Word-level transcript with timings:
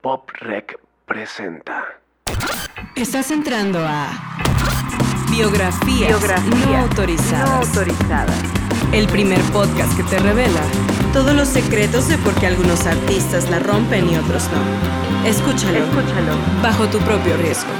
Pop 0.00 0.30
Rec 0.40 0.78
presenta. 1.04 1.84
Estás 2.96 3.30
entrando 3.30 3.80
a 3.80 4.08
Biografías, 5.30 6.10
no, 6.10 6.76
autorizadas. 6.76 7.70
El 8.92 9.06
primer 9.08 9.40
podcast 9.52 9.94
que 9.98 10.02
te 10.04 10.18
revela 10.18 10.62
todos 11.12 11.34
los 11.34 11.48
secretos 11.48 12.08
de 12.08 12.16
por 12.16 12.34
qué 12.36 12.46
algunos 12.46 12.86
artistas 12.86 13.50
la 13.50 13.58
rompen 13.58 14.08
y 14.08 14.16
otros 14.16 14.48
no. 14.50 15.28
Escúchalo. 15.28 15.76
Escúchalo. 15.76 16.34
Bajo 16.62 16.86
tu 16.86 16.98
propio 17.00 17.36
riesgo. 17.36 17.70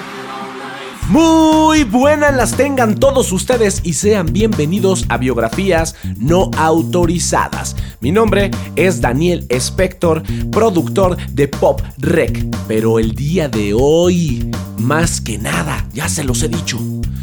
Muy 1.11 1.83
buenas 1.83 2.37
las 2.37 2.57
tengan 2.57 2.95
todos 2.95 3.33
ustedes 3.33 3.81
y 3.83 3.95
sean 3.95 4.33
bienvenidos 4.33 5.07
a 5.09 5.19
Biografías 5.19 5.97
no 6.17 6.53
autorizadas. 6.57 7.75
Mi 8.01 8.13
nombre 8.13 8.53
es 8.77 9.01
Daniel 9.01 9.45
Spector, 9.49 10.23
productor 10.53 11.17
de 11.33 11.49
Pop 11.49 11.81
Rec, 11.99 12.47
pero 12.69 13.01
el 13.01 13.17
día 13.17 13.49
de 13.49 13.75
hoy, 13.75 14.53
más 14.79 15.21
que 15.21 15.37
nada, 15.37 15.85
ya 15.93 16.09
se 16.09 16.23
los 16.23 16.45
he 16.45 16.49
dicho, 16.49 16.79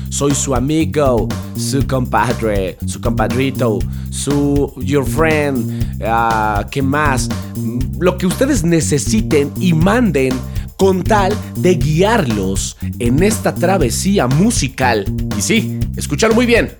soy 0.09 0.35
su 0.35 0.53
amigo, 0.53 1.29
su 1.55 1.87
compadre, 1.87 2.77
su 2.85 2.99
compadrito, 2.99 3.79
su 4.09 4.73
your 4.81 5.05
friend, 5.05 6.01
uh, 6.01 6.67
¿qué 6.69 6.81
más? 6.81 7.29
Lo 7.97 8.17
que 8.17 8.27
ustedes 8.27 8.65
necesiten 8.65 9.53
y 9.57 9.73
manden 9.73 10.33
con 10.77 11.03
tal 11.03 11.33
de 11.55 11.75
guiarlos 11.75 12.77
en 12.99 13.21
esta 13.23 13.53
travesía 13.53 14.27
musical. 14.27 15.05
Y 15.37 15.41
sí, 15.41 15.77
escuchar 15.97 16.33
muy 16.33 16.45
bien, 16.45 16.77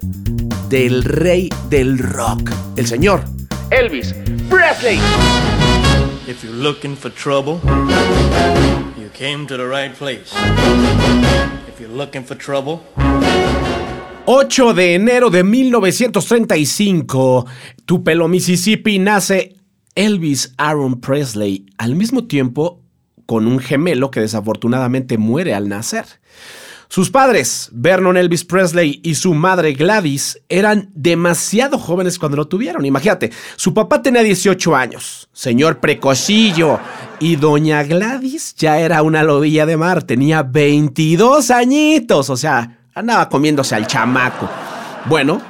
del 0.70 1.04
rey 1.04 1.50
del 1.70 1.98
rock, 1.98 2.52
el 2.78 2.88
señor 2.88 3.26
Elvis 3.72 4.16
Presley. 4.50 5.00
If 6.28 6.44
you're 6.44 6.56
looking 6.56 6.96
for 6.96 7.12
trouble, 7.12 7.60
you 8.98 9.10
came 9.18 9.46
to 9.48 9.58
the 9.58 9.66
right 9.66 9.94
place. 9.98 10.32
If 11.68 11.80
you're 11.80 11.94
looking 11.94 12.24
for 12.24 12.38
trouble, 12.38 12.82
8 14.26 14.74
de 14.74 14.96
enero 14.96 15.30
de 15.30 15.44
1935, 15.44 17.46
Tupelo, 17.86 18.28
Mississippi, 18.28 19.00
nace 19.00 19.56
Elvis 19.96 20.54
Aaron 20.58 21.00
Presley. 21.00 21.66
Al 21.78 21.96
mismo 21.96 22.26
tiempo, 22.26 22.82
con 23.28 23.46
un 23.46 23.60
gemelo 23.60 24.10
que 24.10 24.22
desafortunadamente 24.22 25.20
muere 25.20 25.54
al 25.54 25.70
nacer. 25.70 26.06
Sus 26.90 27.12
padres, 27.12 27.70
Vernon 27.74 28.16
Elvis 28.16 28.46
Presley 28.46 29.02
y 29.04 29.16
su 29.16 29.34
madre 29.34 29.74
Gladys, 29.74 30.42
eran 30.48 30.90
demasiado 30.94 31.78
jóvenes 31.78 32.18
cuando 32.18 32.38
lo 32.38 32.48
tuvieron. 32.48 32.86
Imagínate, 32.86 33.32
su 33.58 33.74
papá 33.74 34.02
tenía 34.02 34.24
18 34.24 34.74
años, 34.74 35.28
señor 35.34 35.80
precocillo, 35.80 36.80
y 37.20 37.36
doña 37.36 37.84
Gladys 37.84 38.56
ya 38.56 38.80
era 38.80 39.02
una 39.02 39.24
lobilla 39.24 39.66
de 39.66 39.76
mar, 39.76 40.04
tenía 40.04 40.44
22 40.44 41.52
añitos, 41.52 42.30
o 42.30 42.38
sea, 42.38 42.80
andaba 42.96 43.28
comiéndose 43.28 43.76
al 43.76 43.86
chamaco. 43.86 44.50
Bueno, 45.06 45.42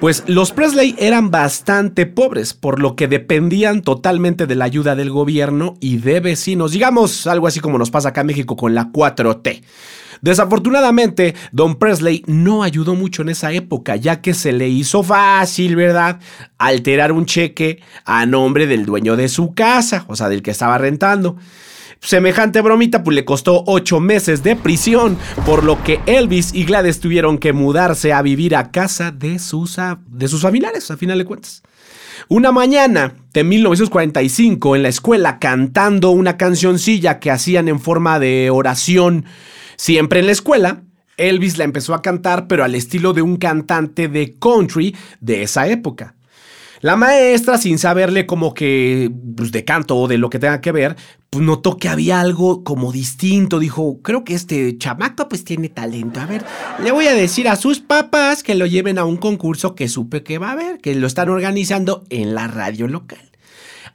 pues 0.00 0.22
los 0.26 0.52
Presley 0.52 0.94
eran 0.98 1.30
bastante 1.30 2.06
pobres, 2.06 2.54
por 2.54 2.80
lo 2.80 2.94
que 2.94 3.08
dependían 3.08 3.82
totalmente 3.82 4.46
de 4.46 4.54
la 4.54 4.64
ayuda 4.64 4.94
del 4.94 5.10
gobierno 5.10 5.74
y 5.80 5.98
de 5.98 6.20
vecinos, 6.20 6.72
digamos 6.72 7.26
algo 7.26 7.46
así 7.46 7.60
como 7.60 7.78
nos 7.78 7.90
pasa 7.90 8.10
acá 8.10 8.20
en 8.20 8.28
México 8.28 8.56
con 8.56 8.74
la 8.74 8.92
4T. 8.92 9.62
Desafortunadamente, 10.20 11.34
Don 11.52 11.76
Presley 11.76 12.24
no 12.26 12.62
ayudó 12.62 12.94
mucho 12.94 13.22
en 13.22 13.28
esa 13.28 13.52
época, 13.52 13.96
ya 13.96 14.20
que 14.20 14.34
se 14.34 14.52
le 14.52 14.68
hizo 14.68 15.02
fácil, 15.02 15.76
¿verdad? 15.76 16.18
Alterar 16.58 17.12
un 17.12 17.24
cheque 17.24 17.80
a 18.04 18.26
nombre 18.26 18.66
del 18.66 18.84
dueño 18.84 19.16
de 19.16 19.28
su 19.28 19.54
casa, 19.54 20.04
o 20.08 20.16
sea, 20.16 20.28
del 20.28 20.42
que 20.42 20.50
estaba 20.50 20.78
rentando. 20.78 21.36
Semejante 22.00 22.60
bromita 22.60 23.02
pues 23.02 23.14
le 23.14 23.24
costó 23.24 23.64
ocho 23.66 24.00
meses 24.00 24.42
de 24.42 24.56
prisión, 24.56 25.18
por 25.44 25.64
lo 25.64 25.82
que 25.82 26.00
Elvis 26.06 26.54
y 26.54 26.64
Gladys 26.64 27.00
tuvieron 27.00 27.38
que 27.38 27.52
mudarse 27.52 28.12
a 28.12 28.22
vivir 28.22 28.54
a 28.54 28.70
casa 28.70 29.10
de 29.10 29.38
sus, 29.38 29.76
de 30.06 30.28
sus 30.28 30.42
familiares, 30.42 30.90
a 30.90 30.96
final 30.96 31.18
de 31.18 31.24
cuentas. 31.24 31.62
Una 32.28 32.52
mañana 32.52 33.14
de 33.32 33.44
1945 33.44 34.76
en 34.76 34.82
la 34.82 34.88
escuela 34.88 35.38
cantando 35.38 36.10
una 36.10 36.36
cancioncilla 36.36 37.20
que 37.20 37.30
hacían 37.30 37.68
en 37.68 37.80
forma 37.80 38.18
de 38.18 38.50
oración 38.50 39.24
siempre 39.76 40.20
en 40.20 40.26
la 40.26 40.32
escuela, 40.32 40.82
Elvis 41.16 41.58
la 41.58 41.64
empezó 41.64 41.94
a 41.94 42.02
cantar 42.02 42.46
pero 42.46 42.64
al 42.64 42.74
estilo 42.74 43.12
de 43.12 43.22
un 43.22 43.36
cantante 43.36 44.08
de 44.08 44.36
country 44.38 44.94
de 45.20 45.42
esa 45.42 45.68
época. 45.68 46.14
La 46.80 46.96
maestra, 46.96 47.58
sin 47.58 47.78
saberle 47.78 48.26
como 48.26 48.54
que 48.54 49.10
pues, 49.36 49.50
de 49.50 49.64
canto 49.64 49.96
o 49.96 50.08
de 50.08 50.18
lo 50.18 50.30
que 50.30 50.38
tenga 50.38 50.60
que 50.60 50.70
ver, 50.70 50.96
pues 51.30 51.44
notó 51.44 51.76
que 51.76 51.88
había 51.88 52.20
algo 52.20 52.62
como 52.62 52.92
distinto. 52.92 53.58
Dijo, 53.58 54.00
creo 54.02 54.24
que 54.24 54.34
este 54.34 54.78
chamaco 54.78 55.28
pues 55.28 55.44
tiene 55.44 55.68
talento. 55.68 56.20
A 56.20 56.26
ver, 56.26 56.44
le 56.82 56.92
voy 56.92 57.06
a 57.06 57.14
decir 57.14 57.48
a 57.48 57.56
sus 57.56 57.80
papás 57.80 58.42
que 58.42 58.54
lo 58.54 58.66
lleven 58.66 58.98
a 58.98 59.04
un 59.04 59.16
concurso 59.16 59.74
que 59.74 59.88
supe 59.88 60.22
que 60.22 60.38
va 60.38 60.50
a 60.50 60.52
haber, 60.52 60.78
que 60.78 60.94
lo 60.94 61.06
están 61.06 61.28
organizando 61.28 62.04
en 62.10 62.34
la 62.34 62.46
radio 62.46 62.86
local. 62.86 63.28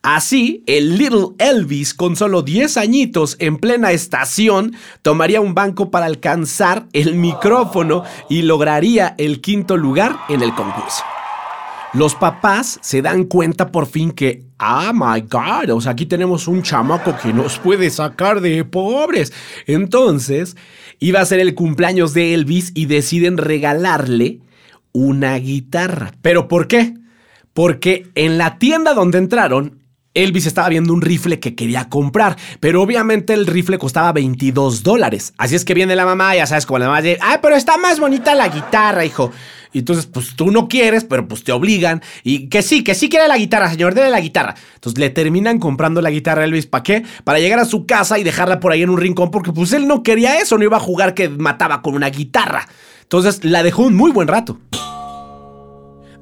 Así, 0.02 0.66
el 0.68 0.98
Little 0.98 1.28
Elvis, 1.40 1.94
con 1.94 2.18
solo 2.18 2.42
10 2.42 2.76
añitos 2.76 3.38
en 3.40 3.56
plena 3.56 3.94
estación, 3.94 4.76
tomaría 5.02 5.40
un 5.40 5.56
banco 5.56 5.92
para 5.92 6.08
alcanzar 6.08 6.88
el 6.92 7.16
micrófono 7.16 8.04
y 8.30 8.42
lograría 8.42 9.16
el 9.18 9.40
quinto 9.40 9.78
lugar 9.78 10.18
en 10.28 10.42
el 10.42 10.54
concurso. 10.54 11.04
Los 11.94 12.16
papás 12.16 12.80
se 12.82 13.04
dan 13.04 13.26
cuenta 13.26 13.72
por 13.72 13.86
fin 13.86 14.12
que, 14.12 14.48
ah, 14.58 14.92
my 14.96 15.22
God, 15.22 15.70
o 15.70 15.80
sea, 15.80 15.92
aquí 15.92 16.08
tenemos 16.08 16.48
un 16.48 16.64
chamaco 16.64 17.16
que 17.22 17.32
nos 17.32 17.60
puede 17.60 17.92
sacar 17.92 18.42
de 18.42 18.66
pobres. 18.66 19.32
Entonces, 19.68 20.58
iba 21.00 21.22
a 21.22 21.26
ser 21.26 21.40
el 21.40 21.54
cumpleaños 21.54 22.16
de 22.16 22.34
Elvis 22.34 22.72
y 22.74 22.88
deciden 22.88 23.38
regalarle 23.38 24.40
una 24.92 25.36
guitarra. 25.36 26.14
¿Pero 26.24 26.48
por 26.48 26.68
qué? 26.68 26.96
Porque 27.54 28.08
en 28.16 28.40
la 28.40 28.58
tienda 28.58 28.96
donde 28.96 29.20
entraron, 29.20 29.84
Elvis 30.16 30.48
estaba 30.48 30.70
viendo 30.70 30.94
un 30.94 31.02
rifle 31.02 31.40
que 31.40 31.54
quería 31.54 31.90
comprar, 31.90 32.38
pero 32.60 32.82
obviamente 32.82 33.34
el 33.34 33.46
rifle 33.46 33.78
costaba 33.78 34.12
22 34.14 34.82
dólares. 34.82 35.34
Así 35.38 35.56
es 35.56 35.66
que 35.66 35.74
viene 35.74 35.96
la 35.96 36.06
mamá, 36.06 36.36
ya 36.36 36.48
sabes, 36.48 36.66
como 36.66 36.80
la 36.80 36.88
mamá 36.88 37.02
dice, 37.02 37.20
ay, 37.22 37.38
pero 37.42 37.56
está 37.56 37.78
más 37.78 38.00
bonita 38.00 38.34
la 38.34 38.48
guitarra, 38.48 39.06
hijo. 39.06 39.32
Y 39.74 39.80
entonces, 39.80 40.06
pues 40.06 40.36
tú 40.36 40.52
no 40.52 40.68
quieres, 40.68 41.04
pero 41.04 41.28
pues 41.28 41.44
te 41.44 41.52
obligan. 41.52 42.02
Y 42.24 42.48
que 42.48 42.62
sí, 42.62 42.84
que 42.84 42.96
sí 42.96 43.10
quiere 43.10 43.28
la 43.28 43.38
guitarra, 43.38 43.70
señor, 43.70 43.96
dele 43.96 44.10
la 44.10 44.22
guitarra. 44.22 44.56
Entonces 44.76 45.00
le 45.00 45.10
terminan 45.10 45.60
comprando 45.60 46.02
la 46.02 46.12
guitarra 46.12 46.44
a 46.44 46.46
Elvis. 46.46 46.68
¿Para 46.68 46.84
qué? 46.84 47.04
Para 47.24 47.40
llegar 47.40 47.60
a 47.60 47.66
su 47.66 47.86
casa 47.86 48.20
y 48.20 48.24
dejarla 48.24 48.60
por 48.60 48.72
ahí 48.72 48.84
en 48.84 48.90
un 48.90 49.00
rincón, 49.00 49.32
porque 49.32 49.52
pues 49.52 49.74
él 49.74 49.88
no 49.88 50.04
quería 50.04 50.38
eso, 50.38 50.58
no 50.58 50.64
iba 50.64 50.78
a 50.78 50.80
jugar 50.80 51.14
que 51.14 51.28
mataba 51.28 51.82
con 51.82 51.96
una 51.96 52.10
guitarra. 52.10 52.68
Entonces 53.02 53.44
la 53.44 53.64
dejó 53.64 53.84
un 53.84 53.96
muy 53.96 54.12
buen 54.12 54.28
rato. 54.28 54.60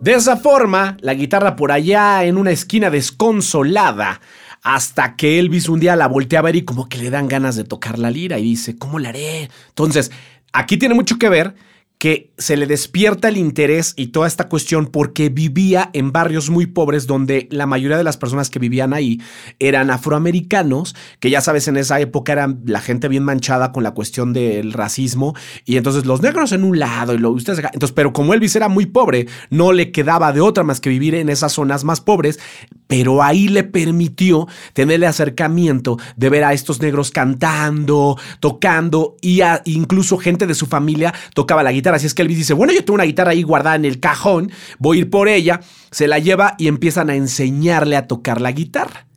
De 0.01 0.13
esa 0.13 0.35
forma, 0.35 0.97
la 1.01 1.13
guitarra 1.13 1.55
por 1.55 1.71
allá 1.71 2.23
en 2.23 2.37
una 2.37 2.49
esquina 2.49 2.89
desconsolada, 2.89 4.19
hasta 4.63 5.15
que 5.15 5.39
Elvis 5.39 5.69
un 5.69 5.79
día 5.79 5.95
la 5.95 6.07
voltea 6.07 6.39
a 6.39 6.41
ver 6.43 6.55
y 6.55 6.63
como 6.63 6.89
que 6.89 6.97
le 6.97 7.09
dan 7.09 7.27
ganas 7.27 7.55
de 7.55 7.63
tocar 7.63 7.99
la 7.99 8.09
lira 8.09 8.39
y 8.39 8.43
dice, 8.43 8.77
¿cómo 8.77 8.97
la 8.97 9.09
haré? 9.09 9.49
Entonces, 9.69 10.11
aquí 10.53 10.77
tiene 10.77 10.95
mucho 10.95 11.19
que 11.19 11.29
ver 11.29 11.55
que 12.01 12.33
se 12.39 12.57
le 12.57 12.65
despierta 12.65 13.29
el 13.29 13.37
interés 13.37 13.93
y 13.95 14.07
toda 14.07 14.25
esta 14.27 14.49
cuestión 14.49 14.87
porque 14.87 15.29
vivía 15.29 15.91
en 15.93 16.11
barrios 16.11 16.49
muy 16.49 16.65
pobres 16.65 17.05
donde 17.05 17.47
la 17.51 17.67
mayoría 17.67 17.95
de 17.95 18.03
las 18.03 18.17
personas 18.17 18.49
que 18.49 18.57
vivían 18.57 18.91
ahí 18.91 19.21
eran 19.59 19.91
afroamericanos, 19.91 20.95
que 21.19 21.29
ya 21.29 21.41
sabes, 21.41 21.67
en 21.67 21.77
esa 21.77 21.99
época 21.99 22.31
eran 22.31 22.63
la 22.65 22.81
gente 22.81 23.07
bien 23.07 23.21
manchada 23.21 23.71
con 23.71 23.83
la 23.83 23.91
cuestión 23.91 24.33
del 24.33 24.73
racismo. 24.73 25.35
Y 25.63 25.77
entonces 25.77 26.07
los 26.07 26.23
negros 26.23 26.51
en 26.53 26.63
un 26.63 26.79
lado 26.79 27.13
y 27.13 27.19
lo 27.19 27.29
ustedes 27.29 27.59
entonces, 27.59 27.91
pero 27.91 28.13
como 28.13 28.33
Elvis 28.33 28.55
era 28.55 28.67
muy 28.67 28.87
pobre, 28.87 29.27
no 29.51 29.71
le 29.71 29.91
quedaba 29.91 30.33
de 30.33 30.41
otra 30.41 30.63
más 30.63 30.81
que 30.81 30.89
vivir 30.89 31.13
en 31.13 31.29
esas 31.29 31.51
zonas 31.51 31.83
más 31.83 32.01
pobres, 32.01 32.39
pero 32.87 33.21
ahí 33.21 33.47
le 33.47 33.63
permitió 33.63 34.47
tener 34.73 34.95
el 34.95 35.03
acercamiento 35.03 35.99
de 36.15 36.29
ver 36.31 36.45
a 36.45 36.53
estos 36.53 36.81
negros 36.81 37.11
cantando, 37.11 38.17
tocando 38.39 39.17
y 39.21 39.41
incluso 39.65 40.17
gente 40.17 40.47
de 40.47 40.55
su 40.55 40.65
familia 40.65 41.13
tocaba 41.35 41.61
la 41.61 41.71
guitarra 41.71 41.90
Así 41.95 42.07
es 42.07 42.13
que 42.13 42.21
Elvis 42.21 42.37
dice, 42.37 42.53
bueno, 42.53 42.73
yo 42.73 42.83
tengo 42.83 42.95
una 42.95 43.03
guitarra 43.03 43.31
ahí 43.31 43.43
guardada 43.43 43.75
en 43.75 43.85
el 43.85 43.99
cajón, 43.99 44.51
voy 44.79 44.97
a 44.97 45.01
ir 45.01 45.09
por 45.09 45.27
ella, 45.27 45.61
se 45.91 46.07
la 46.07 46.19
lleva 46.19 46.55
y 46.57 46.67
empiezan 46.67 47.09
a 47.09 47.15
enseñarle 47.15 47.95
a 47.95 48.07
tocar 48.07 48.41
la 48.41 48.51
guitarra. 48.51 49.07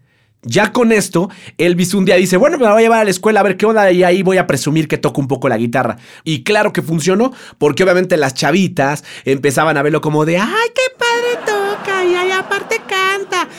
Ya 0.47 0.73
con 0.73 0.93
esto, 0.93 1.31
Elvis 1.57 1.95
un 1.95 2.05
día 2.05 2.17
dice, 2.17 2.37
bueno, 2.37 2.59
me 2.59 2.65
la 2.65 2.73
voy 2.73 2.81
a 2.81 2.83
llevar 2.83 3.01
a 3.01 3.05
la 3.05 3.11
escuela 3.11 3.41
a 3.41 3.43
ver 3.43 3.57
qué 3.57 3.65
onda 3.65 3.91
y 3.91 4.03
ahí 4.03 4.23
voy 4.23 4.37
a 4.37 4.47
presumir 4.47 4.89
que 4.89 4.99
toco 4.99 5.21
un 5.21 5.29
poco 5.29 5.49
la 5.49 5.57
guitarra. 5.57 5.97
Y 6.23 6.45
claro 6.45 6.71
que 6.73 6.83
funcionó, 6.83 7.33
porque 7.57 7.83
obviamente 7.83 8.19
las 8.19 8.35
chavitas 8.35 9.05
empezaban 9.25 9.79
a 9.79 9.83
verlo 9.83 10.03
como 10.03 10.27
de, 10.27 10.37
ay, 10.37 10.69
qué 10.75 10.83
padre 10.99 11.47
toca 11.47 12.05
y 12.05 12.31
aparte 12.31 12.77
canta. 12.77 13.04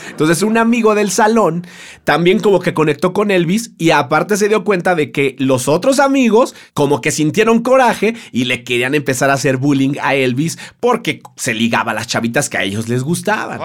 Entonces 0.09 0.41
un 0.41 0.57
amigo 0.57 0.95
del 0.95 1.11
salón 1.11 1.65
también 2.03 2.39
como 2.39 2.59
que 2.59 2.73
conectó 2.73 3.13
con 3.13 3.31
Elvis 3.31 3.71
y 3.77 3.91
aparte 3.91 4.37
se 4.37 4.47
dio 4.47 4.63
cuenta 4.63 4.95
de 4.95 5.11
que 5.11 5.35
los 5.39 5.67
otros 5.67 5.99
amigos 5.99 6.55
como 6.73 7.01
que 7.01 7.11
sintieron 7.11 7.61
coraje 7.61 8.15
y 8.31 8.45
le 8.45 8.63
querían 8.63 8.95
empezar 8.95 9.29
a 9.29 9.33
hacer 9.33 9.57
bullying 9.57 9.95
a 10.01 10.15
Elvis 10.15 10.57
porque 10.79 11.21
se 11.35 11.53
ligaba 11.53 11.91
a 11.91 11.95
las 11.95 12.07
chavitas 12.07 12.49
que 12.49 12.57
a 12.57 12.63
ellos 12.63 12.87
les 12.89 13.03
gustaban. 13.03 13.59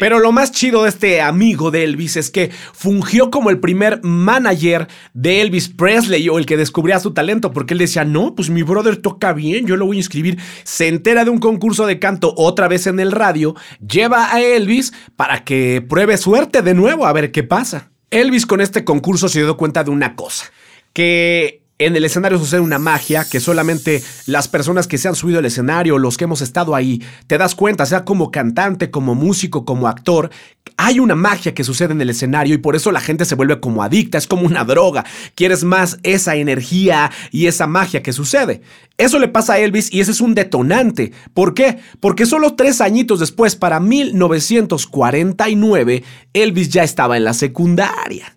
Pero 0.00 0.18
lo 0.18 0.32
más 0.32 0.52
chido 0.52 0.82
de 0.82 0.90
este 0.90 1.22
amigo 1.22 1.70
de 1.70 1.82
Elvis 1.84 2.18
es 2.18 2.30
que 2.30 2.50
fungió 2.74 3.30
como 3.30 3.48
el 3.48 3.58
primer 3.58 4.00
manager 4.02 4.86
de 5.14 5.40
Elvis 5.40 5.70
Presley 5.70 6.28
o 6.28 6.36
el 6.36 6.44
que 6.44 6.58
descubría 6.58 7.00
su 7.00 7.14
talento, 7.14 7.50
porque 7.50 7.72
él 7.72 7.78
decía, 7.78 8.04
no, 8.04 8.34
pues 8.34 8.50
mi 8.50 8.62
brother 8.62 8.98
toca 8.98 9.32
bien, 9.32 9.66
yo 9.66 9.76
lo 9.76 9.86
voy 9.86 9.96
a 9.96 10.00
inscribir. 10.00 10.38
Se 10.64 10.88
entera 10.88 11.24
de 11.24 11.30
un 11.30 11.38
concurso 11.38 11.86
de 11.86 11.98
canto 11.98 12.34
otra 12.36 12.68
vez 12.68 12.86
en 12.86 13.00
el 13.00 13.12
radio, 13.12 13.54
lleva 13.80 14.30
a 14.30 14.42
Elvis 14.42 14.92
para 15.16 15.42
que 15.42 15.82
pruebe 15.88 16.18
suerte 16.18 16.60
de 16.60 16.74
nuevo, 16.74 17.06
a 17.06 17.12
ver 17.14 17.32
qué 17.32 17.42
pasa. 17.42 17.92
Elvis 18.10 18.44
con 18.44 18.60
este 18.60 18.84
concurso 18.84 19.30
se 19.30 19.42
dio 19.42 19.56
cuenta 19.56 19.84
de 19.84 19.90
una 19.90 20.16
cosa, 20.16 20.52
que 20.92 21.63
en 21.78 21.96
el 21.96 22.04
escenario 22.04 22.38
sucede 22.38 22.60
una 22.60 22.78
magia 22.78 23.24
que 23.24 23.40
solamente 23.40 24.00
las 24.26 24.46
personas 24.46 24.86
que 24.86 24.96
se 24.96 25.08
han 25.08 25.16
subido 25.16 25.40
al 25.40 25.44
escenario, 25.44 25.98
los 25.98 26.16
que 26.16 26.22
hemos 26.24 26.40
estado 26.40 26.76
ahí, 26.76 27.02
te 27.26 27.36
das 27.36 27.56
cuenta, 27.56 27.84
sea 27.84 28.04
como 28.04 28.30
cantante, 28.30 28.92
como 28.92 29.16
músico, 29.16 29.64
como 29.64 29.88
actor, 29.88 30.30
hay 30.76 31.00
una 31.00 31.16
magia 31.16 31.52
que 31.52 31.64
sucede 31.64 31.92
en 31.92 32.00
el 32.00 32.10
escenario 32.10 32.54
y 32.54 32.58
por 32.58 32.76
eso 32.76 32.92
la 32.92 33.00
gente 33.00 33.24
se 33.24 33.34
vuelve 33.34 33.58
como 33.58 33.82
adicta, 33.82 34.18
es 34.18 34.28
como 34.28 34.46
una 34.46 34.64
droga, 34.64 35.04
quieres 35.34 35.64
más 35.64 35.98
esa 36.04 36.36
energía 36.36 37.10
y 37.32 37.46
esa 37.46 37.66
magia 37.66 38.02
que 38.02 38.12
sucede. 38.12 38.60
Eso 38.96 39.18
le 39.18 39.26
pasa 39.26 39.54
a 39.54 39.58
Elvis 39.58 39.92
y 39.92 40.00
ese 40.00 40.12
es 40.12 40.20
un 40.20 40.34
detonante. 40.34 41.10
¿Por 41.32 41.54
qué? 41.54 41.78
Porque 41.98 42.26
solo 42.26 42.54
tres 42.54 42.80
añitos 42.80 43.18
después, 43.18 43.56
para 43.56 43.80
1949, 43.80 46.04
Elvis 46.32 46.68
ya 46.68 46.84
estaba 46.84 47.16
en 47.16 47.24
la 47.24 47.34
secundaria. 47.34 48.33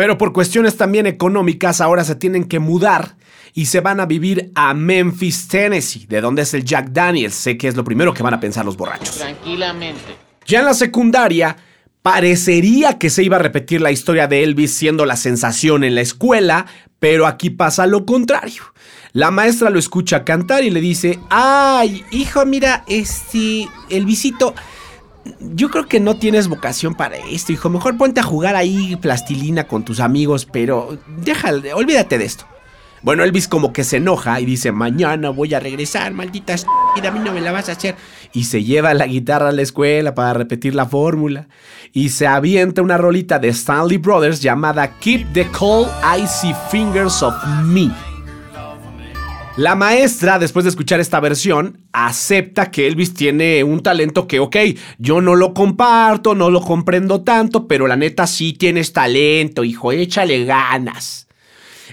Pero 0.00 0.16
por 0.16 0.32
cuestiones 0.32 0.78
también 0.78 1.06
económicas 1.06 1.82
ahora 1.82 2.04
se 2.04 2.14
tienen 2.14 2.44
que 2.44 2.58
mudar 2.58 3.16
y 3.52 3.66
se 3.66 3.80
van 3.80 4.00
a 4.00 4.06
vivir 4.06 4.50
a 4.54 4.72
Memphis, 4.72 5.46
Tennessee, 5.46 6.06
de 6.06 6.22
donde 6.22 6.40
es 6.40 6.54
el 6.54 6.64
Jack 6.64 6.88
Daniels. 6.88 7.34
Sé 7.34 7.58
que 7.58 7.68
es 7.68 7.76
lo 7.76 7.84
primero 7.84 8.14
que 8.14 8.22
van 8.22 8.32
a 8.32 8.40
pensar 8.40 8.64
los 8.64 8.78
borrachos. 8.78 9.18
Tranquilamente. 9.18 10.16
Ya 10.46 10.60
en 10.60 10.64
la 10.64 10.72
secundaria, 10.72 11.54
parecería 12.00 12.96
que 12.96 13.10
se 13.10 13.24
iba 13.24 13.36
a 13.36 13.40
repetir 13.40 13.82
la 13.82 13.92
historia 13.92 14.26
de 14.26 14.42
Elvis 14.42 14.72
siendo 14.72 15.04
la 15.04 15.16
sensación 15.16 15.84
en 15.84 15.94
la 15.94 16.00
escuela, 16.00 16.64
pero 16.98 17.26
aquí 17.26 17.50
pasa 17.50 17.86
lo 17.86 18.06
contrario. 18.06 18.62
La 19.12 19.30
maestra 19.30 19.68
lo 19.68 19.78
escucha 19.78 20.24
cantar 20.24 20.64
y 20.64 20.70
le 20.70 20.80
dice, 20.80 21.18
ay, 21.28 22.06
hijo, 22.10 22.46
mira, 22.46 22.84
este, 22.88 23.68
Elvisito 23.90 24.54
yo 25.40 25.70
creo 25.70 25.86
que 25.86 26.00
no 26.00 26.16
tienes 26.16 26.48
vocación 26.48 26.94
para 26.94 27.16
esto, 27.16 27.52
hijo. 27.52 27.68
Mejor 27.68 27.96
ponte 27.96 28.20
a 28.20 28.24
jugar 28.24 28.56
ahí 28.56 28.96
plastilina 28.96 29.66
con 29.66 29.84
tus 29.84 30.00
amigos, 30.00 30.46
pero 30.46 30.98
déjale, 31.06 31.74
olvídate 31.74 32.18
de 32.18 32.24
esto. 32.24 32.46
Bueno, 33.02 33.24
Elvis 33.24 33.48
como 33.48 33.72
que 33.72 33.82
se 33.82 33.96
enoja 33.96 34.40
y 34.40 34.44
dice, 34.44 34.72
mañana 34.72 35.30
voy 35.30 35.54
a 35.54 35.60
regresar, 35.60 36.12
maldita 36.12 36.54
y 37.02 37.06
a 37.06 37.10
mí 37.10 37.18
no 37.20 37.32
me 37.32 37.40
la 37.40 37.50
vas 37.50 37.70
a 37.70 37.72
hacer. 37.72 37.96
Y 38.34 38.44
se 38.44 38.62
lleva 38.62 38.92
la 38.92 39.06
guitarra 39.06 39.48
a 39.48 39.52
la 39.52 39.62
escuela 39.62 40.14
para 40.14 40.34
repetir 40.34 40.74
la 40.74 40.84
fórmula. 40.84 41.48
Y 41.92 42.10
se 42.10 42.26
avienta 42.26 42.82
una 42.82 42.98
rolita 42.98 43.38
de 43.38 43.48
Stanley 43.48 43.96
Brothers 43.96 44.42
llamada 44.42 44.98
Keep 44.98 45.32
the 45.32 45.46
Cold 45.48 45.88
Icy 46.18 46.54
Fingers 46.70 47.22
of 47.22 47.34
Me. 47.64 47.90
La 49.60 49.74
maestra, 49.74 50.38
después 50.38 50.64
de 50.64 50.70
escuchar 50.70 51.00
esta 51.00 51.20
versión, 51.20 51.84
acepta 51.92 52.70
que 52.70 52.86
Elvis 52.86 53.12
tiene 53.12 53.62
un 53.62 53.82
talento 53.82 54.26
que, 54.26 54.40
ok, 54.40 54.56
yo 54.96 55.20
no 55.20 55.34
lo 55.34 55.52
comparto, 55.52 56.34
no 56.34 56.48
lo 56.48 56.62
comprendo 56.62 57.20
tanto, 57.20 57.68
pero 57.68 57.86
la 57.86 57.94
neta 57.94 58.26
sí 58.26 58.54
tienes 58.54 58.94
talento, 58.94 59.62
hijo, 59.62 59.92
échale 59.92 60.46
ganas. 60.46 61.28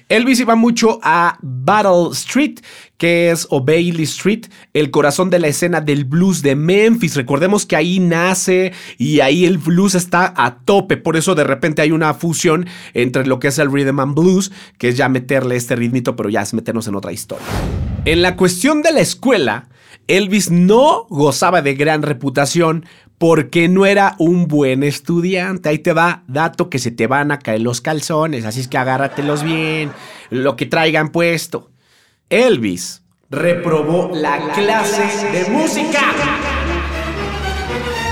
Elvis 0.07 0.39
iba 0.39 0.55
mucho 0.55 1.01
a 1.03 1.37
Battle 1.41 2.13
Street, 2.13 2.61
que 2.97 3.31
es 3.31 3.47
o 3.49 3.63
Bailey 3.63 4.03
Street, 4.03 4.45
el 4.73 4.91
corazón 4.91 5.29
de 5.29 5.39
la 5.39 5.47
escena 5.47 5.81
del 5.81 6.05
blues 6.05 6.41
de 6.41 6.55
Memphis. 6.55 7.15
Recordemos 7.15 7.65
que 7.65 7.75
ahí 7.75 7.99
nace 7.99 8.73
y 8.97 9.19
ahí 9.19 9.45
el 9.45 9.59
blues 9.59 9.95
está 9.95 10.33
a 10.35 10.59
tope, 10.59 10.97
por 10.97 11.15
eso 11.15 11.35
de 11.35 11.44
repente 11.44 11.81
hay 11.81 11.91
una 11.91 12.13
fusión 12.13 12.67
entre 12.94 13.25
lo 13.25 13.39
que 13.39 13.49
es 13.49 13.59
el 13.59 13.71
rhythm 13.71 13.99
and 13.99 14.15
blues, 14.15 14.51
que 14.77 14.89
es 14.89 14.97
ya 14.97 15.09
meterle 15.09 15.55
este 15.55 15.75
ritmito, 15.75 16.15
pero 16.15 16.29
ya 16.29 16.41
es 16.41 16.53
meternos 16.53 16.88
en 16.88 16.95
otra 16.95 17.11
historia. 17.11 17.45
En 18.05 18.21
la 18.21 18.35
cuestión 18.35 18.81
de 18.81 18.91
la 18.91 19.01
escuela, 19.01 19.69
Elvis 20.07 20.49
no 20.49 21.05
gozaba 21.09 21.61
de 21.61 21.75
gran 21.75 22.01
reputación 22.01 22.85
porque 23.17 23.67
no 23.67 23.85
era 23.85 24.15
un 24.19 24.47
buen 24.47 24.83
estudiante. 24.83 25.69
Ahí 25.69 25.79
te 25.79 25.94
va, 25.94 26.23
dato 26.27 26.69
que 26.69 26.79
se 26.79 26.91
te 26.91 27.07
van 27.07 27.31
a 27.31 27.39
caer 27.39 27.61
los 27.61 27.81
calzones, 27.81 28.45
así 28.45 28.61
es 28.61 28.67
que 28.67 28.77
agárratelos 28.77 29.44
bien, 29.44 29.91
lo 30.29 30.55
que 30.55 30.65
traigan 30.65 31.09
puesto. 31.09 31.69
Elvis 32.29 33.01
reprobó 33.29 34.12
la 34.13 34.51
clase 34.53 35.31
de 35.31 35.50
música. 35.50 36.01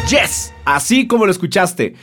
Yes, 0.09 0.53
así 0.63 1.05
como 1.05 1.25
lo 1.25 1.31
escuchaste. 1.31 1.95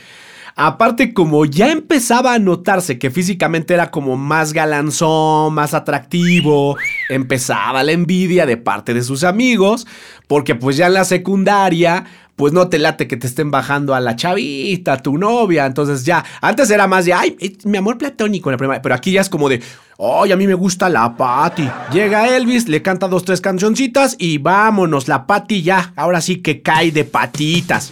Aparte, 0.55 1.13
como 1.13 1.45
ya 1.45 1.71
empezaba 1.71 2.33
a 2.33 2.39
notarse 2.39 2.99
que 2.99 3.09
físicamente 3.09 3.73
era 3.73 3.89
como 3.89 4.17
más 4.17 4.53
galanzón, 4.53 5.53
más 5.53 5.73
atractivo, 5.73 6.77
empezaba 7.09 7.83
la 7.83 7.91
envidia 7.91 8.45
de 8.45 8.57
parte 8.57 8.93
de 8.93 9.03
sus 9.03 9.23
amigos, 9.23 9.87
porque 10.27 10.53
pues 10.53 10.77
ya 10.77 10.87
en 10.87 10.93
la 10.93 11.05
secundaria 11.05 12.05
pues 12.35 12.51
no 12.51 12.67
te 12.67 12.79
late 12.79 13.07
que 13.07 13.17
te 13.17 13.27
estén 13.27 13.51
bajando 13.51 13.93
a 13.93 13.99
la 13.99 14.15
chavita, 14.15 14.93
a 14.93 14.97
tu 14.97 15.17
novia. 15.17 15.65
Entonces 15.65 16.03
ya, 16.03 16.23
antes 16.41 16.69
era 16.69 16.87
más 16.87 17.05
de, 17.05 17.13
ay, 17.13 17.37
mi 17.63 17.77
amor 17.77 17.97
platónico 17.97 18.49
en 18.49 18.53
la 18.53 18.57
primera, 18.57 18.81
pero 18.81 18.95
aquí 18.95 19.11
ya 19.11 19.21
es 19.21 19.29
como 19.29 19.49
de, 19.49 19.61
ay, 19.99 20.31
a 20.31 20.35
mí 20.35 20.47
me 20.47 20.55
gusta 20.55 20.89
la 20.89 21.15
Patty. 21.15 21.69
Llega 21.91 22.35
Elvis, 22.35 22.67
le 22.67 22.81
canta 22.81 23.07
dos, 23.07 23.23
tres 23.25 23.41
cancioncitas 23.41 24.15
y 24.17 24.39
vámonos, 24.39 25.07
la 25.07 25.27
Patty 25.27 25.61
ya, 25.61 25.93
ahora 25.95 26.21
sí 26.21 26.37
que 26.37 26.61
cae 26.61 26.91
de 26.91 27.03
patitas. 27.05 27.91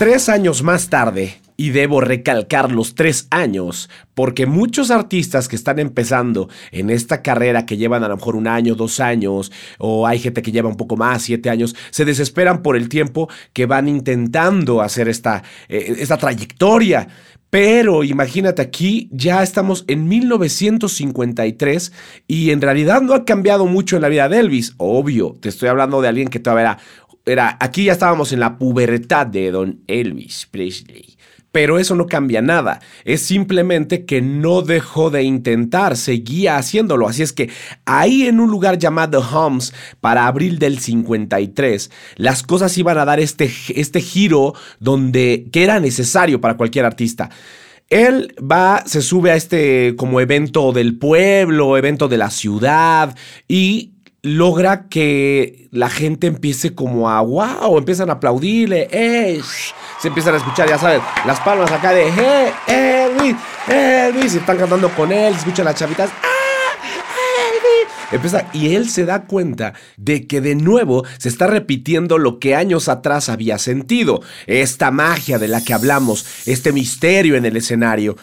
Tres 0.00 0.30
años 0.30 0.62
más 0.62 0.88
tarde, 0.88 1.42
y 1.58 1.72
debo 1.72 2.00
recalcar 2.00 2.72
los 2.72 2.94
tres 2.94 3.26
años, 3.30 3.90
porque 4.14 4.46
muchos 4.46 4.90
artistas 4.90 5.46
que 5.46 5.56
están 5.56 5.78
empezando 5.78 6.48
en 6.72 6.88
esta 6.88 7.20
carrera, 7.20 7.66
que 7.66 7.76
llevan 7.76 8.02
a 8.02 8.08
lo 8.08 8.16
mejor 8.16 8.34
un 8.34 8.46
año, 8.46 8.74
dos 8.74 8.98
años, 8.98 9.52
o 9.76 10.06
hay 10.06 10.18
gente 10.18 10.40
que 10.40 10.52
lleva 10.52 10.70
un 10.70 10.78
poco 10.78 10.96
más, 10.96 11.20
siete 11.20 11.50
años, 11.50 11.76
se 11.90 12.06
desesperan 12.06 12.62
por 12.62 12.78
el 12.78 12.88
tiempo 12.88 13.28
que 13.52 13.66
van 13.66 13.88
intentando 13.88 14.80
hacer 14.80 15.06
esta, 15.06 15.42
eh, 15.68 15.96
esta 15.98 16.16
trayectoria. 16.16 17.06
Pero 17.50 18.04
imagínate 18.04 18.62
aquí, 18.62 19.10
ya 19.12 19.42
estamos 19.42 19.84
en 19.86 20.08
1953 20.08 21.92
y 22.26 22.52
en 22.52 22.62
realidad 22.62 23.02
no 23.02 23.12
ha 23.12 23.26
cambiado 23.26 23.66
mucho 23.66 23.96
en 23.96 24.02
la 24.02 24.08
vida 24.08 24.30
de 24.30 24.38
Elvis. 24.38 24.72
Obvio, 24.78 25.36
te 25.40 25.50
estoy 25.50 25.68
hablando 25.68 26.00
de 26.00 26.08
alguien 26.08 26.28
que 26.28 26.38
todavía 26.38 26.62
era 26.62 26.78
era, 27.30 27.56
aquí 27.60 27.84
ya 27.84 27.92
estábamos 27.92 28.32
en 28.32 28.40
la 28.40 28.58
pubertad 28.58 29.26
de 29.26 29.50
Don 29.50 29.80
Elvis 29.86 30.48
Presley. 30.50 31.16
Pero 31.52 31.80
eso 31.80 31.96
no 31.96 32.06
cambia 32.06 32.42
nada, 32.42 32.80
es 33.04 33.22
simplemente 33.22 34.04
que 34.04 34.22
no 34.22 34.62
dejó 34.62 35.10
de 35.10 35.24
intentar, 35.24 35.96
seguía 35.96 36.56
haciéndolo. 36.56 37.08
Así 37.08 37.22
es 37.22 37.32
que 37.32 37.50
ahí 37.86 38.28
en 38.28 38.38
un 38.38 38.52
lugar 38.52 38.78
llamado 38.78 39.18
Homs, 39.20 39.74
para 40.00 40.28
abril 40.28 40.60
del 40.60 40.78
53, 40.78 41.90
las 42.14 42.44
cosas 42.44 42.78
iban 42.78 42.98
a 42.98 43.04
dar 43.04 43.18
este, 43.18 43.50
este 43.74 44.00
giro 44.00 44.54
donde, 44.78 45.48
que 45.52 45.64
era 45.64 45.80
necesario 45.80 46.40
para 46.40 46.56
cualquier 46.56 46.84
artista. 46.84 47.30
Él 47.88 48.32
va, 48.40 48.84
se 48.86 49.02
sube 49.02 49.32
a 49.32 49.34
este 49.34 49.96
como 49.96 50.20
evento 50.20 50.70
del 50.70 50.96
pueblo, 50.98 51.76
evento 51.76 52.06
de 52.06 52.18
la 52.18 52.30
ciudad 52.30 53.16
y 53.48 53.94
logra 54.22 54.88
que 54.88 55.68
la 55.70 55.88
gente 55.88 56.26
empiece 56.26 56.74
como 56.74 57.08
a 57.10 57.20
wow, 57.20 57.78
empiezan 57.78 58.10
a 58.10 58.14
aplaudirle, 58.14 58.88
¡eh! 58.90 59.40
se 60.00 60.08
empiezan 60.08 60.34
a 60.34 60.38
escuchar, 60.38 60.68
ya 60.68 60.78
sabes, 60.78 61.00
las 61.26 61.40
palmas 61.40 61.70
acá 61.70 61.92
de 61.92 62.08
¡eh! 62.08 62.52
Elvis! 62.66 63.36
Elvis! 63.68 64.34
Y 64.34 64.38
están 64.38 64.58
cantando 64.58 64.88
con 64.90 65.12
él, 65.12 65.34
escuchan 65.34 65.64
las 65.64 65.76
chavitas, 65.76 66.10
¡ah! 66.10 66.40
Empieza, 68.12 68.48
y 68.52 68.74
él 68.74 68.88
se 68.88 69.04
da 69.04 69.22
cuenta 69.22 69.74
de 69.96 70.26
que 70.26 70.40
de 70.40 70.56
nuevo 70.56 71.04
se 71.18 71.28
está 71.28 71.46
repitiendo 71.46 72.18
lo 72.18 72.40
que 72.40 72.56
años 72.56 72.88
atrás 72.88 73.28
había 73.28 73.56
sentido, 73.58 74.20
esta 74.46 74.90
magia 74.90 75.38
de 75.38 75.46
la 75.46 75.62
que 75.62 75.74
hablamos, 75.74 76.26
este 76.46 76.72
misterio 76.72 77.36
en 77.36 77.44
el 77.44 77.56
escenario. 77.56 78.16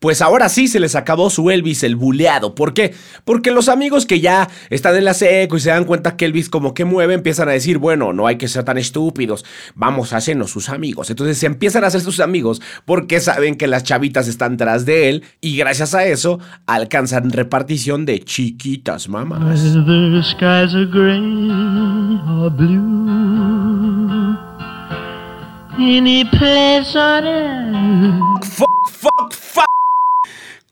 Pues 0.00 0.22
ahora 0.22 0.48
sí 0.48 0.66
se 0.66 0.80
les 0.80 0.96
acabó 0.96 1.28
su 1.28 1.50
Elvis 1.50 1.82
el 1.82 1.94
buleado. 1.94 2.54
¿Por 2.54 2.72
qué? 2.72 2.94
Porque 3.24 3.50
los 3.50 3.68
amigos 3.68 4.06
que 4.06 4.18
ya 4.18 4.48
están 4.70 4.96
en 4.96 5.04
la 5.04 5.12
seco 5.12 5.58
y 5.58 5.60
se 5.60 5.68
dan 5.68 5.84
cuenta 5.84 6.16
que 6.16 6.24
Elvis 6.24 6.48
como 6.48 6.72
que 6.72 6.86
mueve, 6.86 7.12
empiezan 7.12 7.50
a 7.50 7.52
decir, 7.52 7.76
bueno, 7.76 8.14
no 8.14 8.26
hay 8.26 8.38
que 8.38 8.48
ser 8.48 8.64
tan 8.64 8.78
estúpidos, 8.78 9.44
vamos 9.74 10.14
a 10.14 10.16
hacernos 10.16 10.50
sus 10.50 10.70
amigos. 10.70 11.10
Entonces 11.10 11.36
se 11.36 11.44
empiezan 11.44 11.84
a 11.84 11.88
hacer 11.88 12.00
sus 12.00 12.20
amigos 12.20 12.62
porque 12.86 13.20
saben 13.20 13.56
que 13.56 13.66
las 13.66 13.84
chavitas 13.84 14.26
están 14.26 14.56
tras 14.56 14.86
de 14.86 15.10
él 15.10 15.22
y 15.42 15.58
gracias 15.58 15.94
a 15.94 16.06
eso 16.06 16.40
alcanzan 16.64 17.30
repartición 17.30 18.06
de 18.06 18.20
chiquitas 18.20 19.06
mamás. 19.06 19.60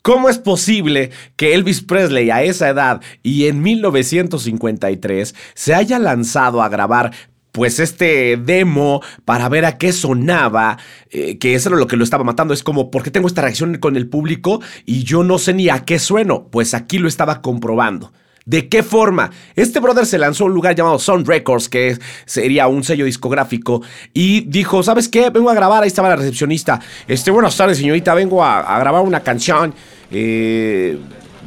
¿Cómo 0.08 0.30
es 0.30 0.38
posible 0.38 1.10
que 1.36 1.52
Elvis 1.52 1.82
Presley 1.82 2.30
a 2.30 2.42
esa 2.42 2.70
edad 2.70 3.02
y 3.22 3.44
en 3.46 3.60
1953 3.60 5.34
se 5.52 5.74
haya 5.74 5.98
lanzado 5.98 6.62
a 6.62 6.70
grabar 6.70 7.12
pues 7.52 7.78
este 7.78 8.38
demo 8.38 9.02
para 9.26 9.50
ver 9.50 9.66
a 9.66 9.76
qué 9.76 9.92
sonaba, 9.92 10.78
eh, 11.10 11.36
que 11.36 11.54
eso 11.54 11.68
era 11.68 11.76
lo 11.76 11.86
que 11.86 11.98
lo 11.98 12.04
estaba 12.04 12.24
matando. 12.24 12.54
Es 12.54 12.62
como, 12.62 12.90
¿por 12.90 13.02
qué 13.02 13.10
tengo 13.10 13.28
esta 13.28 13.42
reacción 13.42 13.76
con 13.76 13.96
el 13.96 14.08
público 14.08 14.62
y 14.86 15.04
yo 15.04 15.24
no 15.24 15.36
sé 15.36 15.52
ni 15.52 15.68
a 15.68 15.84
qué 15.84 15.98
sueno? 15.98 16.48
Pues 16.50 16.72
aquí 16.72 16.96
lo 16.96 17.06
estaba 17.06 17.42
comprobando. 17.42 18.10
¿De 18.48 18.70
qué 18.70 18.82
forma? 18.82 19.30
Este 19.56 19.78
brother 19.78 20.06
se 20.06 20.16
lanzó 20.16 20.44
a 20.44 20.46
un 20.46 20.54
lugar 20.54 20.74
llamado 20.74 20.98
Sound 20.98 21.28
Records, 21.28 21.68
que 21.68 21.98
sería 22.24 22.66
un 22.66 22.82
sello 22.82 23.04
discográfico, 23.04 23.82
y 24.14 24.40
dijo, 24.40 24.82
¿sabes 24.82 25.06
qué? 25.06 25.28
Vengo 25.28 25.50
a 25.50 25.54
grabar, 25.54 25.82
ahí 25.82 25.88
estaba 25.88 26.08
la 26.08 26.16
recepcionista. 26.16 26.80
Este, 27.06 27.30
buenas 27.30 27.54
tardes, 27.58 27.76
señorita, 27.76 28.14
vengo 28.14 28.42
a, 28.42 28.78
grabar 28.78 29.02
una 29.02 29.20
canción. 29.20 29.74
Eh, 30.10 30.98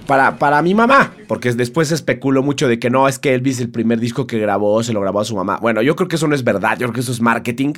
para, 0.07 0.37
para, 0.37 0.61
mi 0.61 0.73
mamá, 0.73 1.13
porque 1.27 1.53
después 1.53 1.87
se 1.87 1.95
especuló 1.95 2.43
mucho 2.43 2.67
de 2.67 2.79
que 2.79 2.89
no, 2.89 3.07
es 3.07 3.17
que 3.17 3.33
Elvis 3.33 3.59
el 3.59 3.69
primer 3.69 3.99
disco 3.99 4.27
que 4.27 4.39
grabó 4.39 4.83
se 4.83 4.93
lo 4.93 4.99
grabó 4.99 5.21
a 5.21 5.25
su 5.25 5.35
mamá. 5.35 5.57
Bueno, 5.61 5.81
yo 5.81 5.95
creo 5.95 6.07
que 6.07 6.17
eso 6.17 6.27
no 6.27 6.35
es 6.35 6.43
verdad, 6.43 6.73
yo 6.73 6.87
creo 6.87 6.93
que 6.93 6.99
eso 6.99 7.11
es 7.11 7.21
marketing. 7.21 7.73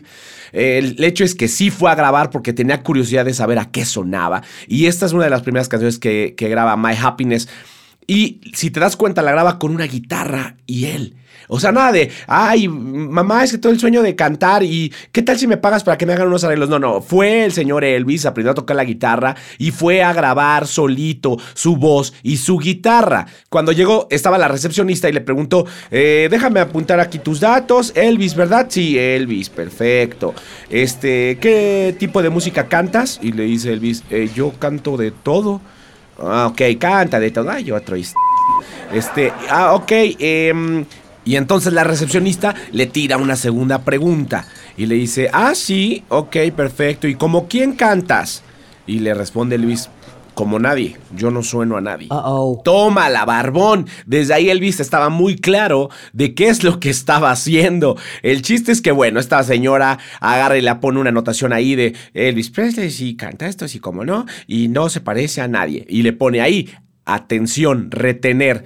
El 0.52 1.04
hecho 1.04 1.24
es 1.24 1.36
que 1.36 1.48
sí 1.48 1.70
fue 1.70 1.92
a 1.92 1.96
grabar 1.96 2.30
porque 2.30 2.54
tenía 2.54 2.82
curiosidad 2.82 3.26
de 3.26 3.34
saber 3.34 3.60
a 3.60 3.70
qué 3.72 3.86
sonaba. 3.86 4.42
Y 4.68 4.88
esta 4.88 5.06
es 5.06 5.14
una 5.14 5.26
de 5.26 5.30
las 5.30 5.42
primeras 5.44 5.70
canciones 5.70 6.00
que, 6.00 6.34
que 6.36 6.50
graba 6.50 6.76
My 6.76 6.96
Happiness. 7.00 7.48
Y 8.08 8.42
si 8.54 8.72
te 8.72 8.80
das 8.80 8.96
cuenta, 8.96 9.22
la 9.22 9.32
graba 9.32 9.60
con 9.60 9.74
una 9.74 9.86
guitarra 9.86 10.58
y 10.66 10.86
él. 10.86 11.16
O 11.48 11.60
sea, 11.60 11.72
nada 11.72 11.92
de, 11.92 12.10
ay, 12.28 12.68
mamá, 12.68 13.44
es 13.44 13.52
que 13.52 13.58
todo 13.58 13.72
el 13.72 13.80
sueño 13.80 14.02
de 14.02 14.16
cantar 14.16 14.64
y 14.64 14.94
¿qué 15.12 15.22
tal 15.22 15.38
si 15.38 15.48
me 15.48 15.58
pagas 15.58 15.84
para 15.84 15.98
que 15.98 16.06
me 16.06 16.14
hagan 16.14 16.28
unos 16.28 16.44
arreglos? 16.44 16.70
No, 16.70 16.80
no, 16.80 17.02
fue 17.02 17.44
el 17.44 17.52
señor 17.52 17.84
Elvis, 17.84 18.26
aprendió 18.26 18.52
a 18.52 18.56
tocar 18.56 18.76
la 18.76 18.86
guitarra 18.86 19.36
y 19.58 19.72
fue 19.72 20.02
a 20.04 20.14
grabar 20.14 20.68
solito 20.68 21.38
su 21.54 21.76
voz 21.76 22.14
y 22.24 22.38
su 22.38 22.58
guitarra. 22.58 23.28
Cuando 23.50 23.72
llegó, 23.72 24.08
estaba 24.10 24.38
la 24.38 24.48
recepcionista 24.48 25.10
y 25.10 25.14
le 25.14 25.22
preguntó, 25.22 25.66
eh, 25.92 26.28
déjame 26.32 26.60
apuntar 26.60 27.00
aquí 27.00 27.20
tus 27.20 27.40
datos. 27.40 27.92
Elvis, 27.96 28.36
¿verdad? 28.36 28.68
Sí, 28.70 28.98
Elvis, 28.98 29.50
perfecto. 29.50 30.34
Este, 30.70 31.38
¿qué 31.40 31.96
tipo 32.00 32.22
de 32.22 32.30
música 32.30 32.68
cantas? 32.68 33.20
Y 33.22 33.34
le 33.34 33.44
dice 33.44 33.74
Elvis, 33.74 34.04
eh, 34.10 34.30
yo 34.34 34.54
canto 34.60 34.98
de 34.98 35.12
todo. 35.12 35.62
Ah, 36.30 36.48
ok, 36.48 36.62
canta 36.80 37.20
de 37.20 37.32
todo. 37.32 37.50
Ay, 37.50 37.72
otro. 37.72 37.96
Este, 38.94 39.34
ah, 39.50 39.74
ok. 39.74 39.92
Em, 40.20 40.86
y 41.26 41.36
entonces 41.36 41.74
la 41.74 41.84
recepcionista 41.84 42.54
le 42.72 42.86
tira 42.88 43.18
una 43.18 43.36
segunda 43.36 43.80
pregunta 43.84 44.46
y 44.78 44.86
le 44.86 44.96
dice, 44.96 45.30
ah, 45.32 45.54
sí, 45.56 46.04
ok, 46.10 46.36
perfecto. 46.56 47.08
¿Y 47.08 47.16
como 47.16 47.48
quién 47.48 47.74
cantas? 47.74 48.44
Y 48.86 49.00
le 49.00 49.14
responde 49.14 49.58
Luis, 49.58 49.90
como 50.34 50.60
nadie. 50.60 50.98
Yo 51.16 51.32
no 51.32 51.44
sueno 51.44 51.78
a 51.78 51.82
nadie. 51.82 52.10
Toma 52.64 53.10
la 53.10 53.26
barbón. 53.26 53.88
Desde 54.06 54.34
ahí 54.34 54.50
Elvis 54.50 54.80
estaba 54.80 55.10
muy 55.10 55.36
claro 55.36 55.90
de 56.12 56.34
qué 56.34 56.50
es 56.50 56.64
lo 56.64 56.80
que 56.80 56.90
estaba 56.90 57.32
haciendo. 57.32 57.98
El 58.22 58.42
chiste 58.42 58.72
es 58.72 58.82
que, 58.82 58.92
bueno, 58.92 59.20
esta 59.20 59.44
señora 59.44 60.00
agarra 60.20 60.58
y 60.58 60.62
le 60.62 60.76
pone 60.76 61.00
una 61.00 61.10
anotación 61.10 61.54
ahí 61.54 61.76
de 61.76 61.96
Elvis 62.14 62.50
Presley, 62.50 62.92
sí, 62.92 63.16
canta 63.16 63.48
esto, 63.48 63.68
sí, 63.68 63.80
como 63.80 64.06
no, 64.06 64.26
y 64.48 64.68
no 64.68 64.90
se 64.90 65.02
parece 65.02 65.42
a 65.42 65.48
nadie. 65.48 65.86
Y 65.90 66.02
le 66.02 66.14
pone 66.14 66.42
ahí, 66.42 66.70
atención, 67.06 67.92
retener. 67.92 68.66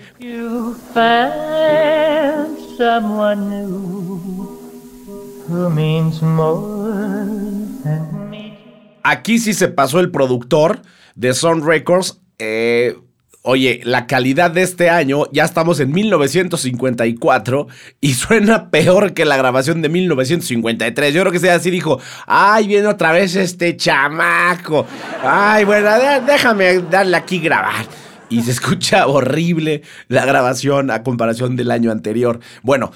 Aquí 9.03 9.39
sí 9.39 9.53
se 9.53 9.69
pasó 9.69 9.99
el 9.99 10.11
productor 10.11 10.81
de 11.17 11.33
Sound 11.33 11.65
Records. 11.65 12.21
Eh, 12.39 12.95
oye, 13.41 13.81
la 13.83 14.07
calidad 14.07 14.51
de 14.51 14.61
este 14.61 14.89
año, 14.89 15.23
ya 15.33 15.43
estamos 15.43 15.79
en 15.79 15.91
1954 15.91 17.67
y 17.99 18.13
suena 18.13 18.69
peor 18.71 19.13
que 19.13 19.25
la 19.25 19.35
grabación 19.35 19.81
de 19.81 19.89
1953. 19.89 21.13
Yo 21.13 21.21
creo 21.21 21.33
que 21.33 21.39
sea 21.39 21.55
así 21.55 21.69
dijo, 21.69 21.99
ay, 22.25 22.67
viene 22.67 22.87
otra 22.87 23.11
vez 23.11 23.35
este 23.35 23.75
chamaco. 23.75 24.85
Ay, 25.23 25.65
bueno, 25.65 25.89
déjame 26.25 26.79
darle 26.79 27.17
aquí 27.17 27.39
grabar. 27.39 27.85
Y 28.29 28.43
se 28.43 28.51
escucha 28.51 29.07
horrible 29.07 29.81
la 30.07 30.25
grabación 30.25 30.91
a 30.91 31.03
comparación 31.03 31.55
del 31.55 31.71
año 31.71 31.91
anterior. 31.91 32.39
Bueno, 32.61 32.91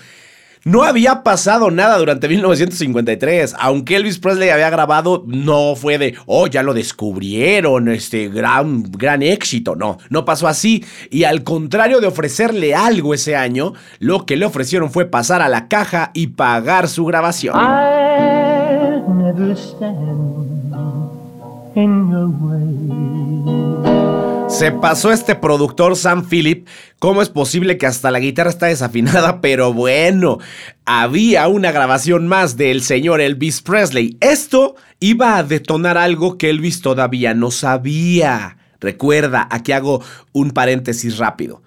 no 0.63 0.83
había 0.83 1.23
pasado 1.23 1.71
nada 1.71 1.97
durante 1.97 2.27
1953. 2.27 3.55
Aunque 3.59 3.95
Elvis 3.95 4.19
Presley 4.19 4.49
había 4.49 4.69
grabado, 4.69 5.23
no 5.27 5.75
fue 5.75 5.97
de, 5.97 6.15
oh, 6.25 6.47
ya 6.47 6.63
lo 6.63 6.73
descubrieron, 6.73 7.89
este 7.89 8.29
gran, 8.29 8.83
gran 8.83 9.23
éxito. 9.23 9.75
No, 9.75 9.97
no 10.09 10.25
pasó 10.25 10.47
así. 10.47 10.83
Y 11.09 11.23
al 11.23 11.43
contrario 11.43 11.99
de 11.99 12.07
ofrecerle 12.07 12.75
algo 12.75 13.13
ese 13.13 13.35
año, 13.35 13.73
lo 13.99 14.25
que 14.25 14.37
le 14.37 14.45
ofrecieron 14.45 14.91
fue 14.91 15.05
pasar 15.05 15.41
a 15.41 15.49
la 15.49 15.67
caja 15.67 16.11
y 16.13 16.27
pagar 16.27 16.87
su 16.87 17.05
grabación. 17.05 17.55
Se 24.51 24.71
pasó 24.71 25.11
este 25.11 25.35
productor 25.35 25.95
Sam 25.95 26.27
Phillip. 26.27 26.67
¿Cómo 26.99 27.21
es 27.21 27.29
posible 27.29 27.77
que 27.77 27.87
hasta 27.87 28.11
la 28.11 28.19
guitarra 28.19 28.49
está 28.49 28.67
desafinada? 28.67 29.39
Pero 29.41 29.73
bueno, 29.73 30.39
había 30.85 31.47
una 31.47 31.71
grabación 31.71 32.27
más 32.27 32.57
del 32.57 32.83
señor 32.83 33.21
Elvis 33.21 33.61
Presley. 33.61 34.17
Esto 34.19 34.75
iba 34.99 35.37
a 35.37 35.43
detonar 35.43 35.97
algo 35.97 36.37
que 36.37 36.49
Elvis 36.49 36.81
todavía 36.81 37.33
no 37.33 37.49
sabía. 37.49 38.57
Recuerda, 38.79 39.47
aquí 39.49 39.71
hago 39.71 40.03
un 40.33 40.51
paréntesis 40.51 41.17
rápido. 41.17 41.63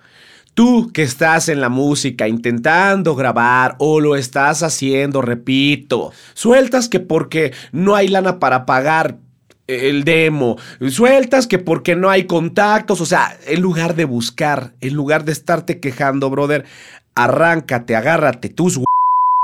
Tú 0.53 0.93
que 0.93 1.03
estás 1.03 1.49
en 1.49 1.61
la 1.61 1.71
música 1.71 2.29
intentando 2.29 3.17
grabar 3.17 3.75
o 3.79 3.99
lo 3.99 4.15
estás 4.15 4.63
haciendo, 4.63 5.21
repito, 5.21 6.13
sueltas 6.35 6.89
que 6.89 7.01
porque 7.01 7.53
no 7.73 7.97
hay 7.97 8.07
lana 8.07 8.39
para 8.39 8.67
pagar 8.67 9.19
el 9.67 10.05
demo, 10.05 10.57
sueltas 10.91 11.47
que 11.47 11.59
porque 11.59 11.97
no 11.97 12.11
hay 12.11 12.25
contactos, 12.25 13.01
o 13.01 13.07
sea, 13.07 13.37
en 13.47 13.61
lugar 13.61 13.95
de 13.95 14.05
buscar, 14.05 14.75
en 14.81 14.95
lugar 14.95 15.25
de 15.25 15.33
estarte 15.33 15.81
quejando, 15.81 16.31
brother, 16.31 16.65
arráncate, 17.15 17.97
agárrate 17.97 18.49
tus 18.49 18.81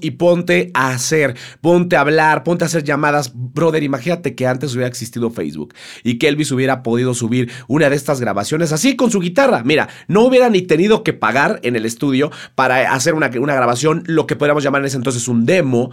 y 0.03 0.13
ponte 0.13 0.71
a 0.75 0.91
hacer, 0.91 1.37
ponte 1.61 1.97
a 1.97 2.01
hablar, 2.01 2.43
ponte 2.43 2.65
a 2.65 2.67
hacer 2.67 2.85
llamadas. 2.85 3.33
Brother, 3.35 3.83
imagínate 3.83 4.35
que 4.35 4.47
antes 4.47 4.73
hubiera 4.73 4.89
existido 4.89 5.31
Facebook 5.31 5.75
y 6.03 6.19
que 6.19 6.29
Elvis 6.29 6.53
hubiera 6.53 6.83
podido 6.83 7.15
subir 7.15 7.51
una 7.69 7.91
de 7.91 7.97
estas 7.97 8.21
grabaciones 8.21 8.73
así 8.73 8.97
con 8.97 9.11
su 9.11 9.21
guitarra. 9.21 9.63
Mira, 9.65 9.89
no 10.09 10.23
hubiera 10.23 10.49
ni 10.49 10.63
tenido 10.63 11.05
que 11.05 11.13
pagar 11.13 11.61
en 11.63 11.77
el 11.77 11.85
estudio 11.85 12.31
para 12.55 12.93
hacer 12.93 13.15
una, 13.15 13.31
una 13.39 13.55
grabación, 13.55 14.03
lo 14.07 14.27
que 14.27 14.37
podríamos 14.37 14.65
llamar 14.65 14.81
en 14.81 14.87
ese 14.87 14.97
entonces 14.97 15.29
un 15.29 15.45
demo 15.47 15.91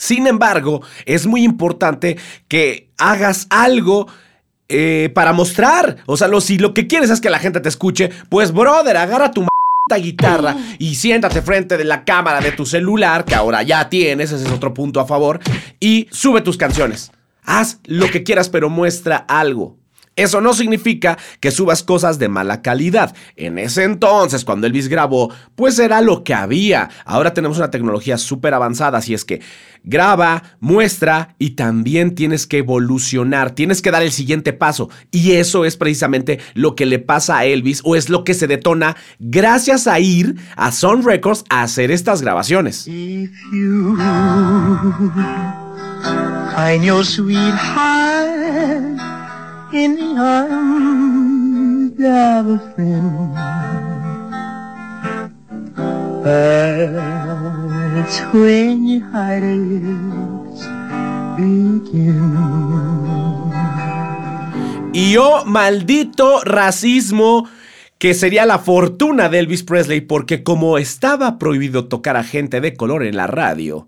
sin 0.00 0.26
embargo, 0.26 0.80
es 1.04 1.26
muy 1.26 1.44
importante 1.44 2.16
que 2.48 2.88
hagas 2.96 3.46
algo 3.50 4.06
eh, 4.70 5.10
para 5.14 5.34
mostrar. 5.34 5.98
O 6.06 6.16
sea, 6.16 6.26
lo, 6.26 6.40
si 6.40 6.56
lo 6.56 6.72
que 6.72 6.86
quieres 6.86 7.10
es 7.10 7.20
que 7.20 7.28
la 7.28 7.38
gente 7.38 7.60
te 7.60 7.68
escuche, 7.68 8.08
pues 8.30 8.50
brother, 8.50 8.96
agarra 8.96 9.30
tu 9.30 9.46
guitarra 10.00 10.56
y 10.78 10.94
siéntate 10.94 11.42
frente 11.42 11.76
de 11.76 11.84
la 11.84 12.06
cámara 12.06 12.40
de 12.40 12.52
tu 12.52 12.64
celular, 12.64 13.26
que 13.26 13.34
ahora 13.34 13.62
ya 13.62 13.90
tienes, 13.90 14.32
ese 14.32 14.46
es 14.46 14.50
otro 14.50 14.72
punto 14.72 15.00
a 15.00 15.06
favor, 15.06 15.38
y 15.80 16.08
sube 16.10 16.40
tus 16.40 16.56
canciones. 16.56 17.12
Haz 17.44 17.80
lo 17.84 18.10
que 18.10 18.22
quieras, 18.22 18.48
pero 18.48 18.70
muestra 18.70 19.16
algo. 19.16 19.76
Eso 20.20 20.42
no 20.42 20.52
significa 20.52 21.16
que 21.40 21.50
subas 21.50 21.82
cosas 21.82 22.18
de 22.18 22.28
mala 22.28 22.60
calidad. 22.60 23.16
En 23.36 23.58
ese 23.58 23.84
entonces, 23.84 24.44
cuando 24.44 24.66
Elvis 24.66 24.88
grabó, 24.88 25.32
pues 25.54 25.78
era 25.78 26.02
lo 26.02 26.24
que 26.24 26.34
había. 26.34 26.90
Ahora 27.06 27.32
tenemos 27.32 27.56
una 27.56 27.70
tecnología 27.70 28.18
súper 28.18 28.52
avanzada, 28.52 28.98
así 28.98 29.14
es 29.14 29.24
que 29.24 29.40
graba, 29.82 30.42
muestra 30.60 31.34
y 31.38 31.52
también 31.52 32.14
tienes 32.14 32.46
que 32.46 32.58
evolucionar, 32.58 33.52
tienes 33.52 33.80
que 33.80 33.90
dar 33.90 34.02
el 34.02 34.12
siguiente 34.12 34.52
paso. 34.52 34.90
Y 35.10 35.32
eso 35.32 35.64
es 35.64 35.78
precisamente 35.78 36.38
lo 36.52 36.74
que 36.74 36.84
le 36.84 36.98
pasa 36.98 37.38
a 37.38 37.46
Elvis 37.46 37.80
o 37.84 37.96
es 37.96 38.10
lo 38.10 38.22
que 38.22 38.34
se 38.34 38.46
detona 38.46 38.96
gracias 39.18 39.86
a 39.86 40.00
ir 40.00 40.34
a 40.54 40.70
Sound 40.70 41.06
Records 41.06 41.44
a 41.48 41.62
hacer 41.62 41.90
estas 41.90 42.20
grabaciones. 42.20 42.86
Y 64.92 65.16
oh, 65.16 65.44
maldito 65.44 66.40
racismo 66.44 67.48
que 67.98 68.14
sería 68.14 68.46
la 68.46 68.58
fortuna 68.58 69.28
de 69.28 69.38
Elvis 69.38 69.62
Presley 69.62 70.00
porque 70.00 70.42
como 70.42 70.78
estaba 70.78 71.38
prohibido 71.38 71.86
tocar 71.86 72.16
a 72.16 72.24
gente 72.24 72.60
de 72.60 72.74
color 72.74 73.04
en 73.04 73.16
la 73.16 73.26
radio, 73.26 73.86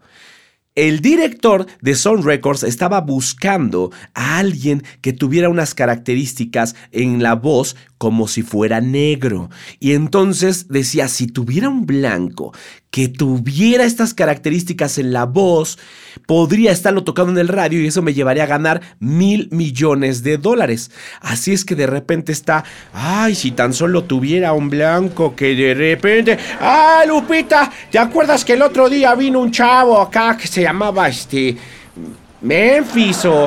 el 0.74 1.00
director 1.00 1.66
de 1.80 1.94
Sound 1.94 2.24
Records 2.24 2.62
estaba 2.62 3.00
buscando 3.00 3.90
a 4.14 4.38
alguien 4.38 4.82
que 5.00 5.12
tuviera 5.12 5.48
unas 5.48 5.74
características 5.74 6.74
en 6.92 7.22
la 7.22 7.34
voz 7.34 7.76
como 8.02 8.26
si 8.26 8.42
fuera 8.42 8.80
negro. 8.80 9.48
Y 9.78 9.92
entonces 9.92 10.66
decía, 10.66 11.06
si 11.06 11.28
tuviera 11.28 11.68
un 11.68 11.86
blanco 11.86 12.52
que 12.90 13.06
tuviera 13.06 13.84
estas 13.84 14.12
características 14.12 14.98
en 14.98 15.12
la 15.12 15.24
voz, 15.24 15.78
podría 16.26 16.72
estarlo 16.72 17.04
tocando 17.04 17.30
en 17.30 17.38
el 17.38 17.46
radio 17.46 17.80
y 17.80 17.86
eso 17.86 18.02
me 18.02 18.12
llevaría 18.12 18.42
a 18.42 18.48
ganar 18.48 18.80
mil 18.98 19.48
millones 19.52 20.24
de 20.24 20.36
dólares. 20.36 20.90
Así 21.20 21.52
es 21.52 21.64
que 21.64 21.76
de 21.76 21.86
repente 21.86 22.32
está, 22.32 22.64
ay, 22.92 23.36
si 23.36 23.52
tan 23.52 23.72
solo 23.72 24.02
tuviera 24.02 24.52
un 24.52 24.68
blanco 24.68 25.36
que 25.36 25.54
de 25.54 25.72
repente, 25.72 26.36
ah, 26.60 27.04
Lupita, 27.06 27.70
¿te 27.88 28.00
acuerdas 28.00 28.44
que 28.44 28.54
el 28.54 28.62
otro 28.62 28.88
día 28.88 29.14
vino 29.14 29.38
un 29.38 29.52
chavo 29.52 30.00
acá 30.00 30.36
que 30.36 30.48
se 30.48 30.62
llamaba 30.62 31.08
este... 31.08 31.56
Memphis 32.42 33.24
o... 33.24 33.46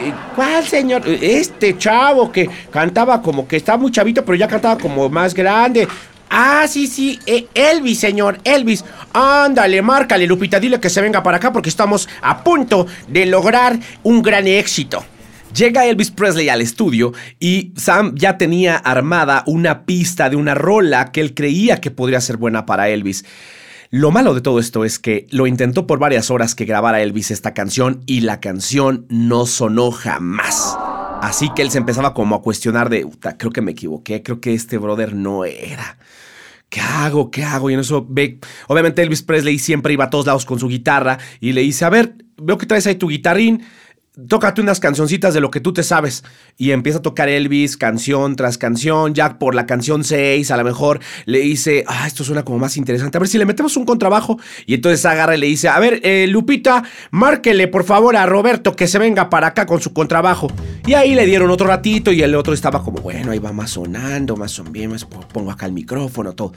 Eh, 0.00 0.12
¿Cuál 0.34 0.64
señor? 0.64 1.02
Este 1.06 1.76
chavo 1.76 2.30
que 2.30 2.48
cantaba 2.70 3.20
como 3.20 3.46
que 3.48 3.56
está 3.56 3.76
muy 3.76 3.90
chavito, 3.90 4.24
pero 4.24 4.36
ya 4.36 4.46
cantaba 4.46 4.78
como 4.78 5.08
más 5.08 5.34
grande. 5.34 5.88
Ah, 6.30 6.66
sí, 6.68 6.86
sí, 6.86 7.18
eh, 7.26 7.46
Elvis, 7.54 7.98
señor, 7.98 8.38
Elvis. 8.44 8.84
Ándale, 9.12 9.80
márcale, 9.82 10.26
Lupita, 10.26 10.60
dile 10.60 10.78
que 10.78 10.90
se 10.90 11.00
venga 11.00 11.22
para 11.22 11.38
acá 11.38 11.52
porque 11.52 11.70
estamos 11.70 12.08
a 12.20 12.44
punto 12.44 12.86
de 13.08 13.26
lograr 13.26 13.78
un 14.02 14.22
gran 14.22 14.46
éxito. 14.46 15.04
Llega 15.54 15.86
Elvis 15.86 16.10
Presley 16.10 16.50
al 16.50 16.60
estudio 16.60 17.14
y 17.40 17.72
Sam 17.76 18.12
ya 18.14 18.36
tenía 18.36 18.76
armada 18.76 19.42
una 19.46 19.86
pista 19.86 20.28
de 20.28 20.36
una 20.36 20.54
rola 20.54 21.10
que 21.10 21.22
él 21.22 21.32
creía 21.34 21.80
que 21.80 21.90
podría 21.90 22.20
ser 22.20 22.36
buena 22.36 22.66
para 22.66 22.90
Elvis. 22.90 23.24
Lo 23.90 24.10
malo 24.10 24.34
de 24.34 24.42
todo 24.42 24.58
esto 24.58 24.84
es 24.84 24.98
que 24.98 25.26
lo 25.30 25.46
intentó 25.46 25.86
por 25.86 25.98
varias 25.98 26.30
horas 26.30 26.54
que 26.54 26.66
grabara 26.66 27.00
Elvis 27.00 27.30
esta 27.30 27.54
canción 27.54 28.02
y 28.04 28.20
la 28.20 28.38
canción 28.38 29.06
no 29.08 29.46
sonó 29.46 29.92
jamás. 29.92 30.76
Así 31.22 31.48
que 31.56 31.62
él 31.62 31.70
se 31.70 31.78
empezaba 31.78 32.12
como 32.12 32.34
a 32.34 32.42
cuestionar 32.42 32.90
de, 32.90 33.08
creo 33.38 33.50
que 33.50 33.62
me 33.62 33.72
equivoqué, 33.72 34.22
creo 34.22 34.42
que 34.42 34.52
este 34.52 34.76
brother 34.76 35.14
no 35.14 35.46
era. 35.46 35.96
¿Qué 36.68 36.80
hago? 36.80 37.30
¿Qué 37.30 37.44
hago? 37.44 37.70
Y 37.70 37.74
en 37.74 37.80
eso 37.80 38.06
ve, 38.06 38.38
obviamente 38.66 39.00
Elvis 39.00 39.22
Presley 39.22 39.58
siempre 39.58 39.94
iba 39.94 40.04
a 40.04 40.10
todos 40.10 40.26
lados 40.26 40.44
con 40.44 40.58
su 40.58 40.68
guitarra 40.68 41.18
y 41.40 41.52
le 41.52 41.62
dice, 41.62 41.86
a 41.86 41.88
ver, 41.88 42.14
veo 42.36 42.58
que 42.58 42.66
traes 42.66 42.86
ahí 42.86 42.96
tu 42.96 43.08
guitarrín, 43.08 43.64
tócate 44.26 44.60
unas 44.60 44.80
cancioncitas 44.80 45.34
de 45.34 45.40
lo 45.40 45.50
que 45.50 45.60
tú 45.60 45.72
te 45.72 45.82
sabes. 45.82 46.24
Y 46.56 46.72
empieza 46.72 46.98
a 46.98 47.02
tocar 47.02 47.28
Elvis 47.28 47.76
canción 47.76 48.34
tras 48.34 48.58
canción. 48.58 49.14
Ya 49.14 49.38
por 49.38 49.54
la 49.54 49.66
canción 49.66 50.02
6, 50.02 50.50
a 50.50 50.56
lo 50.56 50.64
mejor 50.64 51.00
le 51.26 51.40
dice, 51.40 51.84
ah, 51.86 52.06
esto 52.06 52.24
suena 52.24 52.44
como 52.44 52.58
más 52.58 52.76
interesante. 52.76 53.18
A 53.18 53.20
ver 53.20 53.28
si 53.28 53.38
le 53.38 53.46
metemos 53.46 53.76
un 53.76 53.84
contrabajo. 53.84 54.38
Y 54.66 54.74
entonces 54.74 55.04
agarra 55.06 55.36
y 55.36 55.40
le 55.40 55.46
dice, 55.46 55.68
a 55.68 55.78
ver, 55.78 56.00
eh, 56.02 56.26
Lupita, 56.28 56.82
márquele 57.10 57.68
por 57.68 57.84
favor 57.84 58.16
a 58.16 58.26
Roberto 58.26 58.74
que 58.74 58.88
se 58.88 58.98
venga 58.98 59.30
para 59.30 59.48
acá 59.48 59.66
con 59.66 59.80
su 59.80 59.92
contrabajo. 59.92 60.48
Y 60.86 60.94
ahí 60.94 61.14
le 61.14 61.26
dieron 61.26 61.50
otro 61.50 61.66
ratito 61.66 62.10
y 62.10 62.22
el 62.22 62.34
otro 62.34 62.54
estaba 62.54 62.82
como, 62.82 63.00
bueno, 63.00 63.30
ahí 63.30 63.38
va 63.38 63.52
más 63.52 63.70
sonando, 63.70 64.36
más 64.36 64.50
son 64.50 64.72
bien, 64.72 64.90
más 64.90 65.04
pongo 65.04 65.50
acá 65.50 65.66
el 65.66 65.72
micrófono, 65.72 66.32
todo. 66.34 66.52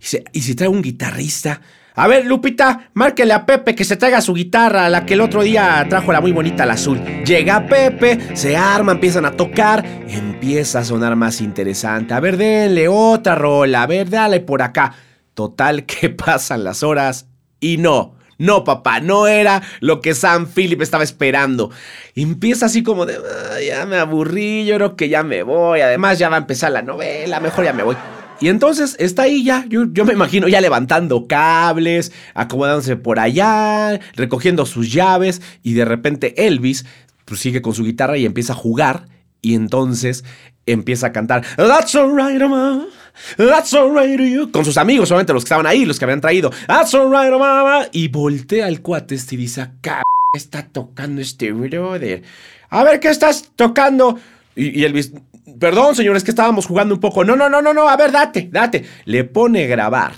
Y, 0.00 0.38
y 0.38 0.42
si 0.42 0.54
trae 0.54 0.68
un 0.68 0.82
guitarrista 0.82 1.60
a 1.94 2.08
ver, 2.08 2.24
Lupita, 2.24 2.90
márquele 2.94 3.34
a 3.34 3.44
Pepe 3.44 3.74
que 3.74 3.84
se 3.84 3.96
traiga 3.96 4.22
su 4.22 4.32
guitarra, 4.32 4.88
la 4.88 5.04
que 5.04 5.14
el 5.14 5.20
otro 5.20 5.42
día 5.42 5.84
trajo 5.90 6.10
la 6.12 6.22
muy 6.22 6.32
bonita, 6.32 6.64
la 6.64 6.74
azul. 6.74 6.98
Llega 7.24 7.66
Pepe, 7.66 8.34
se 8.34 8.56
arma, 8.56 8.92
empiezan 8.92 9.26
a 9.26 9.32
tocar, 9.32 9.84
empieza 10.08 10.78
a 10.78 10.84
sonar 10.84 11.16
más 11.16 11.42
interesante. 11.42 12.14
A 12.14 12.20
ver, 12.20 12.38
denle 12.38 12.88
otra 12.88 13.34
rola, 13.34 13.82
a 13.82 13.86
ver, 13.86 14.08
dale 14.08 14.40
por 14.40 14.62
acá. 14.62 14.94
Total, 15.34 15.84
que 15.86 16.08
pasan 16.08 16.64
las 16.64 16.82
horas 16.82 17.26
y 17.60 17.76
no. 17.76 18.14
No, 18.38 18.64
papá, 18.64 18.98
no 18.98 19.28
era 19.28 19.62
lo 19.80 20.00
que 20.00 20.14
Sam 20.14 20.48
Philip 20.52 20.80
estaba 20.80 21.04
esperando. 21.04 21.70
Empieza 22.16 22.66
así 22.66 22.82
como 22.82 23.06
de, 23.06 23.18
ya 23.64 23.86
me 23.86 23.98
aburrí, 23.98 24.64
yo 24.64 24.76
creo 24.76 24.96
que 24.96 25.08
ya 25.08 25.22
me 25.22 25.42
voy. 25.42 25.80
Además, 25.80 26.18
ya 26.18 26.28
va 26.28 26.36
a 26.36 26.40
empezar 26.40 26.72
la 26.72 26.82
novela, 26.82 27.38
mejor 27.38 27.64
ya 27.64 27.72
me 27.72 27.84
voy. 27.84 27.96
Y 28.42 28.48
entonces 28.48 28.96
está 28.98 29.22
ahí 29.22 29.44
ya, 29.44 29.64
yo, 29.68 29.86
me 30.04 30.14
imagino 30.14 30.48
ya 30.48 30.60
levantando 30.60 31.28
cables, 31.28 32.10
acomodándose 32.34 32.96
por 32.96 33.20
allá, 33.20 34.00
recogiendo 34.16 34.66
sus 34.66 34.92
llaves 34.92 35.40
y 35.62 35.74
de 35.74 35.84
repente 35.84 36.44
Elvis 36.44 36.84
pues, 37.24 37.38
sigue 37.38 37.62
con 37.62 37.72
su 37.72 37.84
guitarra 37.84 38.18
y 38.18 38.26
empieza 38.26 38.54
a 38.54 38.56
jugar 38.56 39.06
y 39.42 39.54
entonces 39.54 40.24
empieza 40.66 41.06
a 41.06 41.12
cantar 41.12 41.44
That's 41.56 41.94
alright, 41.94 42.40
mama. 42.40 42.88
That's 43.36 43.74
alright 43.74 44.18
you. 44.18 44.50
Con 44.50 44.64
sus 44.64 44.76
amigos, 44.76 45.08
solamente 45.08 45.32
los 45.32 45.44
que 45.44 45.46
estaban 45.46 45.66
ahí, 45.68 45.84
los 45.84 46.00
que 46.00 46.04
habían 46.04 46.20
traído. 46.20 46.50
That's 46.66 46.96
alright, 46.96 47.30
mama. 47.30 47.86
Y 47.92 48.08
voltea 48.08 48.66
al 48.66 48.80
cuate 48.80 49.14
este 49.14 49.36
y 49.36 49.38
dice, 49.38 49.68
¿qué 49.80 49.92
está 50.34 50.66
tocando 50.66 51.20
este 51.20 51.52
brother? 51.52 52.24
A 52.70 52.82
ver, 52.82 52.98
¿qué 52.98 53.08
estás 53.08 53.52
tocando? 53.54 54.18
Y 54.56 54.82
Elvis, 54.82 55.12
Perdón, 55.58 55.96
señores, 55.96 56.22
que 56.22 56.30
estábamos 56.30 56.66
jugando 56.66 56.94
un 56.94 57.00
poco. 57.00 57.24
No, 57.24 57.34
no, 57.34 57.48
no, 57.48 57.60
no, 57.60 57.72
no. 57.72 57.88
A 57.88 57.96
ver, 57.96 58.12
date, 58.12 58.48
date. 58.50 58.84
Le 59.04 59.24
pone 59.24 59.66
grabar. 59.66 60.12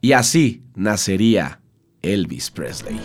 Y 0.00 0.12
así 0.12 0.62
nacería 0.74 1.60
Elvis 2.02 2.50
Presley. 2.50 3.00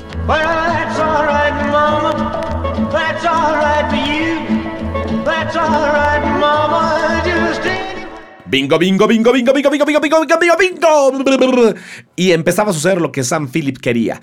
Bingo, 8.46 8.78
bingo, 8.78 9.08
bingo, 9.08 9.32
bingo, 9.32 9.54
bingo, 9.54 9.70
bingo, 9.70 9.86
bingo, 9.86 10.02
bingo, 10.02 10.20
bingo, 10.28 11.24
bingo, 11.24 11.38
bingo. 11.38 11.74
Y 12.18 12.34
empezaba 12.34 12.72
a 12.72 12.74
suceder 12.74 13.00
lo 13.00 13.12
que 13.12 13.24
Sam 13.24 13.50
Philip 13.50 13.78
quería. 13.78 14.22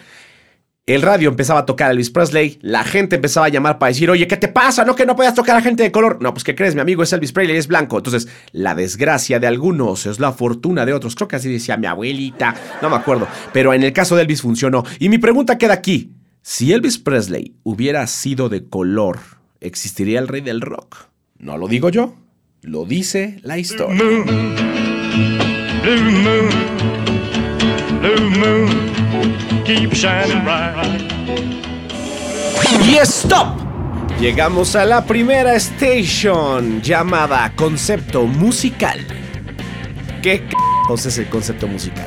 El 0.89 1.03
radio 1.03 1.29
empezaba 1.29 1.61
a 1.61 1.67
tocar 1.67 1.89
a 1.89 1.91
Elvis 1.91 2.09
Presley, 2.09 2.59
la 2.63 2.83
gente 2.83 3.17
empezaba 3.17 3.45
a 3.45 3.51
llamar 3.51 3.79
para 3.79 3.89
decir, 3.89 4.11
oye, 4.11 4.27
¿qué 4.27 4.39
te 4.39 4.49
pasa? 4.49 4.87
No 4.87 4.97
que 4.97 5.05
no 5.05 5.17
puedas 5.17 5.35
tocar 5.35 5.55
a 5.55 5.61
gente 5.61 5.83
de 5.83 5.93
color. 5.93 6.17
No, 6.23 6.33
pues 6.33 6.45
¿qué 6.45 6.55
crees? 6.55 6.75
Mi 6.75 6.81
amigo 6.81 7.03
es 7.03 7.13
Elvis 7.13 7.33
Presley, 7.33 7.59
es 7.59 7.67
blanco. 7.67 7.99
Entonces, 7.99 8.27
la 8.53 8.75
desgracia 8.75 9.39
de 9.39 9.47
algunos 9.47 10.07
es 10.07 10.19
la 10.19 10.33
fortuna 10.33 10.87
de 10.87 10.95
otros. 10.95 11.15
Creo 11.15 11.29
que 11.29 11.37
así 11.37 11.53
decía 11.53 11.77
mi 11.77 11.87
abuelita, 11.87 12.55
no 12.81 12.89
me 12.89 12.97
acuerdo. 12.97 13.29
Pero 13.53 13.75
en 13.75 13.83
el 13.83 13.93
caso 13.93 14.17
de 14.17 14.23
Elvis 14.23 14.41
funcionó. 14.41 14.83
Y 14.99 15.11
mi 15.11 15.19
pregunta 15.19 15.59
queda 15.59 15.75
aquí. 15.75 16.15
Si 16.41 16.73
Elvis 16.73 16.97
Presley 16.97 17.55
hubiera 17.65 18.07
sido 18.07 18.49
de 18.49 18.67
color, 18.67 19.19
¿existiría 19.61 20.19
el 20.21 20.27
rey 20.27 20.41
del 20.41 20.63
rock? 20.63 20.97
No 21.39 21.59
lo 21.59 21.69
digo 21.69 21.91
yo, 21.91 22.15
lo 22.63 22.87
dice 22.87 23.41
la 23.43 23.59
historia. 23.59 24.01
Y 32.87 32.97
stop. 33.03 33.61
Llegamos 34.19 34.75
a 34.77 34.87
la 34.87 35.05
primera 35.05 35.55
station 35.57 36.81
llamada 36.81 37.53
concepto 37.55 38.25
musical. 38.25 38.99
¿Qué 40.23 40.43
c 40.97 41.09
es 41.09 41.19
el 41.19 41.29
concepto 41.29 41.69
musical? 41.69 42.07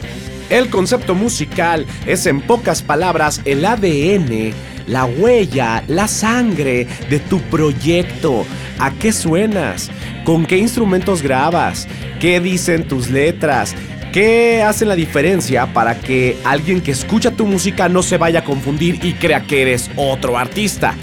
El 0.49 0.69
concepto 0.69 1.13
musical 1.13 1.85
es 2.07 2.25
en 2.25 2.41
pocas 2.41 2.81
palabras 2.81 3.39
el 3.45 3.63
ADN, 3.63 4.53
la 4.87 5.05
huella, 5.05 5.83
la 5.87 6.07
sangre 6.07 6.87
de 7.09 7.19
tu 7.19 7.39
proyecto. 7.41 8.45
¿A 8.79 8.91
qué 8.91 9.13
suenas? 9.13 9.91
¿Con 10.25 10.47
qué 10.47 10.57
instrumentos 10.57 11.21
grabas? 11.21 11.87
¿Qué 12.19 12.39
dicen 12.39 12.87
tus 12.87 13.09
letras? 13.11 13.75
¿Qué 14.11 14.61
hace 14.61 14.85
la 14.85 14.95
diferencia 14.95 15.71
para 15.71 15.97
que 15.97 16.35
alguien 16.43 16.81
que 16.81 16.91
escucha 16.91 17.31
tu 17.31 17.47
música 17.47 17.87
no 17.87 18.03
se 18.03 18.17
vaya 18.17 18.39
a 18.39 18.43
confundir 18.43 18.99
y 19.05 19.13
crea 19.13 19.43
que 19.43 19.61
eres 19.61 19.89
otro 19.95 20.37
artista? 20.37 20.95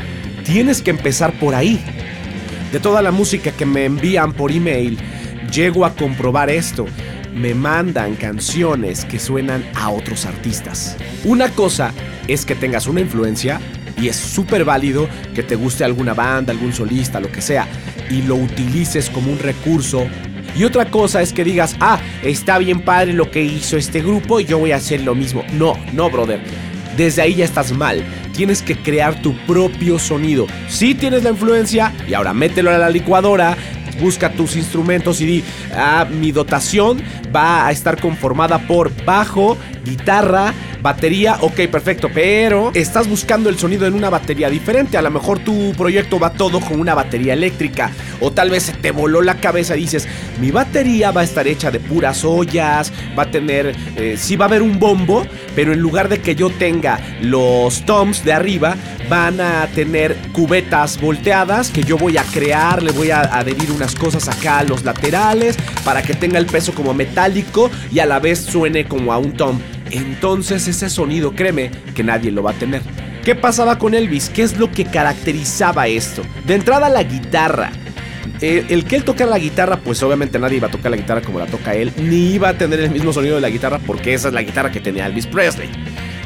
Tienes 0.45 0.83
que 0.83 0.91
empezar 0.91 1.33
por 1.39 1.55
ahí. 1.55 1.83
De 2.71 2.81
toda 2.81 3.01
la 3.01 3.11
música 3.11 3.51
que 3.51 3.65
me 3.65 3.87
envían 3.87 4.35
por 4.35 4.53
email, 4.53 4.99
llego 5.51 5.87
a 5.87 5.95
comprobar 5.95 6.51
esto. 6.51 6.85
Me 7.35 7.55
mandan 7.55 8.15
canciones 8.15 9.07
que 9.07 9.19
suenan 9.19 9.65
a 9.75 9.89
otros 9.89 10.27
artistas. 10.27 10.99
Una 11.25 11.49
cosa 11.49 11.95
es 12.27 12.45
que 12.45 12.55
tengas 12.55 12.87
una 12.87 13.01
influencia 13.01 13.59
y 13.99 14.09
es 14.09 14.17
súper 14.17 14.67
válido 14.67 15.09
que 15.35 15.43
te 15.43 15.57
guste 15.57 15.83
alguna 15.83 16.13
banda, 16.13 16.53
algún 16.53 16.75
solista, 16.75 17.21
lo 17.21 17.33
que 17.33 17.41
sea, 17.41 17.67
y 18.11 18.21
lo 18.21 18.35
utilices 18.35 19.09
como 19.09 19.33
un 19.33 19.39
recurso 19.39 20.07
y 20.57 20.65
otra 20.65 20.91
cosa 20.91 21.23
es 21.23 21.33
que 21.33 21.45
digas, 21.45 21.77
ah, 21.81 22.01
está 22.23 22.59
bien 22.59 22.81
padre 22.81 23.13
lo 23.13 23.31
que 23.31 23.43
hizo 23.43 23.77
este 23.77 24.01
grupo 24.01 24.41
yo 24.41 24.59
voy 24.59 24.73
a 24.73 24.77
hacer 24.77 25.03
lo 25.03 25.15
mismo. 25.15 25.45
No, 25.53 25.75
no, 25.93 26.11
brother. 26.11 26.41
Desde 26.97 27.23
ahí 27.23 27.37
ya 27.37 27.45
estás 27.45 27.73
mal. 27.73 28.03
Tienes 28.35 28.63
que 28.63 28.77
crear 28.77 29.21
tu 29.23 29.37
propio 29.47 29.99
sonido. 29.99 30.47
Si 30.69 30.95
tienes 30.95 31.23
la 31.23 31.31
influencia 31.31 31.93
y 32.09 32.15
ahora 32.15 32.35
mételo 32.35 32.71
a 32.71 32.79
la 32.79 32.91
licuadora, 32.91 33.57
busca 34.01 34.33
tus 34.33 34.57
instrumentos 34.57 35.21
y 35.21 35.27
di, 35.27 35.45
ah, 35.75 36.07
mi 36.11 36.33
dotación 36.33 37.01
va 37.35 37.67
a 37.67 37.71
estar 37.71 38.01
conformada 38.01 38.59
por 38.59 38.93
bajo, 39.05 39.57
guitarra, 39.85 40.55
batería, 40.83 41.39
ok, 41.41 41.67
perfecto, 41.71 42.09
pero 42.13 42.71
estás 42.75 43.09
buscando 43.09 43.49
el 43.49 43.59
sonido 43.59 43.87
en 43.87 43.95
una 43.95 44.11
batería 44.11 44.51
diferente. 44.51 44.97
A 44.97 45.03
lo 45.03 45.11
mejor 45.11 45.39
tu 45.39 45.73
proyecto 45.73 46.19
va 46.19 46.33
todo 46.33 46.61
con 46.61 46.81
una 46.81 46.95
batería 46.95 47.33
eléctrica. 47.33 47.91
O 48.21 48.33
tal 48.33 48.51
vez 48.51 48.73
te 48.81 48.91
voló 48.91 49.23
la 49.23 49.41
cabeza 49.41 49.77
y 49.77 49.81
dices, 49.81 50.09
mi 50.41 50.51
batería 50.51 51.11
va 51.11 51.23
a 51.23 51.25
estar 51.25 51.47
hecha 51.47 51.71
de 51.71 51.81
puras 51.81 52.25
ollas, 52.25 52.93
va 53.19 53.25
a 53.25 53.31
tener, 53.31 53.75
eh, 53.97 54.17
sí 54.19 54.37
va 54.37 54.47
a 54.47 54.49
haber 54.49 54.63
un 54.63 54.79
bombo, 54.79 55.27
pero 55.55 55.73
en 55.73 55.81
lugar 55.81 56.09
de 56.09 56.21
que 56.21 56.35
yo 56.35 56.51
tenga 56.51 57.01
los 57.21 57.85
toms 57.85 58.25
de 58.25 58.33
arriba, 58.33 58.77
van 59.09 59.41
a 59.41 59.67
tener 59.75 60.17
cubetas 60.33 61.01
volteadas 61.01 61.71
que 61.71 61.83
yo 61.83 61.97
voy 61.97 62.19
a 62.19 62.23
crear, 62.25 62.83
le 62.83 62.93
voy 62.93 63.11
a 63.11 63.21
adherir 63.21 63.71
unas 63.73 63.95
cosas 63.95 64.29
acá 64.29 64.59
a 64.59 64.65
los 64.65 64.85
laterales 64.85 65.57
para 65.85 66.03
que 66.03 66.15
tenga 66.15 66.39
el 66.39 66.47
peso 66.47 66.75
como 66.75 66.95
metálico 66.95 67.71
y 67.91 68.01
a 68.01 68.07
la 68.07 68.21
vez 68.21 68.41
suene 68.41 68.85
como 68.85 69.13
a 69.13 69.19
un 69.19 69.33
tom. 69.33 69.59
Entonces 69.91 70.67
ese 70.69 70.91
sonido, 70.91 71.35
créeme, 71.35 71.71
que 71.95 72.05
nadie 72.05 72.31
lo 72.31 72.43
va 72.43 72.53
a 72.53 72.55
tener. 72.55 72.83
¿Qué 73.25 73.35
pasaba 73.35 73.79
con 73.79 73.95
Elvis? 73.95 74.31
¿Qué 74.31 74.43
es 74.43 74.59
lo 74.59 74.71
que 74.71 74.85
caracterizaba 74.85 75.87
esto? 75.87 76.23
De 76.47 76.55
entrada 76.55 76.89
la 76.89 77.03
guitarra. 77.03 77.71
El, 78.41 78.67
el, 78.69 78.85
que 78.85 78.97
él 78.97 79.05
tocara 79.05 79.31
la 79.31 79.39
guitarra, 79.39 79.79
pues 79.79 80.03
obviamente 80.03 80.39
nadie 80.39 80.59
iba 80.59 80.69
a 80.69 80.71
tocar 80.71 80.91
la 80.91 80.97
guitarra 80.97 81.23
como 81.23 81.41
la 81.41 81.47
toca 81.47 81.75
él, 81.75 81.93
ni 81.99 82.35
iba 82.35 82.51
a 82.51 82.57
tener 82.57 82.79
el 82.79 82.91
mismo 82.91 83.13
sonido 83.13 83.35
de 83.35 83.41
la 83.41 83.51
guitarra 83.51 83.81
porque 83.85 84.15
esa 84.15 84.29
es 84.29 84.35
la 84.35 84.43
guitarra 84.43 84.71
que 84.71 84.81
tenía 84.81 85.07
Elvis 85.07 85.27
Presley. 85.27 85.69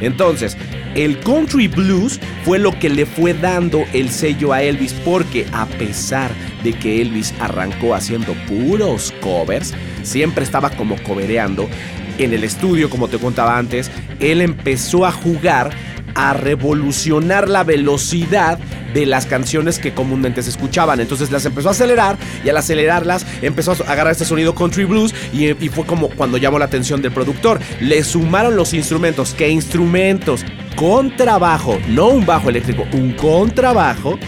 Entonces, 0.02 0.56
el 0.94 1.18
country 1.20 1.68
blues 1.68 2.20
fue 2.44 2.58
lo 2.58 2.78
que 2.78 2.90
le 2.90 3.06
fue 3.06 3.32
dando 3.32 3.84
el 3.94 4.10
sello 4.10 4.52
a 4.52 4.62
Elvis 4.62 4.92
porque 4.92 5.46
a 5.52 5.64
pesar 5.66 6.30
de 6.62 6.72
que 6.72 7.00
Elvis 7.00 7.32
arrancó 7.40 7.94
haciendo 7.94 8.34
puros 8.46 9.14
covers, 9.22 9.72
siempre 10.02 10.44
estaba 10.44 10.70
como 10.70 10.96
cobereando, 11.02 11.68
en 12.18 12.32
el 12.32 12.44
estudio, 12.44 12.90
como 12.90 13.08
te 13.08 13.18
contaba 13.18 13.58
antes, 13.58 13.90
él 14.20 14.40
empezó 14.40 15.06
a 15.06 15.12
jugar 15.12 15.70
a 16.14 16.34
revolucionar 16.34 17.48
la 17.48 17.64
velocidad 17.64 18.58
de 18.92 19.06
las 19.06 19.26
canciones 19.26 19.78
que 19.78 19.92
comúnmente 19.94 20.42
se 20.42 20.50
escuchaban. 20.50 21.00
Entonces 21.00 21.30
las 21.30 21.46
empezó 21.46 21.68
a 21.68 21.72
acelerar 21.72 22.16
y 22.44 22.48
al 22.48 22.56
acelerarlas 22.56 23.26
empezó 23.40 23.72
a 23.72 23.90
agarrar 23.90 24.12
este 24.12 24.24
sonido 24.24 24.54
country 24.54 24.84
blues 24.84 25.14
y, 25.32 25.52
fue 25.70 25.86
como 25.86 26.10
cuando 26.10 26.36
llamó 26.36 26.58
la 26.58 26.66
atención 26.66 27.00
del 27.02 27.12
productor. 27.12 27.60
Le 27.80 28.04
sumaron 28.04 28.56
los 28.56 28.74
instrumentos. 28.74 29.34
¿Qué 29.34 29.48
instrumentos? 29.48 30.44
Contrabajo, 30.76 31.78
no 31.88 32.08
un 32.08 32.26
bajo 32.26 32.48
eléctrico, 32.48 32.84
un 32.92 33.12
contrabajo 33.12 34.18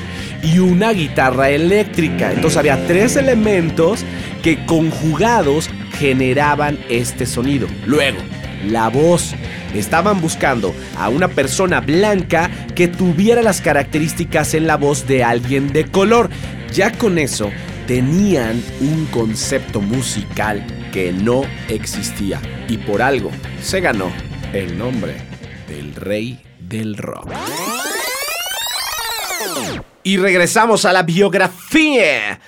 y 0.43 0.59
una 0.59 0.93
guitarra 0.93 1.51
eléctrica. 1.51 2.33
Entonces 2.33 2.57
había 2.57 2.87
tres 2.87 3.17
elementos 3.17 4.05
que 4.43 4.65
conjugados 4.67 5.71
generaban 5.99 6.79
este 6.89 7.27
sonido. 7.27 7.69
Luego, 7.87 8.19
la 8.67 8.89
voz. 8.89 9.35
Estaban 9.75 10.21
buscando 10.21 10.75
a 10.97 11.09
una 11.09 11.29
persona 11.29 11.81
blanca 11.81 12.51
que 12.75 12.87
tuviera 12.87 13.43
las 13.43 13.61
características 13.61 14.55
en 14.55 14.67
la 14.67 14.77
voz 14.77 15.07
de 15.07 15.25
alguien 15.25 15.73
de 15.73 15.87
color. 15.87 16.31
Ya 16.73 16.93
con 16.93 17.19
eso 17.19 17.51
tenían 17.87 18.63
un 18.81 19.07
concepto 19.07 19.81
musical 19.81 20.65
que 20.93 21.13
no 21.13 21.43
existía 21.69 22.41
y 22.69 22.79
por 22.79 23.03
algo 23.03 23.31
se 23.61 23.81
ganó 23.81 24.13
el 24.53 24.79
nombre 24.79 25.17
del 25.69 25.95
rey 25.97 26.41
del 26.61 26.97
rock. 26.97 27.33
Y 30.05 30.19
regresamos 30.19 30.85
a 30.85 30.93
la 30.93 31.03
biografía. 31.03 32.39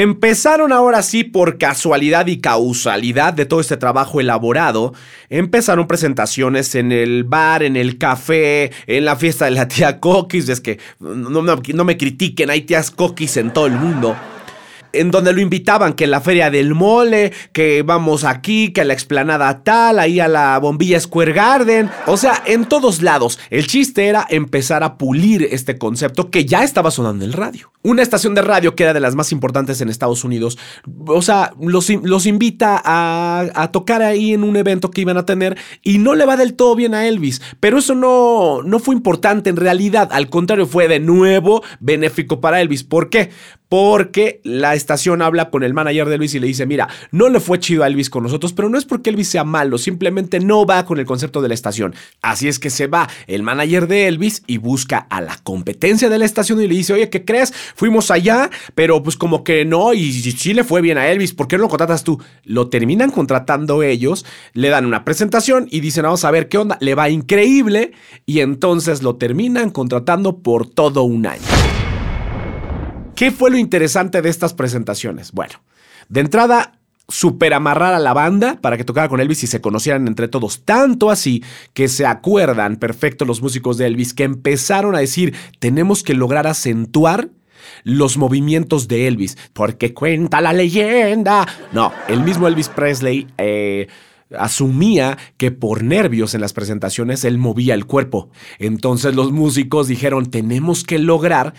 Empezaron 0.00 0.72
ahora 0.72 1.02
sí 1.02 1.24
por 1.24 1.58
casualidad 1.58 2.28
y 2.28 2.40
causalidad 2.40 3.34
de 3.34 3.46
todo 3.46 3.58
este 3.58 3.76
trabajo 3.76 4.20
elaborado. 4.20 4.94
Empezaron 5.28 5.88
presentaciones 5.88 6.76
en 6.76 6.92
el 6.92 7.24
bar, 7.24 7.64
en 7.64 7.74
el 7.74 7.98
café, 7.98 8.70
en 8.86 9.04
la 9.04 9.16
fiesta 9.16 9.46
de 9.46 9.50
la 9.50 9.66
tía 9.66 9.98
Coquis. 9.98 10.48
Es 10.50 10.60
que 10.60 10.78
no, 11.00 11.42
no, 11.42 11.84
me 11.84 11.96
critiquen, 11.96 12.48
hay 12.48 12.60
tías 12.60 12.92
Coquis 12.92 13.38
en 13.38 13.52
todo 13.52 13.66
el 13.66 13.72
mundo 13.72 14.14
en 14.92 15.10
donde 15.10 15.32
lo 15.32 15.40
invitaban, 15.40 15.94
que 15.94 16.06
la 16.06 16.20
feria 16.20 16.50
del 16.50 16.74
mole, 16.74 17.32
que 17.52 17.82
vamos 17.82 18.24
aquí, 18.24 18.72
que 18.72 18.84
la 18.84 18.94
explanada 18.94 19.62
tal, 19.62 19.98
ahí 19.98 20.20
a 20.20 20.28
la 20.28 20.58
bombilla 20.58 21.00
Square 21.00 21.32
Garden. 21.32 21.90
O 22.06 22.16
sea, 22.16 22.42
en 22.46 22.66
todos 22.66 23.02
lados. 23.02 23.38
El 23.50 23.66
chiste 23.66 24.06
era 24.06 24.26
empezar 24.28 24.82
a 24.82 24.98
pulir 24.98 25.48
este 25.50 25.78
concepto 25.78 26.30
que 26.30 26.44
ya 26.44 26.64
estaba 26.64 26.90
sonando 26.90 27.24
en 27.24 27.30
el 27.30 27.36
radio. 27.36 27.72
Una 27.82 28.02
estación 28.02 28.34
de 28.34 28.42
radio 28.42 28.74
que 28.74 28.82
era 28.82 28.92
de 28.92 29.00
las 29.00 29.14
más 29.14 29.32
importantes 29.32 29.80
en 29.80 29.88
Estados 29.88 30.24
Unidos, 30.24 30.58
o 31.06 31.22
sea, 31.22 31.52
los, 31.60 31.88
los 31.90 32.26
invita 32.26 32.80
a, 32.84 33.46
a 33.54 33.72
tocar 33.72 34.02
ahí 34.02 34.32
en 34.34 34.42
un 34.42 34.56
evento 34.56 34.90
que 34.90 35.00
iban 35.00 35.16
a 35.16 35.24
tener 35.26 35.56
y 35.82 35.98
no 35.98 36.14
le 36.14 36.26
va 36.26 36.36
del 36.36 36.54
todo 36.54 36.74
bien 36.74 36.94
a 36.94 37.06
Elvis. 37.06 37.40
Pero 37.60 37.78
eso 37.78 37.94
no, 37.94 38.62
no 38.62 38.78
fue 38.78 38.94
importante 38.94 39.50
en 39.50 39.56
realidad, 39.56 40.08
al 40.12 40.28
contrario, 40.28 40.66
fue 40.66 40.88
de 40.88 41.00
nuevo 41.00 41.62
benéfico 41.80 42.40
para 42.40 42.60
Elvis. 42.60 42.84
¿Por 42.84 43.10
qué? 43.10 43.30
Porque 43.68 44.40
la 44.44 44.74
estación 44.74 45.22
habla 45.22 45.50
con 45.50 45.62
el 45.62 45.74
manager 45.74 46.08
de 46.08 46.14
Elvis 46.14 46.34
y 46.34 46.40
le 46.40 46.46
dice, 46.46 46.66
mira, 46.66 46.88
no 47.10 47.28
le 47.28 47.40
fue 47.40 47.58
chido 47.58 47.84
a 47.84 47.86
Elvis 47.86 48.10
con 48.10 48.22
nosotros, 48.22 48.52
pero 48.52 48.68
no 48.68 48.78
es 48.78 48.84
porque 48.84 49.10
Elvis 49.10 49.28
sea 49.28 49.44
malo, 49.44 49.78
simplemente 49.78 50.40
no 50.40 50.64
va 50.64 50.84
con 50.84 50.98
el 50.98 51.06
concepto 51.06 51.42
de 51.42 51.48
la 51.48 51.54
estación. 51.54 51.94
Así 52.22 52.48
es 52.48 52.58
que 52.58 52.70
se 52.70 52.86
va 52.86 53.08
el 53.26 53.42
manager 53.42 53.86
de 53.86 54.08
Elvis 54.08 54.42
y 54.46 54.56
busca 54.56 54.98
a 54.98 55.20
la 55.20 55.36
competencia 55.42 56.08
de 56.08 56.18
la 56.18 56.24
estación 56.24 56.60
y 56.60 56.66
le 56.66 56.74
dice, 56.74 56.94
oye, 56.94 57.10
¿qué 57.10 57.24
crees? 57.24 57.52
Fuimos 57.74 58.10
allá, 58.10 58.50
pero 58.74 59.02
pues 59.02 59.16
como 59.16 59.44
que 59.44 59.64
no, 59.64 59.92
y 59.92 60.12
sí 60.12 60.54
le 60.54 60.64
fue 60.64 60.80
bien 60.80 60.98
a 60.98 61.08
Elvis, 61.08 61.34
¿por 61.34 61.48
qué 61.48 61.56
no 61.56 61.62
lo 61.62 61.68
contratas 61.68 62.04
tú? 62.04 62.20
Lo 62.44 62.68
terminan 62.68 63.10
contratando 63.10 63.82
ellos, 63.82 64.24
le 64.54 64.68
dan 64.68 64.86
una 64.86 65.04
presentación 65.04 65.68
y 65.70 65.80
dicen, 65.80 66.04
vamos 66.04 66.24
a 66.24 66.30
ver 66.30 66.48
qué 66.48 66.58
onda, 66.58 66.78
le 66.80 66.94
va 66.94 67.10
increíble, 67.10 67.92
y 68.24 68.40
entonces 68.40 69.02
lo 69.02 69.16
terminan 69.16 69.70
contratando 69.70 70.38
por 70.38 70.66
todo 70.68 71.02
un 71.02 71.26
año. 71.26 71.57
¿Qué 73.18 73.32
fue 73.32 73.50
lo 73.50 73.58
interesante 73.58 74.22
de 74.22 74.28
estas 74.28 74.54
presentaciones? 74.54 75.32
Bueno, 75.32 75.54
de 76.08 76.20
entrada, 76.20 76.78
super 77.08 77.52
amarrar 77.52 77.92
a 77.92 77.98
la 77.98 78.12
banda 78.12 78.60
para 78.60 78.76
que 78.76 78.84
tocara 78.84 79.08
con 79.08 79.18
Elvis 79.18 79.42
y 79.42 79.48
se 79.48 79.60
conocieran 79.60 80.06
entre 80.06 80.28
todos. 80.28 80.64
Tanto 80.64 81.10
así 81.10 81.42
que 81.74 81.88
se 81.88 82.06
acuerdan 82.06 82.76
perfecto 82.76 83.24
los 83.24 83.42
músicos 83.42 83.76
de 83.76 83.86
Elvis 83.86 84.14
que 84.14 84.22
empezaron 84.22 84.94
a 84.94 85.00
decir, 85.00 85.34
tenemos 85.58 86.04
que 86.04 86.14
lograr 86.14 86.46
acentuar 86.46 87.30
los 87.82 88.18
movimientos 88.18 88.86
de 88.86 89.08
Elvis, 89.08 89.36
porque 89.52 89.94
cuenta 89.94 90.40
la 90.40 90.52
leyenda. 90.52 91.44
No, 91.72 91.92
el 92.06 92.22
mismo 92.22 92.46
Elvis 92.46 92.68
Presley... 92.68 93.26
Eh, 93.36 93.88
asumía 94.36 95.16
que 95.38 95.50
por 95.50 95.82
nervios 95.82 96.34
en 96.34 96.42
las 96.42 96.52
presentaciones 96.52 97.24
él 97.24 97.38
movía 97.38 97.72
el 97.72 97.86
cuerpo. 97.86 98.28
Entonces 98.58 99.14
los 99.14 99.32
músicos 99.32 99.88
dijeron, 99.88 100.30
tenemos 100.30 100.84
que 100.84 100.98
lograr 100.98 101.54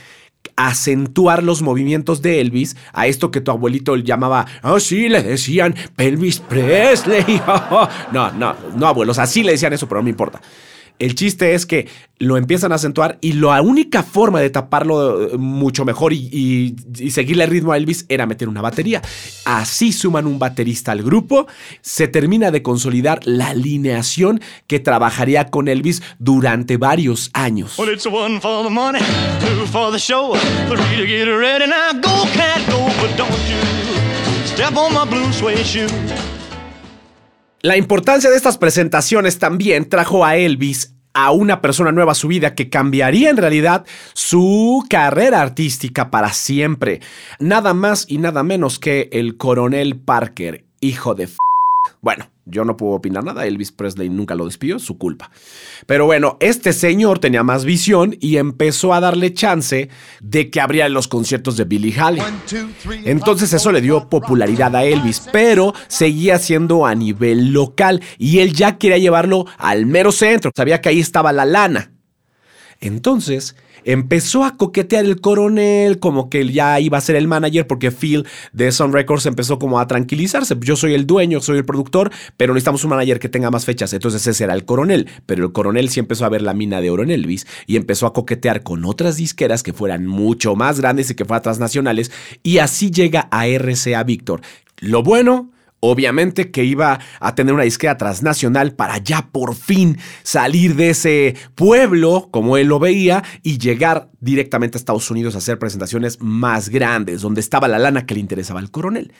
acentuar 0.56 1.41
los 1.41 1.62
movimientos 1.62 2.21
de 2.21 2.41
Elvis 2.41 2.75
a 2.91 3.08
esto 3.08 3.32
que 3.32 3.39
tu 3.39 3.49
abuelito 3.49 3.95
llamaba, 3.95 4.45
oh 4.62 4.80
sí, 4.80 5.08
le 5.08 5.23
decían 5.23 5.73
Elvis 5.97 6.39
Presley. 6.39 7.41
no, 8.12 8.32
no, 8.32 8.56
no 8.75 8.88
abuelos, 8.88 9.19
así 9.19 9.41
le 9.41 9.54
decían 9.54 9.73
eso, 9.73 9.88
pero 9.88 9.99
no 9.99 10.04
me 10.04 10.10
importa. 10.10 10.41
El 10.99 11.15
chiste 11.15 11.53
es 11.53 11.65
que 11.65 11.88
lo 12.17 12.35
empiezan 12.35 12.73
a 12.73 12.75
acentuar 12.75 13.17
y 13.21 13.31
la 13.31 13.62
única 13.62 14.03
forma 14.03 14.41
de 14.41 14.49
taparlo 14.49 15.23
eh, 15.23 15.38
mucho 15.38 15.85
mejor 15.85 16.12
y, 16.12 16.75
seguirle 17.09 17.45
el 17.45 17.49
ritmo 17.49 17.71
a 17.71 17.77
Elvis 17.77 18.05
era 18.09 18.25
meter 18.25 18.49
una 18.49 18.62
batería. 18.62 19.01
Así 19.45 19.93
suman 19.93 20.27
un 20.27 20.38
baterista 20.38 20.91
al 20.91 21.01
grupo, 21.01 21.47
se 21.81 22.09
termina 22.09 22.51
de 22.51 22.62
consolidar 22.62 23.21
la 23.23 23.49
alineación 23.49 24.41
que 24.67 24.79
trabajaría 24.81 25.45
con 25.45 25.69
Elvis 25.69 26.03
durante 26.19 26.75
varios 26.75 27.29
años. 27.33 27.75
Step 34.45 34.75
on 34.75 34.93
my 34.93 35.05
blue 35.05 35.31
suede 35.31 35.63
shoe. 35.63 36.38
La 37.62 37.76
importancia 37.76 38.30
de 38.30 38.38
estas 38.38 38.58
presentaciones 38.58 39.38
también 39.38 39.89
trajo 39.89 40.24
a 40.24 40.38
Elvis 40.38 40.95
a 41.13 41.32
una 41.32 41.62
persona 41.62 41.91
nueva 41.91 42.13
a 42.13 42.15
su 42.15 42.30
vida 42.30 42.56
que 42.56 42.69
cambiaría 42.69 43.30
en 43.30 43.36
realidad 43.36 43.86
su 44.13 44.86
carrera 44.89 45.41
artística 45.41 46.10
para 46.10 46.32
siempre. 46.32 47.02
Nada 47.39 47.74
más 47.74 48.06
y 48.08 48.19
nada 48.19 48.43
menos 48.43 48.80
que 48.80 49.10
el 49.12 49.36
coronel 49.36 50.00
Parker, 50.00 50.63
hijo 50.80 51.15
de... 51.15 51.26
F 51.26 51.38
bueno, 52.02 52.30
yo 52.49 52.65
no 52.65 52.77
puedo 52.77 52.93
opinar 52.93 53.23
nada, 53.23 53.45
Elvis 53.45 53.71
Presley 53.71 54.09
nunca 54.09 54.35
lo 54.35 54.45
despidió, 54.45 54.79
su 54.79 54.97
culpa. 54.97 55.31
Pero 55.85 56.05
bueno, 56.05 56.38
este 56.39 56.73
señor 56.73 57.19
tenía 57.19 57.43
más 57.43 57.65
visión 57.65 58.15
y 58.19 58.38
empezó 58.38 58.93
a 58.93 58.99
darle 58.99 59.33
chance 59.33 59.89
de 60.21 60.49
que 60.49 60.62
abriera 60.62 60.89
los 60.89 61.07
conciertos 61.07 61.57
de 61.57 61.65
Billy 61.65 61.93
Halley. 61.97 62.21
Entonces 63.05 63.53
eso 63.53 63.71
le 63.71 63.81
dio 63.81 64.09
popularidad 64.09 64.75
a 64.75 64.83
Elvis, 64.83 65.21
pero 65.31 65.73
seguía 65.88 66.39
siendo 66.39 66.85
a 66.85 66.95
nivel 66.95 67.53
local 67.53 68.01
y 68.17 68.39
él 68.39 68.53
ya 68.53 68.77
quería 68.77 68.97
llevarlo 68.97 69.45
al 69.57 69.85
mero 69.85 70.12
centro, 70.12 70.51
sabía 70.55 70.81
que 70.81 70.89
ahí 70.89 70.99
estaba 70.99 71.31
la 71.31 71.45
lana. 71.45 71.91
Entonces, 72.81 73.55
empezó 73.83 74.43
a 74.43 74.57
coquetear 74.57 75.05
el 75.05 75.21
coronel, 75.21 75.99
como 75.99 76.29
que 76.29 76.47
ya 76.51 76.79
iba 76.79 76.97
a 76.97 77.01
ser 77.01 77.15
el 77.15 77.27
manager, 77.27 77.67
porque 77.67 77.91
Phil 77.91 78.25
de 78.53 78.71
Sun 78.71 78.93
Records 78.93 79.25
empezó 79.25 79.59
como 79.59 79.79
a 79.79 79.87
tranquilizarse. 79.87 80.55
Yo 80.61 80.75
soy 80.75 80.93
el 80.93 81.05
dueño, 81.05 81.41
soy 81.41 81.57
el 81.57 81.65
productor, 81.65 82.11
pero 82.37 82.53
necesitamos 82.53 82.83
un 82.83 82.91
manager 82.91 83.19
que 83.19 83.29
tenga 83.29 83.51
más 83.51 83.65
fechas. 83.65 83.93
Entonces 83.93 84.25
ese 84.25 84.43
era 84.43 84.53
el 84.53 84.65
coronel. 84.65 85.07
Pero 85.25 85.45
el 85.45 85.51
coronel 85.51 85.89
sí 85.89 85.99
empezó 85.99 86.25
a 86.25 86.29
ver 86.29 86.41
la 86.41 86.53
mina 86.53 86.81
de 86.81 86.89
oro 86.89 87.03
en 87.03 87.11
Elvis 87.11 87.47
y 87.67 87.75
empezó 87.75 88.05
a 88.05 88.13
coquetear 88.13 88.63
con 88.63 88.85
otras 88.85 89.17
disqueras 89.17 89.63
que 89.63 89.73
fueran 89.73 90.05
mucho 90.05 90.55
más 90.55 90.79
grandes 90.79 91.09
y 91.09 91.15
que 91.15 91.25
fueran 91.25 91.43
transnacionales. 91.43 92.11
Y 92.43 92.59
así 92.59 92.91
llega 92.91 93.27
a 93.31 93.47
RCA 93.47 94.03
Victor. 94.03 94.41
Lo 94.79 95.03
bueno 95.03 95.51
Obviamente 95.81 96.51
que 96.51 96.63
iba 96.63 96.99
a 97.19 97.35
tener 97.35 97.53
una 97.53 97.63
disquera 97.63 97.97
transnacional 97.97 98.73
para 98.73 98.97
ya 98.97 99.29
por 99.31 99.55
fin 99.55 99.97
salir 100.23 100.75
de 100.75 100.89
ese 100.89 101.35
pueblo, 101.55 102.27
como 102.31 102.57
él 102.57 102.67
lo 102.67 102.79
veía, 102.79 103.23
y 103.43 103.57
llegar 103.57 104.09
directamente 104.19 104.77
a 104.77 104.79
Estados 104.79 105.09
Unidos 105.09 105.35
a 105.35 105.37
hacer 105.37 105.57
presentaciones 105.57 106.19
más 106.21 106.69
grandes, 106.69 107.21
donde 107.21 107.41
estaba 107.41 107.67
la 107.67 107.79
lana 107.79 108.05
que 108.05 108.15
le 108.15 108.19
interesaba 108.19 108.59
al 108.59 108.71
coronel. 108.71 109.13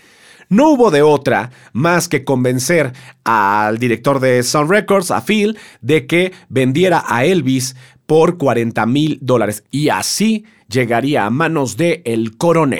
No 0.50 0.72
hubo 0.72 0.90
de 0.90 1.04
otra 1.04 1.52
más 1.74 2.10
que 2.10 2.24
convencer 2.24 2.94
al 3.24 3.78
director 3.78 4.20
de 4.20 4.42
Sun 4.42 4.68
Records, 4.68 5.12
a 5.12 5.22
Phil, 5.22 5.60
de 5.82 6.08
que 6.08 6.34
vendiera 6.50 7.04
a 7.08 7.24
Elvis 7.24 7.76
por 8.10 8.40
40 8.40 8.88
mil 8.88 9.20
dólares. 9.22 9.64
Y 9.70 9.90
así 9.90 10.44
llegaría 10.68 11.28
a 11.28 11.30
manos 11.30 11.78
de 11.78 12.02
el 12.06 12.38
coronel. 12.38 12.80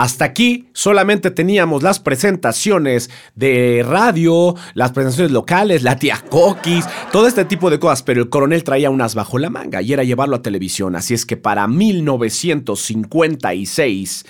Hasta 0.00 0.24
aquí 0.24 0.68
solamente 0.72 1.30
teníamos 1.30 1.82
las 1.82 2.00
presentaciones 2.00 3.10
de 3.34 3.84
radio, 3.86 4.54
las 4.72 4.92
presentaciones 4.92 5.30
locales, 5.30 5.82
la 5.82 5.96
tía 5.96 6.24
Coquis, 6.30 6.86
todo 7.12 7.26
este 7.26 7.44
tipo 7.44 7.68
de 7.68 7.78
cosas, 7.78 8.02
pero 8.02 8.22
el 8.22 8.30
coronel 8.30 8.64
traía 8.64 8.88
unas 8.88 9.14
bajo 9.14 9.38
la 9.38 9.50
manga 9.50 9.82
y 9.82 9.92
era 9.92 10.02
llevarlo 10.02 10.36
a 10.36 10.42
televisión. 10.42 10.96
Así 10.96 11.12
es 11.12 11.26
que 11.26 11.36
para 11.36 11.68
1956, 11.68 14.24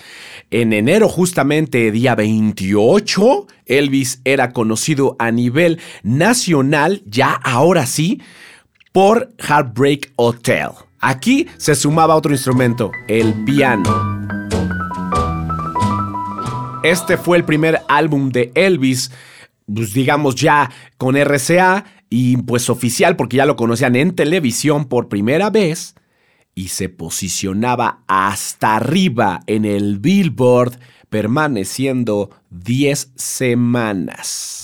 en 0.49 0.73
enero 0.73 1.07
justamente 1.07 1.89
día 1.93 2.15
28, 2.15 3.47
Elvis 3.65 4.19
era 4.25 4.51
conocido 4.51 5.15
a 5.19 5.31
nivel 5.31 5.79
nacional, 6.03 7.01
ya 7.05 7.31
ahora 7.31 7.85
sí, 7.85 8.19
por 8.91 9.31
Heartbreak 9.37 10.11
Hotel. 10.17 10.71
Aquí 10.99 11.47
se 11.55 11.75
sumaba 11.75 12.17
otro 12.17 12.33
instrumento, 12.33 12.91
el 13.07 13.33
piano. 13.45 14.40
Este 16.83 17.17
fue 17.17 17.37
el 17.37 17.43
primer 17.43 17.81
álbum 17.87 18.31
de 18.31 18.51
Elvis, 18.55 19.11
pues 19.71 19.93
digamos 19.93 20.33
ya 20.33 20.71
con 20.97 21.15
RCA 21.15 21.85
y 22.09 22.37
pues 22.37 22.71
oficial 22.71 23.15
porque 23.15 23.37
ya 23.37 23.45
lo 23.45 23.55
conocían 23.55 23.95
en 23.95 24.15
televisión 24.15 24.85
por 24.85 25.07
primera 25.07 25.51
vez 25.51 25.93
y 26.55 26.69
se 26.69 26.89
posicionaba 26.89 28.03
hasta 28.07 28.77
arriba 28.77 29.41
en 29.45 29.65
el 29.65 29.99
Billboard 29.99 30.79
permaneciendo 31.09 32.31
10 32.49 33.11
semanas. 33.15 34.63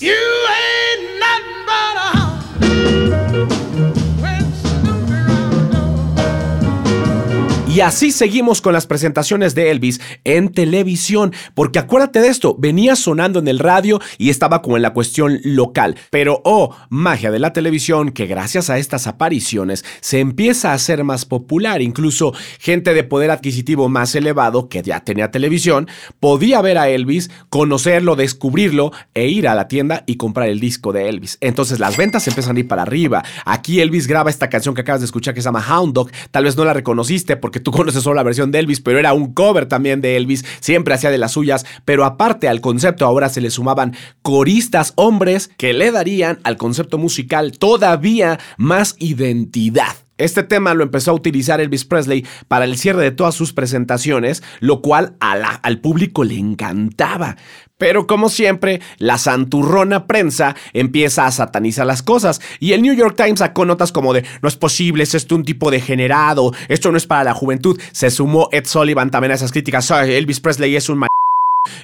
Y 7.68 7.80
así 7.80 8.12
seguimos 8.12 8.62
con 8.62 8.72
las 8.72 8.86
presentaciones 8.86 9.54
de 9.54 9.70
Elvis 9.70 10.00
en 10.24 10.48
televisión, 10.48 11.34
porque 11.54 11.78
acuérdate 11.78 12.22
de 12.22 12.28
esto, 12.28 12.56
venía 12.58 12.96
sonando 12.96 13.40
en 13.40 13.46
el 13.46 13.58
radio 13.58 14.00
y 14.16 14.30
estaba 14.30 14.62
como 14.62 14.76
en 14.76 14.82
la 14.82 14.94
cuestión 14.94 15.38
local. 15.44 15.94
Pero, 16.10 16.40
oh, 16.46 16.74
magia 16.88 17.30
de 17.30 17.38
la 17.38 17.52
televisión, 17.52 18.10
que 18.12 18.26
gracias 18.26 18.70
a 18.70 18.78
estas 18.78 19.06
apariciones 19.06 19.84
se 20.00 20.18
empieza 20.18 20.70
a 20.70 20.74
hacer 20.74 21.04
más 21.04 21.26
popular. 21.26 21.82
Incluso 21.82 22.32
gente 22.58 22.94
de 22.94 23.04
poder 23.04 23.30
adquisitivo 23.30 23.90
más 23.90 24.14
elevado, 24.14 24.70
que 24.70 24.82
ya 24.82 25.04
tenía 25.04 25.30
televisión, 25.30 25.88
podía 26.20 26.62
ver 26.62 26.78
a 26.78 26.88
Elvis, 26.88 27.30
conocerlo, 27.50 28.16
descubrirlo 28.16 28.92
e 29.12 29.28
ir 29.28 29.46
a 29.46 29.54
la 29.54 29.68
tienda 29.68 30.04
y 30.06 30.16
comprar 30.16 30.48
el 30.48 30.58
disco 30.58 30.94
de 30.94 31.10
Elvis. 31.10 31.36
Entonces 31.42 31.80
las 31.80 31.98
ventas 31.98 32.26
empiezan 32.28 32.56
a 32.56 32.60
ir 32.60 32.66
para 32.66 32.80
arriba. 32.80 33.22
Aquí 33.44 33.82
Elvis 33.82 34.06
graba 34.06 34.30
esta 34.30 34.48
canción 34.48 34.74
que 34.74 34.80
acabas 34.80 35.02
de 35.02 35.06
escuchar 35.06 35.34
que 35.34 35.42
se 35.42 35.48
llama 35.48 35.64
Hound 35.68 35.92
Dog. 35.92 36.10
Tal 36.30 36.44
vez 36.44 36.56
no 36.56 36.64
la 36.64 36.72
reconociste 36.72 37.36
porque 37.36 37.58
tú 37.68 37.72
conoces 37.72 38.02
solo 38.02 38.14
la 38.14 38.22
versión 38.22 38.50
de 38.50 38.60
Elvis, 38.60 38.80
pero 38.80 38.98
era 38.98 39.12
un 39.12 39.34
cover 39.34 39.66
también 39.66 40.00
de 40.00 40.16
Elvis, 40.16 40.42
siempre 40.60 40.94
hacía 40.94 41.10
de 41.10 41.18
las 41.18 41.32
suyas, 41.32 41.66
pero 41.84 42.06
aparte 42.06 42.48
al 42.48 42.62
concepto 42.62 43.04
ahora 43.04 43.28
se 43.28 43.42
le 43.42 43.50
sumaban 43.50 43.94
coristas 44.22 44.94
hombres 44.96 45.50
que 45.58 45.74
le 45.74 45.92
darían 45.92 46.38
al 46.44 46.56
concepto 46.56 46.96
musical 46.96 47.58
todavía 47.58 48.38
más 48.56 48.96
identidad. 48.98 50.07
Este 50.18 50.42
tema 50.42 50.74
lo 50.74 50.82
empezó 50.82 51.12
a 51.12 51.14
utilizar 51.14 51.60
Elvis 51.60 51.84
Presley 51.84 52.26
para 52.48 52.64
el 52.64 52.76
cierre 52.76 53.02
de 53.02 53.10
todas 53.12 53.34
sus 53.34 53.52
presentaciones, 53.52 54.42
lo 54.60 54.82
cual 54.82 55.14
al 55.20 55.78
público 55.78 56.24
le 56.24 56.36
encantaba. 56.36 57.36
Pero 57.78 58.08
como 58.08 58.28
siempre, 58.28 58.80
la 58.98 59.18
santurrona 59.18 60.08
prensa 60.08 60.56
empieza 60.72 61.26
a 61.26 61.30
satanizar 61.30 61.86
las 61.86 62.02
cosas 62.02 62.40
y 62.58 62.72
el 62.72 62.82
New 62.82 62.94
York 62.94 63.14
Times 63.16 63.38
sacó 63.38 63.64
notas 63.64 63.92
como 63.92 64.12
de 64.12 64.24
no 64.42 64.48
es 64.48 64.56
posible, 64.56 65.04
es 65.04 65.14
esto 65.14 65.36
un 65.36 65.44
tipo 65.44 65.70
degenerado, 65.70 66.52
esto 66.66 66.90
no 66.90 66.98
es 66.98 67.06
para 67.06 67.22
la 67.22 67.34
juventud. 67.34 67.80
Se 67.92 68.10
sumó 68.10 68.48
Ed 68.50 68.66
Sullivan 68.66 69.12
también 69.12 69.30
a 69.30 69.36
esas 69.36 69.52
críticas, 69.52 69.88
Elvis 69.92 70.40
Presley 70.40 70.74
es 70.74 70.88
un 70.88 71.06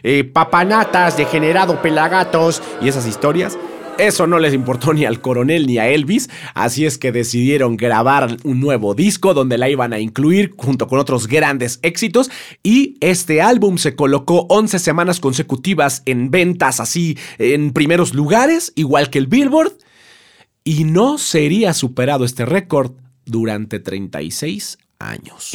eh, 0.03 0.25
papanatas, 0.25 1.17
degenerado, 1.17 1.81
pelagatos 1.81 2.61
y 2.83 2.89
esas 2.89 3.07
historias. 3.07 3.57
Eso 3.99 4.27
no 4.27 4.41
les 4.41 4.53
importó 4.53 4.93
ni 4.93 5.05
al 5.05 5.21
coronel 5.21 5.69
ni 5.69 5.79
a 5.79 5.89
Elvis, 5.89 6.29
así 6.55 6.85
es 6.85 6.99
que 6.99 7.13
decidieron 7.13 7.77
grabar 7.77 8.37
un 8.43 8.59
nuevo 8.59 8.95
disco 8.95 9.35
donde 9.35 9.57
la 9.57 9.69
iban 9.69 9.93
a 9.93 10.01
incluir 10.01 10.53
junto 10.57 10.89
con 10.89 10.99
otros 10.99 11.29
grandes 11.29 11.79
éxitos 11.83 12.29
y 12.65 12.97
este 13.01 13.41
álbum 13.41 13.79
se 13.79 13.95
colocó 13.95 14.47
11 14.49 14.81
semanas 14.81 15.21
consecutivas 15.21 16.03
en 16.07 16.33
ventas 16.33 16.81
así 16.81 17.17
en 17.39 17.73
primeros 17.73 18.15
lugares, 18.15 18.73
igual 18.75 19.11
que 19.11 19.19
el 19.19 19.29
Billboard, 19.29 19.75
y 20.65 20.85
no 20.85 21.17
sería 21.17 21.73
superado 21.73 22.25
este 22.25 22.45
récord 22.45 22.93
durante 23.25 23.79
36 23.79 24.79
años. 24.99 25.51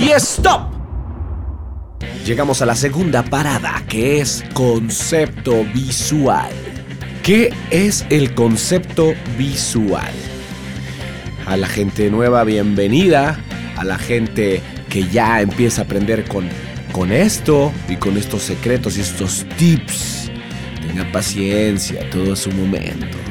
Y 0.00 0.12
stop. 0.12 0.72
Llegamos 2.24 2.62
a 2.62 2.66
la 2.66 2.74
segunda 2.74 3.22
parada, 3.22 3.84
que 3.86 4.20
es 4.20 4.42
concepto 4.54 5.62
visual. 5.74 6.50
¿Qué 7.22 7.52
es 7.70 8.06
el 8.08 8.34
concepto 8.34 9.12
visual? 9.36 10.10
A 11.46 11.58
la 11.58 11.66
gente 11.66 12.10
nueva, 12.10 12.44
bienvenida. 12.44 13.38
A 13.76 13.84
la 13.84 13.98
gente 13.98 14.62
que 14.88 15.06
ya 15.06 15.42
empieza 15.42 15.82
a 15.82 15.84
aprender 15.84 16.24
con, 16.24 16.48
con 16.92 17.12
esto 17.12 17.70
y 17.86 17.96
con 17.96 18.16
estos 18.16 18.40
secretos 18.40 18.96
y 18.96 19.02
estos 19.02 19.44
tips. 19.58 20.30
Tenga 20.80 21.12
paciencia, 21.12 22.08
todo 22.08 22.34
su 22.36 22.50
momento. 22.52 23.29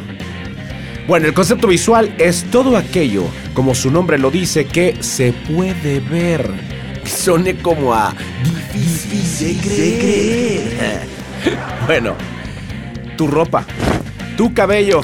Bueno, 1.10 1.26
el 1.26 1.34
concepto 1.34 1.68
visual 1.68 2.14
es 2.20 2.44
todo 2.52 2.78
aquello, 2.78 3.24
como 3.56 3.74
su 3.74 3.90
nombre 3.90 4.20
lo 4.20 4.30
dice, 4.30 4.66
que 4.66 4.96
se 5.00 5.34
puede 5.34 6.00
ver. 6.02 6.48
Sone 7.04 7.56
como 7.56 7.96
a 7.96 8.14
difícil 8.44 9.60
de 9.60 9.98
creer. 9.98 11.08
bueno, 11.88 12.14
tu 13.18 13.26
ropa, 13.26 13.66
tu 14.38 14.54
cabello, 14.54 15.02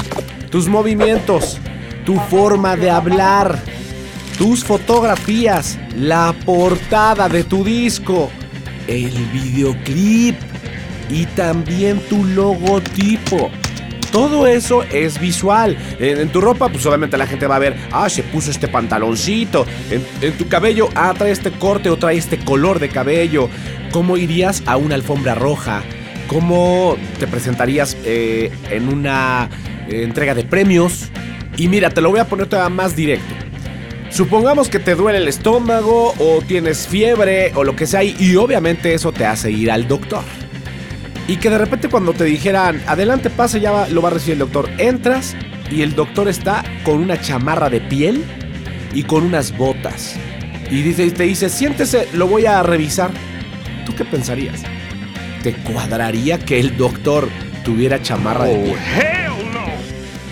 tus 0.52 0.68
movimientos, 0.68 1.58
tu 2.06 2.20
forma 2.20 2.76
de 2.76 2.92
hablar, 2.92 3.60
tus 4.38 4.64
fotografías, 4.64 5.80
la 5.98 6.36
portada 6.46 7.28
de 7.28 7.44
tu 7.46 7.64
disco, 7.64 8.30
el 8.86 9.10
videoclip 9.34 10.36
y 11.10 11.26
también 11.26 12.00
tu 12.02 12.24
logotipo. 12.24 13.50
Todo 14.16 14.48
eso 14.48 14.84
es 14.84 15.20
visual. 15.20 15.78
En, 16.00 16.30
tu 16.30 16.40
ropa, 16.40 16.70
pues 16.70 16.86
obviamente 16.86 17.18
la 17.18 17.28
gente 17.28 17.48
va 17.48 17.58
a 17.58 17.60
ver, 17.60 17.76
ah, 17.92 18.08
se 18.08 18.24
puso 18.24 18.50
este 18.50 18.70
pantaloncito. 18.70 19.66
En, 20.22 20.32
tu 20.38 20.48
cabello, 20.48 20.88
ah, 20.96 21.14
trae 21.18 21.32
este 21.32 21.52
corte 21.52 21.90
o 21.90 21.98
trae 21.98 22.16
este 22.16 22.40
color 22.40 22.80
de 22.80 22.88
cabello. 22.88 23.50
¿Cómo 23.92 24.16
irías 24.16 24.64
a 24.68 24.78
una 24.78 24.96
alfombra 24.96 25.36
roja? 25.36 25.84
¿Cómo 26.28 26.96
te 27.20 27.28
presentarías 27.28 27.98
eh, 28.06 28.54
en 28.72 28.88
una 28.88 29.50
eh, 29.90 30.04
entrega 30.04 30.34
de 30.34 30.46
premios? 30.46 31.10
Y 31.58 31.68
mira, 31.68 31.90
te 31.90 32.00
lo 32.00 32.10
voy 32.10 32.22
a 32.22 32.26
poner 32.30 32.48
todavía 32.48 32.74
más 32.74 32.96
directo. 32.96 33.36
Supongamos 34.12 34.70
que 34.70 34.80
te 34.80 34.96
duele 34.96 35.18
el 35.18 35.28
estómago 35.28 36.14
o 36.20 36.42
tienes 36.42 36.88
fiebre 36.88 37.52
o 37.56 37.66
lo 37.66 37.76
que 37.76 37.86
sea 37.86 38.02
y 38.02 38.34
obviamente 38.38 38.94
eso 38.94 39.12
te 39.12 39.26
hace 39.26 39.52
ir 39.52 39.70
al 39.70 39.90
doctor 39.90 40.24
y 41.28 41.38
que 41.38 41.50
de 41.50 41.58
repente 41.58 41.90
cuando 41.90 42.14
te 42.14 42.24
dijeran, 42.24 42.82
adelante 42.88 43.30
pase, 43.30 43.60
ya 43.60 43.88
lo 43.88 44.02
va 44.02 44.10
a 44.10 44.14
recibir 44.14 44.34
el 44.34 44.40
doctor, 44.40 44.70
entras 44.78 45.36
y 45.72 45.82
el 45.82 45.96
doctor 45.96 46.28
está 46.28 46.64
con 46.84 47.00
una 47.00 47.20
chamarra 47.20 47.70
de 47.70 47.82
piel 47.82 48.24
y 48.94 49.04
con 49.04 49.24
unas 49.24 49.56
botas. 49.58 50.16
Y 50.70 50.82
dice, 50.82 51.10
te 51.12 51.24
dice, 51.24 51.50
siéntese, 51.50 52.08
lo 52.14 52.28
voy 52.28 52.46
a 52.46 52.62
revisar. 52.64 53.12
¿Tú 53.86 53.96
qué 53.96 54.06
pensarías? 54.06 54.62
¿Te 55.44 55.54
cuadraría 55.54 56.40
que 56.40 56.60
el 56.60 56.76
doctor 56.78 57.30
tuviera 57.64 58.02
chamarra 58.02 58.46
de 58.46 58.56
piel? 58.58 58.78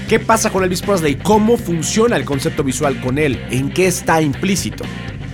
¿Qué 0.08 0.20
pasa 0.20 0.52
con 0.52 0.64
Elvis 0.64 0.82
Presley? 0.82 1.16
¿Cómo 1.16 1.58
funciona 1.58 2.18
el 2.18 2.26
concepto 2.26 2.64
visual 2.64 3.00
con 3.02 3.18
él? 3.18 3.44
¿En 3.50 3.72
qué 3.72 3.88
está 3.88 4.22
implícito? 4.22 4.84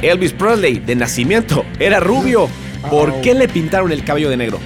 Elvis 0.01 0.31
Presley, 0.31 0.79
de 0.79 0.95
nacimiento, 0.95 1.65
era 1.79 1.99
rubio. 1.99 2.47
¿Por 2.89 3.19
qué 3.21 3.33
le 3.33 3.49
pintaron 3.49 3.91
el 3.91 4.05
cabello 4.05 4.29
de 4.29 4.37
negro? 4.37 4.59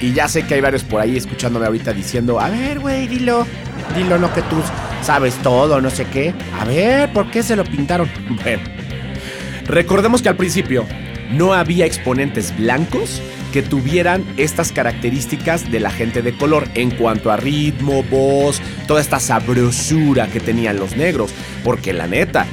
Y 0.00 0.12
ya 0.12 0.28
sé 0.28 0.46
que 0.46 0.54
hay 0.54 0.60
varios 0.60 0.82
por 0.82 1.00
ahí 1.00 1.16
escuchándome 1.16 1.66
ahorita 1.66 1.92
diciendo, 1.92 2.40
a 2.40 2.48
ver, 2.48 2.80
güey, 2.80 3.06
dilo, 3.06 3.46
dilo 3.94 4.18
lo 4.18 4.32
que 4.32 4.42
tú 4.42 4.56
sabes 5.02 5.34
todo, 5.36 5.80
no 5.80 5.90
sé 5.90 6.06
qué. 6.06 6.34
A 6.58 6.64
ver, 6.64 7.12
¿por 7.12 7.30
qué 7.30 7.42
se 7.42 7.56
lo 7.56 7.64
pintaron? 7.64 8.10
Bueno, 8.42 8.62
recordemos 9.66 10.22
que 10.22 10.30
al 10.30 10.36
principio 10.36 10.86
no 11.30 11.52
había 11.52 11.84
exponentes 11.84 12.56
blancos 12.56 13.20
que 13.52 13.62
tuvieran 13.62 14.24
estas 14.36 14.72
características 14.72 15.70
de 15.70 15.80
la 15.80 15.90
gente 15.90 16.22
de 16.22 16.36
color 16.36 16.68
en 16.74 16.90
cuanto 16.90 17.30
a 17.30 17.36
ritmo, 17.36 18.02
voz, 18.04 18.60
toda 18.86 19.00
esta 19.00 19.20
sabrosura 19.20 20.28
que 20.28 20.40
tenían 20.40 20.78
los 20.78 20.96
negros. 20.96 21.32
Porque 21.64 21.92
la 21.92 22.06
neta, 22.06 22.46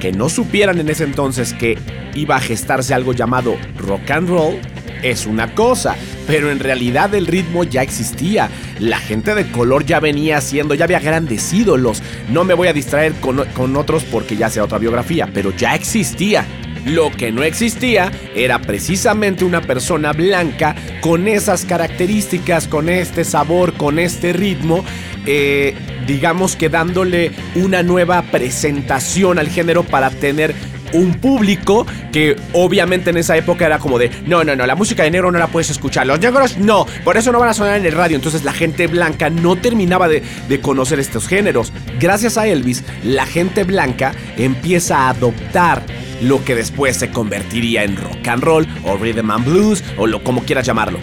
que 0.00 0.12
no 0.12 0.28
supieran 0.28 0.78
en 0.78 0.88
ese 0.88 1.04
entonces 1.04 1.52
que 1.52 1.78
iba 2.14 2.36
a 2.36 2.40
gestarse 2.40 2.94
algo 2.94 3.12
llamado 3.12 3.56
rock 3.76 4.10
and 4.10 4.28
roll, 4.28 4.58
es 5.02 5.26
una 5.26 5.54
cosa, 5.54 5.96
pero 6.26 6.50
en 6.50 6.58
realidad 6.58 7.14
el 7.14 7.26
ritmo 7.26 7.64
ya 7.64 7.82
existía. 7.82 8.48
La 8.78 8.98
gente 8.98 9.34
de 9.34 9.50
color 9.50 9.84
ya 9.84 10.00
venía 10.00 10.38
haciendo, 10.38 10.74
ya 10.74 10.84
había 10.84 11.00
grandes 11.00 11.52
ídolos. 11.52 12.02
No 12.30 12.44
me 12.44 12.54
voy 12.54 12.68
a 12.68 12.72
distraer 12.72 13.14
con, 13.14 13.44
con 13.54 13.76
otros 13.76 14.04
porque 14.04 14.36
ya 14.36 14.50
sea 14.50 14.64
otra 14.64 14.78
biografía, 14.78 15.28
pero 15.32 15.54
ya 15.56 15.74
existía. 15.74 16.46
Lo 16.84 17.10
que 17.10 17.32
no 17.32 17.42
existía 17.42 18.10
era 18.34 18.60
precisamente 18.60 19.44
una 19.44 19.60
persona 19.60 20.12
blanca 20.12 20.74
con 21.00 21.28
esas 21.28 21.64
características, 21.64 22.66
con 22.66 22.88
este 22.88 23.24
sabor, 23.24 23.74
con 23.74 23.98
este 23.98 24.32
ritmo, 24.32 24.84
eh, 25.26 25.74
digamos 26.06 26.56
que 26.56 26.70
dándole 26.70 27.32
una 27.54 27.82
nueva 27.82 28.22
presentación 28.22 29.38
al 29.38 29.48
género 29.48 29.82
para 29.82 30.08
tener 30.08 30.54
un 30.92 31.14
público 31.14 31.86
que 32.12 32.36
obviamente 32.52 33.10
en 33.10 33.18
esa 33.18 33.36
época 33.36 33.66
era 33.66 33.78
como 33.78 33.98
de, 33.98 34.10
no, 34.26 34.44
no, 34.44 34.56
no, 34.56 34.66
la 34.66 34.74
música 34.74 35.02
de 35.02 35.10
negro 35.10 35.30
no 35.30 35.38
la 35.38 35.48
puedes 35.48 35.70
escuchar, 35.70 36.06
los 36.06 36.20
negros 36.20 36.58
no, 36.58 36.86
por 37.04 37.16
eso 37.16 37.32
no 37.32 37.38
van 37.38 37.50
a 37.50 37.54
sonar 37.54 37.76
en 37.76 37.86
el 37.86 37.92
radio, 37.92 38.16
entonces 38.16 38.44
la 38.44 38.52
gente 38.52 38.86
blanca 38.86 39.30
no 39.30 39.56
terminaba 39.56 40.08
de, 40.08 40.22
de 40.48 40.60
conocer 40.60 40.98
estos 40.98 41.26
géneros. 41.26 41.72
Gracias 41.98 42.36
a 42.38 42.46
Elvis, 42.46 42.84
la 43.04 43.26
gente 43.26 43.64
blanca 43.64 44.12
empieza 44.36 44.98
a 44.98 45.10
adoptar 45.10 45.82
lo 46.22 46.44
que 46.44 46.54
después 46.54 46.96
se 46.96 47.10
convertiría 47.10 47.84
en 47.84 47.96
rock 47.96 48.26
and 48.28 48.42
roll 48.42 48.66
o 48.84 48.96
rhythm 48.96 49.30
and 49.30 49.44
blues 49.44 49.84
o 49.96 50.06
lo 50.06 50.22
como 50.22 50.42
quieras 50.42 50.66
llamarlo. 50.66 50.98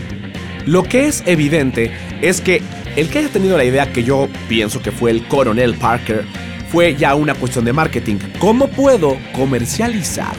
Lo 0.66 0.84
que 0.84 1.08
es 1.08 1.24
evidente 1.26 1.92
es 2.22 2.42
que 2.42 2.62
el 2.96 3.10
que 3.10 3.20
haya 3.20 3.30
tenido 3.30 3.58
la 3.58 3.66
idea 3.66 3.92
que 3.92 4.04
yo 4.04 4.28
pienso 4.48 4.82
que 4.82 4.92
fue 4.92 5.12
el 5.12 5.28
coronel 5.28 5.76
Parker 5.76 6.26
fue 6.72 6.96
ya 6.96 7.16
una 7.16 7.34
cuestión 7.34 7.66
de 7.66 7.74
marketing. 7.74 8.18
¿Cómo 8.40 8.68
puedo 8.68 9.18
comercializar 9.34 10.36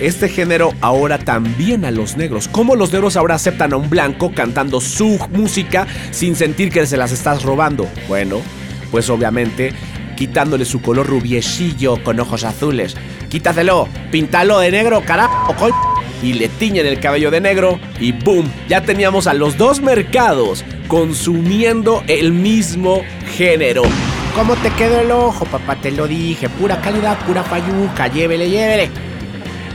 este 0.00 0.28
género 0.28 0.72
ahora 0.80 1.18
también 1.18 1.84
a 1.84 1.90
los 1.90 2.16
negros? 2.16 2.48
¿Cómo 2.48 2.76
los 2.76 2.92
negros 2.92 3.16
ahora 3.16 3.36
aceptan 3.36 3.72
a 3.72 3.76
un 3.76 3.88
blanco 3.88 4.32
cantando 4.34 4.80
su 4.80 5.18
música 5.32 5.86
sin 6.10 6.36
sentir 6.36 6.70
que 6.70 6.86
se 6.86 6.96
las 6.96 7.12
estás 7.12 7.42
robando? 7.42 7.88
Bueno, 8.08 8.40
pues 8.90 9.08
obviamente 9.10 9.72
quitándole 10.16 10.64
su 10.64 10.80
color 10.80 11.06
rubiecillo 11.06 12.02
con 12.02 12.18
ojos 12.18 12.44
azules. 12.44 12.96
Quítatelo, 13.28 13.88
píntalo 14.10 14.58
de 14.58 14.70
negro, 14.70 15.02
carajo, 15.04 15.54
y 16.22 16.32
le 16.32 16.48
tiñen 16.48 16.86
el 16.86 16.98
cabello 16.98 17.30
de 17.30 17.40
negro 17.40 17.78
y 18.00 18.12
¡boom! 18.12 18.50
Ya 18.68 18.82
teníamos 18.82 19.26
a 19.26 19.34
los 19.34 19.56
dos 19.56 19.80
mercados 19.80 20.64
consumiendo 20.88 22.02
el 22.08 22.32
mismo 22.32 23.02
género. 23.36 23.82
¿Cómo 24.36 24.54
te 24.56 24.68
quedó 24.72 25.00
el 25.00 25.10
ojo, 25.12 25.46
papá? 25.46 25.76
Te 25.76 25.90
lo 25.90 26.06
dije, 26.06 26.50
pura 26.50 26.78
calidad, 26.82 27.18
pura 27.24 27.42
payuca, 27.42 28.08
llévele, 28.08 28.50
llévele. 28.50 28.90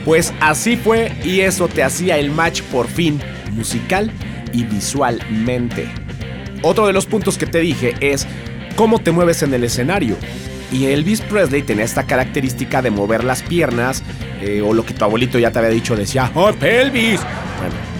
Pues 0.04 0.32
así 0.40 0.76
fue 0.76 1.12
y 1.24 1.40
eso 1.40 1.66
te 1.66 1.82
hacía 1.82 2.16
el 2.16 2.30
match 2.30 2.62
por 2.62 2.86
fin 2.86 3.20
musical 3.50 4.12
y 4.52 4.62
visualmente. 4.62 5.90
Otro 6.62 6.86
de 6.86 6.92
los 6.92 7.06
puntos 7.06 7.38
que 7.38 7.46
te 7.46 7.58
dije 7.58 7.94
es 7.98 8.28
cómo 8.76 9.00
te 9.00 9.10
mueves 9.10 9.42
en 9.42 9.52
el 9.52 9.64
escenario. 9.64 10.16
Y 10.70 10.86
Elvis 10.86 11.22
Presley 11.22 11.62
tenía 11.62 11.84
esta 11.84 12.06
característica 12.06 12.82
de 12.82 12.92
mover 12.92 13.24
las 13.24 13.42
piernas, 13.42 14.04
eh, 14.40 14.62
o 14.64 14.72
lo 14.72 14.86
que 14.86 14.94
tu 14.94 15.04
abuelito 15.04 15.40
ya 15.40 15.50
te 15.50 15.58
había 15.58 15.70
dicho, 15.70 15.96
decía, 15.96 16.30
¡Oh, 16.36 16.50
Elvis! 16.50 17.20
Bueno, 17.58 17.91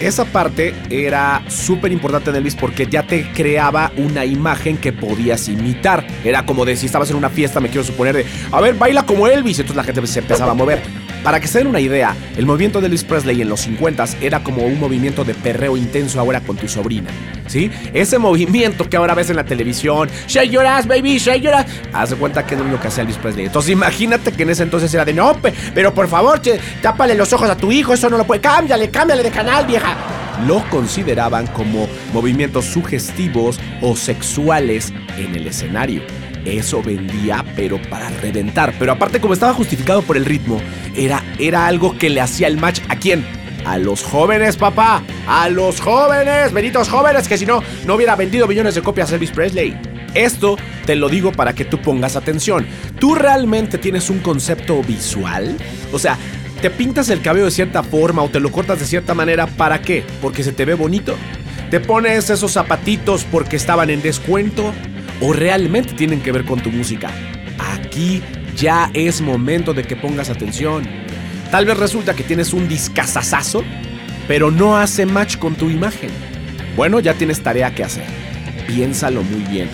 esa 0.00 0.24
parte 0.24 0.74
era 0.88 1.44
súper 1.48 1.92
importante 1.92 2.30
en 2.30 2.36
Elvis 2.36 2.56
porque 2.56 2.86
ya 2.86 3.06
te 3.06 3.30
creaba 3.32 3.92
una 3.96 4.24
imagen 4.24 4.76
que 4.76 4.92
podías 4.92 5.48
imitar. 5.48 6.06
Era 6.24 6.44
como 6.46 6.64
de 6.64 6.76
si 6.76 6.86
estabas 6.86 7.10
en 7.10 7.16
una 7.16 7.30
fiesta, 7.30 7.60
me 7.60 7.68
quiero 7.68 7.84
suponer 7.84 8.16
de, 8.16 8.26
a 8.50 8.60
ver, 8.60 8.74
baila 8.74 9.04
como 9.04 9.26
Elvis. 9.26 9.58
Entonces 9.58 9.76
la 9.76 9.84
gente 9.84 10.06
se 10.06 10.20
empezaba 10.20 10.52
a 10.52 10.54
mover. 10.54 10.82
Para 11.22 11.38
que 11.38 11.46
se 11.48 11.58
den 11.58 11.66
una 11.66 11.80
idea, 11.80 12.16
el 12.36 12.46
movimiento 12.46 12.80
de 12.80 12.86
Elvis 12.86 13.04
Presley 13.04 13.42
en 13.42 13.48
los 13.50 13.60
50 13.60 14.04
era 14.22 14.42
como 14.42 14.62
un 14.62 14.80
movimiento 14.80 15.22
de 15.22 15.34
perreo 15.34 15.76
intenso 15.76 16.18
ahora 16.18 16.40
con 16.40 16.56
tu 16.56 16.66
sobrina. 16.66 17.10
¿Sí? 17.46 17.70
Ese 17.92 18.18
movimiento 18.18 18.88
que 18.88 18.96
ahora 18.96 19.14
ves 19.14 19.28
en 19.28 19.36
la 19.36 19.44
televisión, 19.44 20.08
shake 20.28 20.50
your 20.50 20.64
ass, 20.64 20.86
baby, 20.86 21.18
shake 21.18 21.42
your 21.42 21.52
ass. 21.52 21.66
Haz 21.92 22.10
de 22.10 22.16
cuenta 22.16 22.46
que 22.46 22.54
es 22.54 22.60
lo 22.60 22.80
que 22.80 22.88
hacía 22.88 23.02
Elvis 23.02 23.16
Presley. 23.18 23.46
Entonces 23.46 23.72
imagínate 23.72 24.32
que 24.32 24.44
en 24.44 24.50
ese 24.50 24.62
entonces 24.62 24.92
era 24.94 25.04
de 25.04 25.12
no, 25.12 25.36
pero 25.74 25.92
por 25.92 26.08
favor, 26.08 26.40
che, 26.40 26.58
tápale 26.80 27.14
los 27.14 27.32
ojos 27.32 27.50
a 27.50 27.56
tu 27.56 27.70
hijo, 27.70 27.92
eso 27.92 28.08
no 28.08 28.16
lo 28.16 28.24
puede. 28.24 28.40
Cámbiale, 28.40 28.88
cámbiale 28.88 29.22
de 29.22 29.30
canal, 29.30 29.66
vieja. 29.66 29.96
Lo 30.46 30.62
consideraban 30.70 31.48
como 31.48 31.86
movimientos 32.14 32.64
sugestivos 32.64 33.60
o 33.82 33.94
sexuales 33.94 34.92
en 35.18 35.34
el 35.34 35.46
escenario. 35.48 36.02
Eso 36.44 36.82
vendía, 36.82 37.44
pero 37.56 37.80
para 37.82 38.08
reventar. 38.08 38.74
Pero 38.78 38.92
aparte, 38.92 39.20
como 39.20 39.34
estaba 39.34 39.54
justificado 39.54 40.02
por 40.02 40.16
el 40.16 40.24
ritmo, 40.24 40.60
era, 40.96 41.22
era 41.38 41.66
algo 41.66 41.96
que 41.96 42.10
le 42.10 42.20
hacía 42.20 42.46
el 42.48 42.56
match 42.56 42.80
a 42.88 42.96
quién? 42.96 43.24
A 43.64 43.78
los 43.78 44.02
jóvenes, 44.02 44.56
papá. 44.56 45.02
A 45.26 45.48
los 45.48 45.80
jóvenes, 45.80 46.52
benditos 46.52 46.88
jóvenes, 46.88 47.28
que 47.28 47.36
si 47.36 47.46
no, 47.46 47.62
no 47.86 47.94
hubiera 47.94 48.16
vendido 48.16 48.46
millones 48.46 48.74
de 48.74 48.82
copias 48.82 49.12
Elvis 49.12 49.30
Presley. 49.30 49.78
Esto 50.14 50.56
te 50.86 50.96
lo 50.96 51.08
digo 51.08 51.30
para 51.32 51.54
que 51.54 51.64
tú 51.64 51.80
pongas 51.80 52.16
atención. 52.16 52.66
¿Tú 52.98 53.14
realmente 53.14 53.78
tienes 53.78 54.10
un 54.10 54.18
concepto 54.20 54.82
visual? 54.82 55.56
O 55.92 55.98
sea, 55.98 56.18
¿te 56.60 56.70
pintas 56.70 57.10
el 57.10 57.20
cabello 57.20 57.44
de 57.44 57.50
cierta 57.52 57.82
forma 57.82 58.22
o 58.22 58.28
te 58.28 58.40
lo 58.40 58.50
cortas 58.50 58.80
de 58.80 58.86
cierta 58.86 59.14
manera? 59.14 59.46
¿Para 59.46 59.82
qué? 59.82 60.04
¿Porque 60.20 60.42
se 60.42 60.52
te 60.52 60.64
ve 60.64 60.74
bonito? 60.74 61.16
¿Te 61.70 61.78
pones 61.78 62.30
esos 62.30 62.52
zapatitos 62.52 63.24
porque 63.30 63.54
estaban 63.54 63.90
en 63.90 64.02
descuento? 64.02 64.72
¿O 65.20 65.34
realmente 65.34 65.92
tienen 65.92 66.22
que 66.22 66.32
ver 66.32 66.44
con 66.44 66.60
tu 66.60 66.70
música? 66.70 67.10
Aquí 67.58 68.22
ya 68.56 68.90
es 68.94 69.20
momento 69.20 69.74
de 69.74 69.84
que 69.84 69.94
pongas 69.94 70.30
atención. 70.30 70.82
Tal 71.50 71.66
vez 71.66 71.76
resulta 71.76 72.14
que 72.14 72.22
tienes 72.22 72.54
un 72.54 72.68
discazazazo, 72.68 73.62
pero 74.26 74.50
no 74.50 74.78
hace 74.78 75.04
match 75.04 75.36
con 75.36 75.56
tu 75.56 75.68
imagen. 75.68 76.10
Bueno, 76.74 77.00
ya 77.00 77.14
tienes 77.14 77.42
tarea 77.42 77.74
que 77.74 77.84
hacer. 77.84 78.04
Piénsalo 78.66 79.22
muy 79.22 79.42
bien. 79.50 79.68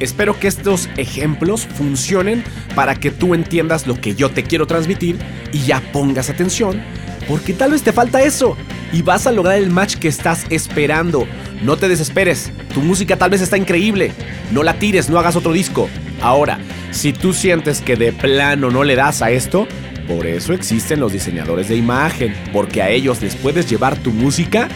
Espero 0.00 0.40
que 0.40 0.48
estos 0.48 0.88
ejemplos 0.96 1.64
funcionen 1.64 2.42
para 2.74 2.96
que 2.96 3.12
tú 3.12 3.34
entiendas 3.34 3.86
lo 3.86 4.00
que 4.00 4.16
yo 4.16 4.30
te 4.30 4.42
quiero 4.42 4.66
transmitir 4.66 5.16
y 5.52 5.60
ya 5.60 5.80
pongas 5.92 6.28
atención, 6.28 6.82
porque 7.28 7.52
tal 7.52 7.72
vez 7.72 7.82
te 7.82 7.92
falta 7.92 8.22
eso 8.22 8.56
y 8.92 9.02
vas 9.02 9.26
a 9.26 9.32
lograr 9.32 9.56
el 9.56 9.70
match 9.70 9.96
que 9.96 10.08
estás 10.08 10.44
esperando. 10.50 11.26
No 11.62 11.76
te 11.76 11.88
desesperes, 11.88 12.52
tu 12.74 12.80
música 12.80 13.16
tal 13.16 13.30
vez 13.30 13.40
está 13.40 13.56
increíble. 13.56 14.12
No 14.50 14.62
la 14.62 14.78
tires, 14.78 15.08
no 15.08 15.18
hagas 15.18 15.36
otro 15.36 15.52
disco. 15.52 15.88
Ahora, 16.20 16.58
si 16.90 17.12
tú 17.12 17.32
sientes 17.32 17.80
que 17.80 17.96
de 17.96 18.12
plano 18.12 18.70
no 18.70 18.84
le 18.84 18.96
das 18.96 19.22
a 19.22 19.30
esto, 19.30 19.66
por 20.06 20.26
eso 20.26 20.52
existen 20.52 21.00
los 21.00 21.12
diseñadores 21.12 21.68
de 21.68 21.76
imagen, 21.76 22.34
porque 22.52 22.82
a 22.82 22.90
ellos 22.90 23.22
les 23.22 23.34
puedes 23.36 23.68
llevar 23.68 23.96
tu 23.96 24.10
música 24.10 24.68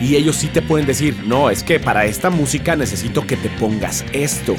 y 0.00 0.16
ellos 0.16 0.36
sí 0.36 0.48
te 0.48 0.62
pueden 0.62 0.86
decir, 0.86 1.16
no, 1.26 1.50
es 1.50 1.62
que 1.62 1.78
para 1.78 2.04
esta 2.06 2.30
música 2.30 2.76
necesito 2.76 3.26
que 3.26 3.36
te 3.36 3.48
pongas 3.50 4.04
esto. 4.12 4.56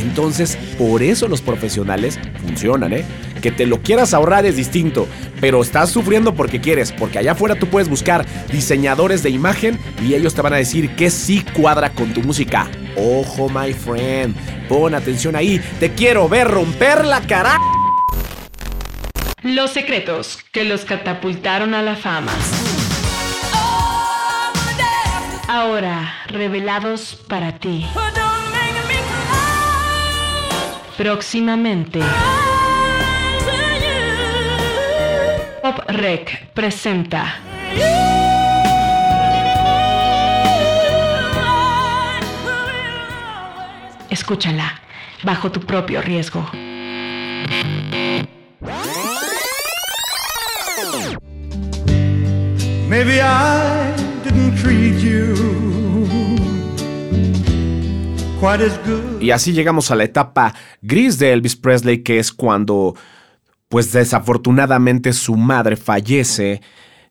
Entonces, 0.00 0.56
por 0.78 1.02
eso 1.02 1.28
los 1.28 1.40
profesionales 1.40 2.18
funcionan, 2.46 2.92
¿eh? 2.92 3.04
Que 3.40 3.50
te 3.50 3.66
lo 3.66 3.82
quieras 3.82 4.14
ahorrar 4.14 4.44
es 4.46 4.56
distinto, 4.56 5.08
pero 5.40 5.62
estás 5.62 5.90
sufriendo 5.90 6.34
porque 6.34 6.60
quieres, 6.60 6.92
porque 6.92 7.18
allá 7.18 7.32
afuera 7.32 7.54
tú 7.54 7.66
puedes 7.66 7.88
buscar 7.88 8.26
diseñadores 8.52 9.22
de 9.22 9.30
imagen 9.30 9.78
y 10.02 10.14
ellos 10.14 10.34
te 10.34 10.42
van 10.42 10.52
a 10.52 10.56
decir 10.56 10.94
que 10.96 11.10
sí 11.10 11.44
cuadra 11.54 11.90
con 11.90 12.12
tu 12.12 12.22
música. 12.22 12.68
Ojo, 12.96 13.48
my 13.48 13.72
friend, 13.72 14.34
pon 14.68 14.94
atención 14.94 15.36
ahí, 15.36 15.60
te 15.78 15.94
quiero 15.94 16.28
ver 16.28 16.48
romper 16.48 17.04
la 17.04 17.20
cara. 17.22 17.58
Los 19.42 19.70
secretos 19.70 20.38
que 20.52 20.64
los 20.64 20.84
catapultaron 20.84 21.72
a 21.72 21.82
la 21.82 21.96
fama. 21.96 22.32
Ahora 25.48 26.14
revelados 26.28 27.18
para 27.26 27.58
ti. 27.58 27.86
Próximamente. 30.96 32.00
Pop 35.70 35.84
Rec 35.88 36.48
presenta. 36.52 37.36
Escúchala 44.08 44.80
bajo 45.22 45.52
tu 45.52 45.60
propio 45.60 46.02
riesgo. 46.02 46.44
Maybe 52.88 53.20
I 53.20 53.94
didn't 54.24 54.56
treat 54.60 54.98
you 55.00 55.36
quite 58.40 58.64
as 58.64 58.76
good. 58.84 59.22
Y 59.22 59.30
así 59.30 59.52
llegamos 59.52 59.92
a 59.92 59.94
la 59.94 60.02
etapa 60.02 60.52
gris 60.82 61.16
de 61.20 61.32
Elvis 61.32 61.54
Presley, 61.54 62.02
que 62.02 62.18
es 62.18 62.32
cuando, 62.32 62.96
pues 63.70 63.92
desafortunadamente, 63.92 65.12
su 65.12 65.36
madre 65.36 65.76
fallece. 65.76 66.60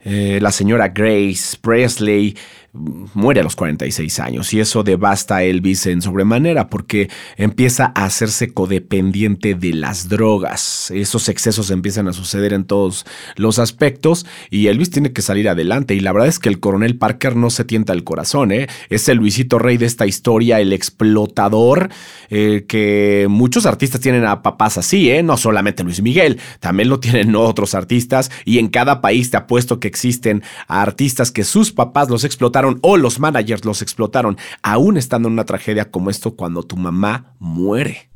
Eh, 0.01 0.39
la 0.41 0.51
señora 0.51 0.89
Grace 0.89 1.57
Presley 1.59 2.37
muere 2.73 3.39
a 3.39 3.43
los 3.43 3.55
46 3.55 4.19
años 4.19 4.53
y 4.53 4.59
eso 4.59 4.83
devasta 4.83 5.37
a 5.37 5.43
Elvis 5.43 5.87
en 5.87 6.01
sobremanera 6.01 6.69
porque 6.69 7.09
empieza 7.35 7.91
a 7.95 8.05
hacerse 8.05 8.53
codependiente 8.53 9.55
de 9.55 9.73
las 9.73 10.07
drogas. 10.07 10.91
Esos 10.91 11.29
excesos 11.29 11.71
empiezan 11.71 12.07
a 12.07 12.13
suceder 12.13 12.53
en 12.53 12.65
todos 12.65 13.05
los 13.35 13.57
aspectos 13.57 14.25
y 14.51 14.67
Elvis 14.67 14.91
tiene 14.91 15.11
que 15.13 15.23
salir 15.23 15.49
adelante 15.49 15.95
y 15.95 15.99
la 15.99 16.11
verdad 16.11 16.27
es 16.27 16.37
que 16.37 16.49
el 16.49 16.59
coronel 16.59 16.97
Parker 16.97 17.35
no 17.35 17.49
se 17.49 17.65
tienta 17.65 17.93
el 17.93 18.03
corazón, 18.03 18.51
¿eh? 18.51 18.67
es 18.89 19.09
el 19.09 19.17
Luisito 19.17 19.57
Rey 19.57 19.77
de 19.77 19.87
esta 19.87 20.05
historia, 20.05 20.59
el 20.59 20.71
explotador 20.71 21.89
eh, 22.29 22.65
que 22.67 23.25
muchos 23.29 23.65
artistas 23.65 24.01
tienen 24.01 24.25
a 24.25 24.43
papás 24.43 24.77
así, 24.77 25.09
¿eh? 25.09 25.23
no 25.23 25.37
solamente 25.37 25.83
Luis 25.83 26.01
Miguel, 26.03 26.39
también 26.59 26.89
lo 26.89 26.99
tienen 26.99 27.35
otros 27.35 27.73
artistas 27.73 28.29
y 28.45 28.59
en 28.59 28.67
cada 28.67 29.01
país 29.01 29.31
te 29.31 29.37
apuesto 29.37 29.79
que 29.79 29.87
existen 29.87 30.43
artistas 30.67 31.31
que 31.31 31.43
sus 31.43 31.71
papás 31.71 32.09
los 32.09 32.23
explotan 32.23 32.58
o 32.81 32.97
los 32.97 33.19
managers 33.19 33.65
los 33.65 33.81
explotaron, 33.81 34.37
aún 34.61 34.97
estando 34.97 35.27
en 35.27 35.33
una 35.33 35.45
tragedia 35.45 35.91
como 35.91 36.09
esto 36.09 36.35
cuando 36.35 36.63
tu 36.63 36.77
mamá 36.77 37.35
muere. 37.39 38.09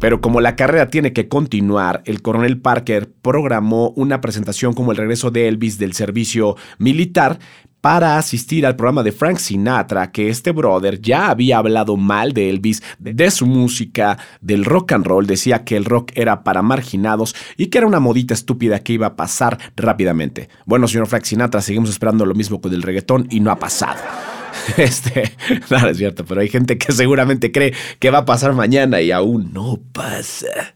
Pero 0.00 0.20
como 0.20 0.40
la 0.40 0.54
carrera 0.54 0.90
tiene 0.90 1.12
que 1.12 1.28
continuar, 1.28 2.02
el 2.04 2.22
coronel 2.22 2.60
Parker 2.60 3.12
programó 3.20 3.90
una 3.96 4.20
presentación 4.20 4.72
como 4.72 4.92
el 4.92 4.96
regreso 4.96 5.30
de 5.30 5.48
Elvis 5.48 5.78
del 5.78 5.92
servicio 5.92 6.56
militar, 6.78 7.40
para 7.88 8.18
asistir 8.18 8.66
al 8.66 8.76
programa 8.76 9.02
de 9.02 9.12
Frank 9.12 9.38
Sinatra, 9.38 10.12
que 10.12 10.28
este 10.28 10.52
brother 10.52 11.00
ya 11.00 11.30
había 11.30 11.56
hablado 11.56 11.96
mal 11.96 12.34
de 12.34 12.50
Elvis, 12.50 12.82
de 12.98 13.30
su 13.30 13.46
música, 13.46 14.18
del 14.42 14.66
rock 14.66 14.92
and 14.92 15.06
roll, 15.06 15.26
decía 15.26 15.64
que 15.64 15.74
el 15.74 15.86
rock 15.86 16.12
era 16.14 16.44
para 16.44 16.60
marginados 16.60 17.34
y 17.56 17.68
que 17.68 17.78
era 17.78 17.86
una 17.86 17.98
modita 17.98 18.34
estúpida 18.34 18.80
que 18.80 18.92
iba 18.92 19.06
a 19.06 19.16
pasar 19.16 19.56
rápidamente. 19.74 20.50
Bueno, 20.66 20.86
señor 20.86 21.06
Frank 21.06 21.24
Sinatra, 21.24 21.62
seguimos 21.62 21.88
esperando 21.88 22.26
lo 22.26 22.34
mismo 22.34 22.60
con 22.60 22.74
el 22.74 22.82
reggaetón 22.82 23.26
y 23.30 23.40
no 23.40 23.50
ha 23.50 23.58
pasado. 23.58 24.02
Este, 24.76 25.32
no, 25.70 25.88
es 25.88 25.96
cierto, 25.96 26.26
pero 26.26 26.42
hay 26.42 26.48
gente 26.50 26.76
que 26.76 26.92
seguramente 26.92 27.52
cree 27.52 27.72
que 27.98 28.10
va 28.10 28.18
a 28.18 28.24
pasar 28.26 28.52
mañana 28.52 29.00
y 29.00 29.12
aún 29.12 29.50
no 29.54 29.80
pasa. 29.92 30.74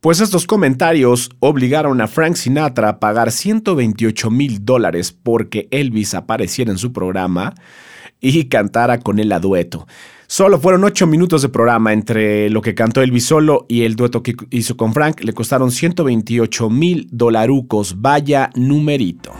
Pues 0.00 0.20
estos 0.20 0.46
comentarios 0.46 1.28
obligaron 1.40 2.00
a 2.00 2.06
Frank 2.06 2.36
Sinatra 2.36 2.88
a 2.88 3.00
pagar 3.00 3.32
128 3.32 4.30
mil 4.30 4.64
dólares 4.64 5.10
porque 5.10 5.66
Elvis 5.72 6.14
apareciera 6.14 6.70
en 6.70 6.78
su 6.78 6.92
programa 6.92 7.54
y 8.20 8.44
cantara 8.44 9.00
con 9.00 9.18
él 9.18 9.32
a 9.32 9.40
dueto. 9.40 9.88
Solo 10.28 10.60
fueron 10.60 10.84
8 10.84 11.08
minutos 11.08 11.42
de 11.42 11.48
programa 11.48 11.92
entre 11.92 12.48
lo 12.48 12.62
que 12.62 12.76
cantó 12.76 13.02
Elvis 13.02 13.24
solo 13.24 13.66
y 13.68 13.82
el 13.82 13.96
dueto 13.96 14.22
que 14.22 14.36
hizo 14.50 14.76
con 14.76 14.92
Frank. 14.92 15.20
Le 15.24 15.32
costaron 15.32 15.72
128 15.72 16.70
mil 16.70 17.08
dolarucos. 17.10 18.00
Vaya 18.00 18.50
numerito. 18.54 19.32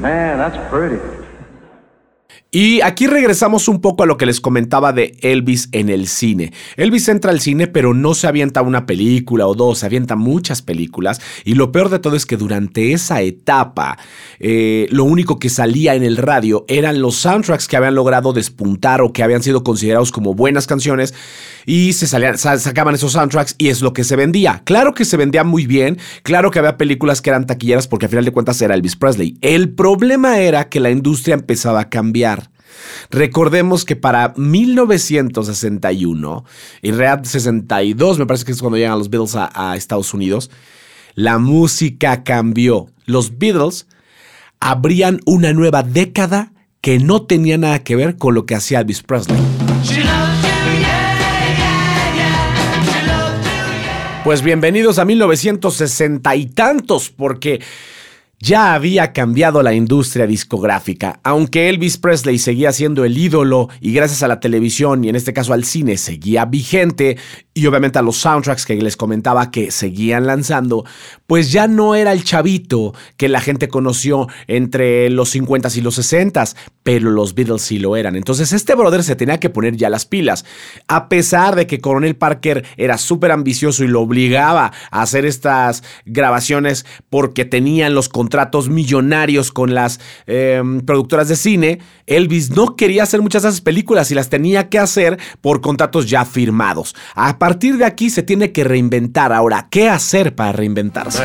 Man, 0.00 0.38
that's 0.38 0.56
pretty. 0.70 1.15
Y 2.58 2.80
aquí 2.80 3.06
regresamos 3.06 3.68
un 3.68 3.82
poco 3.82 4.02
a 4.02 4.06
lo 4.06 4.16
que 4.16 4.24
les 4.24 4.40
comentaba 4.40 4.94
de 4.94 5.14
Elvis 5.20 5.68
en 5.72 5.90
el 5.90 6.08
cine. 6.08 6.54
Elvis 6.78 7.06
entra 7.10 7.30
al 7.30 7.40
cine 7.40 7.66
pero 7.66 7.92
no 7.92 8.14
se 8.14 8.28
avienta 8.28 8.62
una 8.62 8.86
película 8.86 9.46
o 9.46 9.54
dos, 9.54 9.80
se 9.80 9.84
avienta 9.84 10.16
muchas 10.16 10.62
películas 10.62 11.20
y 11.44 11.52
lo 11.52 11.70
peor 11.70 11.90
de 11.90 11.98
todo 11.98 12.16
es 12.16 12.24
que 12.24 12.38
durante 12.38 12.94
esa 12.94 13.20
etapa 13.20 13.98
eh, 14.40 14.86
lo 14.88 15.04
único 15.04 15.38
que 15.38 15.50
salía 15.50 15.96
en 15.96 16.02
el 16.02 16.16
radio 16.16 16.64
eran 16.66 17.02
los 17.02 17.16
soundtracks 17.16 17.68
que 17.68 17.76
habían 17.76 17.94
logrado 17.94 18.32
despuntar 18.32 19.02
o 19.02 19.12
que 19.12 19.22
habían 19.22 19.42
sido 19.42 19.62
considerados 19.62 20.10
como 20.10 20.32
buenas 20.32 20.66
canciones 20.66 21.12
y 21.66 21.92
se 21.92 22.06
salían, 22.06 22.38
sacaban 22.38 22.94
esos 22.94 23.12
soundtracks 23.12 23.56
y 23.58 23.68
es 23.68 23.82
lo 23.82 23.92
que 23.92 24.02
se 24.02 24.16
vendía. 24.16 24.62
Claro 24.64 24.94
que 24.94 25.04
se 25.04 25.18
vendía 25.18 25.44
muy 25.44 25.66
bien, 25.66 25.98
claro 26.22 26.50
que 26.50 26.60
había 26.60 26.78
películas 26.78 27.20
que 27.20 27.28
eran 27.28 27.46
taquilleras 27.46 27.86
porque 27.86 28.06
al 28.06 28.10
final 28.10 28.24
de 28.24 28.32
cuentas 28.32 28.62
era 28.62 28.74
Elvis 28.74 28.96
Presley. 28.96 29.36
El 29.42 29.74
problema 29.74 30.38
era 30.38 30.70
que 30.70 30.80
la 30.80 30.88
industria 30.88 31.34
empezaba 31.34 31.80
a 31.80 31.90
cambiar. 31.90 32.45
Recordemos 33.10 33.84
que 33.84 33.96
para 33.96 34.32
1961 34.36 36.44
y 36.82 36.92
Real 36.92 37.24
62, 37.24 38.18
me 38.18 38.26
parece 38.26 38.44
que 38.44 38.52
es 38.52 38.60
cuando 38.60 38.78
llegan 38.78 38.98
los 38.98 39.10
Beatles 39.10 39.36
a, 39.36 39.50
a 39.54 39.76
Estados 39.76 40.14
Unidos, 40.14 40.50
la 41.14 41.38
música 41.38 42.24
cambió. 42.24 42.88
Los 43.04 43.38
Beatles 43.38 43.86
abrían 44.60 45.20
una 45.26 45.52
nueva 45.52 45.82
década 45.82 46.52
que 46.80 46.98
no 46.98 47.22
tenía 47.22 47.58
nada 47.58 47.82
que 47.82 47.96
ver 47.96 48.16
con 48.16 48.34
lo 48.34 48.46
que 48.46 48.54
hacía 48.54 48.80
Elvis 48.80 49.02
Presley. 49.02 49.38
Pues 54.26 54.42
bienvenidos 54.42 54.98
a 54.98 55.04
1960 55.04 56.34
y 56.34 56.46
tantos, 56.46 57.10
porque 57.10 57.60
ya 58.38 58.74
había 58.74 59.12
cambiado 59.12 59.62
la 59.62 59.72
industria 59.72 60.26
discográfica. 60.26 61.20
Aunque 61.22 61.68
Elvis 61.68 61.96
Presley 61.96 62.38
seguía 62.38 62.70
siendo 62.72 63.04
el 63.04 63.16
ídolo 63.16 63.68
y 63.80 63.92
gracias 63.92 64.22
a 64.22 64.28
la 64.28 64.40
televisión 64.40 65.04
y 65.04 65.08
en 65.08 65.16
este 65.16 65.32
caso 65.32 65.52
al 65.52 65.64
cine 65.64 65.96
seguía 65.96 66.44
vigente 66.44 67.16
y 67.54 67.66
obviamente 67.66 67.98
a 67.98 68.02
los 68.02 68.18
soundtracks 68.18 68.66
que 68.66 68.76
les 68.76 68.98
comentaba 68.98 69.50
que 69.50 69.70
seguían 69.70 70.26
lanzando, 70.26 70.84
pues 71.26 71.50
ya 71.50 71.66
no 71.66 71.94
era 71.94 72.12
el 72.12 72.22
chavito 72.22 72.94
que 73.16 73.30
la 73.30 73.40
gente 73.40 73.68
conoció 73.68 74.28
entre 74.46 75.08
los 75.08 75.34
50s 75.34 75.74
y 75.76 75.80
los 75.80 75.98
60s, 75.98 76.54
pero 76.82 77.10
los 77.10 77.34
Beatles 77.34 77.62
sí 77.62 77.78
lo 77.78 77.96
eran. 77.96 78.14
Entonces 78.14 78.52
este 78.52 78.74
brother 78.74 79.02
se 79.02 79.16
tenía 79.16 79.40
que 79.40 79.48
poner 79.48 79.76
ya 79.76 79.88
las 79.88 80.04
pilas. 80.04 80.44
A 80.86 81.08
pesar 81.08 81.56
de 81.56 81.66
que 81.66 81.80
Coronel 81.80 82.16
Parker 82.16 82.66
era 82.76 82.98
súper 82.98 83.32
ambicioso 83.32 83.82
y 83.84 83.88
lo 83.88 84.02
obligaba 84.02 84.72
a 84.90 85.00
hacer 85.00 85.24
estas 85.24 85.82
grabaciones 86.04 86.84
porque 87.08 87.46
tenían 87.46 87.94
los 87.94 88.10
contratos 88.26 88.68
millonarios 88.68 89.52
con 89.52 89.72
las 89.72 90.00
em, 90.26 90.80
productoras 90.80 91.28
de 91.28 91.36
cine, 91.36 91.78
Elvis 92.06 92.50
no 92.50 92.74
quería 92.74 93.04
hacer 93.04 93.22
muchas 93.22 93.44
de 93.44 93.50
esas 93.50 93.60
películas 93.60 94.10
y 94.10 94.16
las 94.16 94.28
tenía 94.30 94.68
que 94.68 94.80
hacer 94.80 95.16
por 95.40 95.60
contratos 95.60 96.10
ya 96.10 96.24
firmados. 96.24 96.96
A 97.14 97.38
partir 97.38 97.76
de 97.78 97.84
aquí 97.84 98.10
se 98.10 98.24
tiene 98.24 98.50
que 98.50 98.64
reinventar. 98.64 99.32
Ahora, 99.32 99.68
¿qué 99.70 99.88
hacer 99.88 100.34
para 100.34 100.50
reinventarse? 100.50 101.22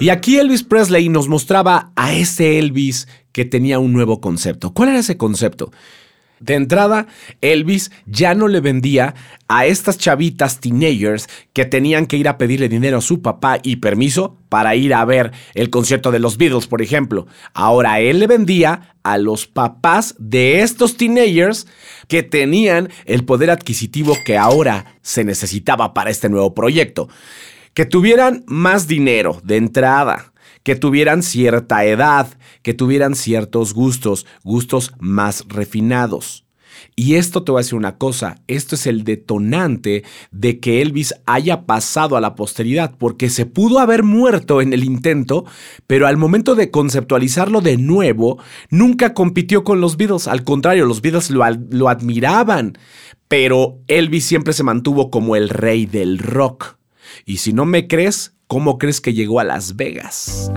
Y 0.00 0.08
aquí 0.08 0.38
Elvis 0.38 0.64
Presley 0.64 1.08
nos 1.08 1.28
mostraba 1.28 1.92
a 1.94 2.14
ese 2.14 2.58
Elvis 2.58 3.06
que 3.30 3.44
tenía 3.44 3.78
un 3.78 3.92
nuevo 3.92 4.20
concepto. 4.20 4.72
¿Cuál 4.74 4.88
era 4.88 4.98
ese 4.98 5.16
concepto? 5.16 5.70
De 6.40 6.54
entrada, 6.54 7.06
Elvis 7.42 7.90
ya 8.06 8.34
no 8.34 8.48
le 8.48 8.60
vendía 8.60 9.14
a 9.46 9.66
estas 9.66 9.98
chavitas 9.98 10.58
teenagers 10.60 11.28
que 11.52 11.66
tenían 11.66 12.06
que 12.06 12.16
ir 12.16 12.28
a 12.28 12.38
pedirle 12.38 12.70
dinero 12.70 12.98
a 12.98 13.02
su 13.02 13.20
papá 13.20 13.58
y 13.62 13.76
permiso 13.76 14.38
para 14.48 14.74
ir 14.74 14.94
a 14.94 15.04
ver 15.04 15.32
el 15.54 15.68
concierto 15.68 16.10
de 16.10 16.18
los 16.18 16.38
Beatles, 16.38 16.66
por 16.66 16.80
ejemplo. 16.80 17.26
Ahora 17.52 18.00
él 18.00 18.20
le 18.20 18.26
vendía 18.26 18.94
a 19.02 19.18
los 19.18 19.46
papás 19.46 20.14
de 20.18 20.62
estos 20.62 20.96
teenagers 20.96 21.66
que 22.08 22.22
tenían 22.22 22.88
el 23.04 23.24
poder 23.24 23.50
adquisitivo 23.50 24.16
que 24.24 24.38
ahora 24.38 24.96
se 25.02 25.24
necesitaba 25.24 25.92
para 25.92 26.10
este 26.10 26.30
nuevo 26.30 26.54
proyecto. 26.54 27.08
Que 27.74 27.84
tuvieran 27.84 28.44
más 28.46 28.88
dinero 28.88 29.40
de 29.44 29.56
entrada, 29.56 30.29
que 30.62 30.76
tuvieran 30.76 31.22
cierta 31.22 31.84
edad, 31.84 32.28
que 32.62 32.74
tuvieran 32.74 33.14
ciertos 33.14 33.74
gustos, 33.74 34.26
gustos 34.42 34.92
más 34.98 35.44
refinados. 35.48 36.44
Y 36.96 37.16
esto 37.16 37.42
te 37.42 37.52
voy 37.52 37.60
a 37.60 37.64
decir 37.64 37.74
una 37.74 37.98
cosa, 37.98 38.36
esto 38.46 38.74
es 38.74 38.86
el 38.86 39.04
detonante 39.04 40.04
de 40.30 40.60
que 40.60 40.80
Elvis 40.80 41.14
haya 41.26 41.66
pasado 41.66 42.16
a 42.16 42.20
la 42.20 42.34
posteridad, 42.34 42.94
porque 42.96 43.28
se 43.28 43.44
pudo 43.44 43.80
haber 43.80 44.02
muerto 44.02 44.62
en 44.62 44.72
el 44.72 44.84
intento, 44.84 45.44
pero 45.86 46.06
al 46.06 46.16
momento 46.16 46.54
de 46.54 46.70
conceptualizarlo 46.70 47.60
de 47.60 47.76
nuevo, 47.76 48.38
nunca 48.70 49.12
compitió 49.14 49.62
con 49.62 49.80
los 49.80 49.96
Beatles, 49.96 50.26
al 50.26 50.44
contrario, 50.44 50.86
los 50.86 51.02
Beatles 51.02 51.30
lo, 51.30 51.44
lo 51.70 51.88
admiraban 51.88 52.78
pero 53.30 53.78
Elvis 53.86 54.24
siempre 54.24 54.52
se 54.52 54.64
mantuvo 54.64 55.08
como 55.08 55.36
el 55.36 55.50
rey 55.50 55.86
del 55.86 56.18
rock. 56.18 56.78
Y 57.24 57.36
si 57.36 57.52
no 57.52 57.64
me 57.64 57.86
crees, 57.86 58.34
¿cómo 58.50 58.78
crees 58.78 59.00
que 59.00 59.14
llegó 59.14 59.38
a 59.38 59.44
Las 59.44 59.76
Vegas? 59.76 60.50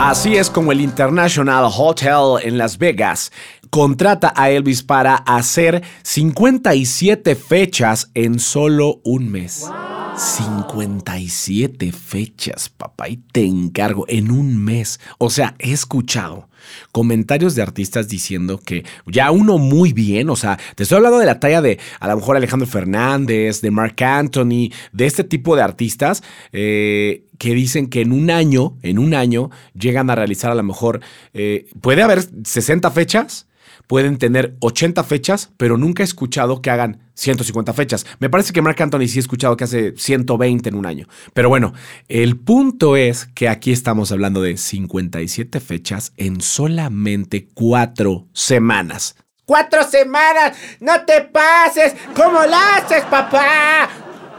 Así 0.00 0.36
es 0.36 0.48
como 0.48 0.72
el 0.72 0.80
International 0.80 1.70
Hotel 1.70 2.42
en 2.42 2.56
Las 2.56 2.78
Vegas 2.78 3.30
contrata 3.68 4.32
a 4.34 4.48
Elvis 4.48 4.82
para 4.82 5.16
hacer 5.16 5.82
57 6.02 7.34
fechas 7.34 8.10
en 8.14 8.38
solo 8.38 9.00
un 9.04 9.30
mes. 9.30 9.70
57 10.16 11.90
fechas, 11.92 12.68
papá, 12.68 13.08
y 13.08 13.16
te 13.16 13.44
encargo 13.44 14.04
en 14.08 14.30
un 14.30 14.62
mes. 14.62 15.00
O 15.18 15.30
sea, 15.30 15.54
he 15.58 15.72
escuchado 15.72 16.48
comentarios 16.92 17.54
de 17.54 17.62
artistas 17.62 18.08
diciendo 18.08 18.58
que 18.58 18.84
ya 19.06 19.30
uno 19.30 19.58
muy 19.58 19.92
bien, 19.92 20.30
o 20.30 20.36
sea, 20.36 20.58
te 20.74 20.82
estoy 20.82 20.96
hablando 20.96 21.18
de 21.18 21.26
la 21.26 21.40
talla 21.40 21.62
de 21.62 21.78
a 21.98 22.08
lo 22.08 22.16
mejor 22.16 22.36
Alejandro 22.36 22.68
Fernández, 22.68 23.60
de 23.62 23.70
Mark 23.70 24.02
Anthony, 24.02 24.70
de 24.92 25.06
este 25.06 25.24
tipo 25.24 25.56
de 25.56 25.62
artistas 25.62 26.22
eh, 26.52 27.24
que 27.38 27.54
dicen 27.54 27.88
que 27.88 28.02
en 28.02 28.12
un 28.12 28.30
año, 28.30 28.76
en 28.82 28.98
un 28.98 29.14
año, 29.14 29.50
llegan 29.74 30.10
a 30.10 30.14
realizar 30.14 30.50
a 30.50 30.54
lo 30.54 30.62
mejor, 30.62 31.00
eh, 31.32 31.66
puede 31.80 32.02
haber 32.02 32.22
60 32.44 32.90
fechas 32.90 33.46
pueden 33.92 34.16
tener 34.16 34.56
80 34.60 35.04
fechas, 35.04 35.52
pero 35.58 35.76
nunca 35.76 36.02
he 36.02 36.04
escuchado 36.04 36.62
que 36.62 36.70
hagan 36.70 37.10
150 37.12 37.74
fechas. 37.74 38.06
Me 38.20 38.30
parece 38.30 38.54
que 38.54 38.62
Mark 38.62 38.82
Anthony 38.82 39.06
sí 39.06 39.18
he 39.18 39.20
escuchado 39.20 39.54
que 39.54 39.64
hace 39.64 39.92
120 39.94 40.70
en 40.70 40.76
un 40.76 40.86
año. 40.86 41.08
Pero 41.34 41.50
bueno, 41.50 41.74
el 42.08 42.38
punto 42.38 42.96
es 42.96 43.26
que 43.34 43.50
aquí 43.50 43.70
estamos 43.70 44.10
hablando 44.10 44.40
de 44.40 44.56
57 44.56 45.60
fechas 45.60 46.14
en 46.16 46.40
solamente 46.40 47.48
cuatro 47.52 48.28
semanas. 48.32 49.14
¡Cuatro 49.44 49.82
semanas! 49.84 50.56
¡No 50.80 51.04
te 51.04 51.20
pases! 51.24 51.94
¿Cómo 52.16 52.46
la 52.46 52.76
haces, 52.76 53.04
papá? 53.04 53.90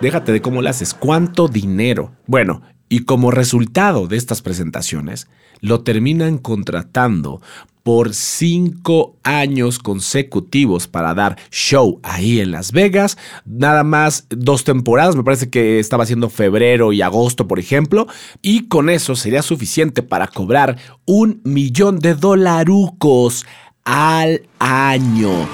Déjate 0.02 0.32
de 0.32 0.42
cómo 0.42 0.64
la 0.64 0.72
haces. 0.72 0.96
¿Cuánto 0.96 1.48
dinero? 1.48 2.16
Bueno, 2.26 2.64
y 2.90 3.06
como 3.06 3.30
resultado 3.30 4.08
de 4.08 4.18
estas 4.18 4.42
presentaciones, 4.42 5.28
lo 5.62 5.84
terminan 5.84 6.40
contratando 6.40 7.40
por 7.84 8.14
cinco 8.14 9.18
años 9.24 9.78
consecutivos 9.78 10.88
para 10.88 11.14
dar 11.14 11.38
show 11.52 12.00
ahí 12.02 12.40
en 12.40 12.52
Las 12.52 12.72
Vegas. 12.72 13.18
Nada 13.46 13.84
más 13.84 14.26
dos 14.30 14.64
temporadas, 14.64 15.16
me 15.16 15.24
parece 15.24 15.50
que 15.50 15.80
estaba 15.80 16.04
haciendo 16.04 16.30
febrero 16.30 16.94
y 16.94 17.02
agosto, 17.02 17.48
por 17.48 17.60
ejemplo. 17.60 18.08
Y 18.42 18.68
con 18.68 18.90
eso 18.90 19.16
sería 19.16 19.42
suficiente 19.42 20.02
para 20.02 20.28
cobrar 20.28 20.78
un 21.06 21.42
millón 21.44 22.00
de 22.00 22.16
dolarucos 22.16 23.46
al 23.84 24.42
año. 24.60 25.48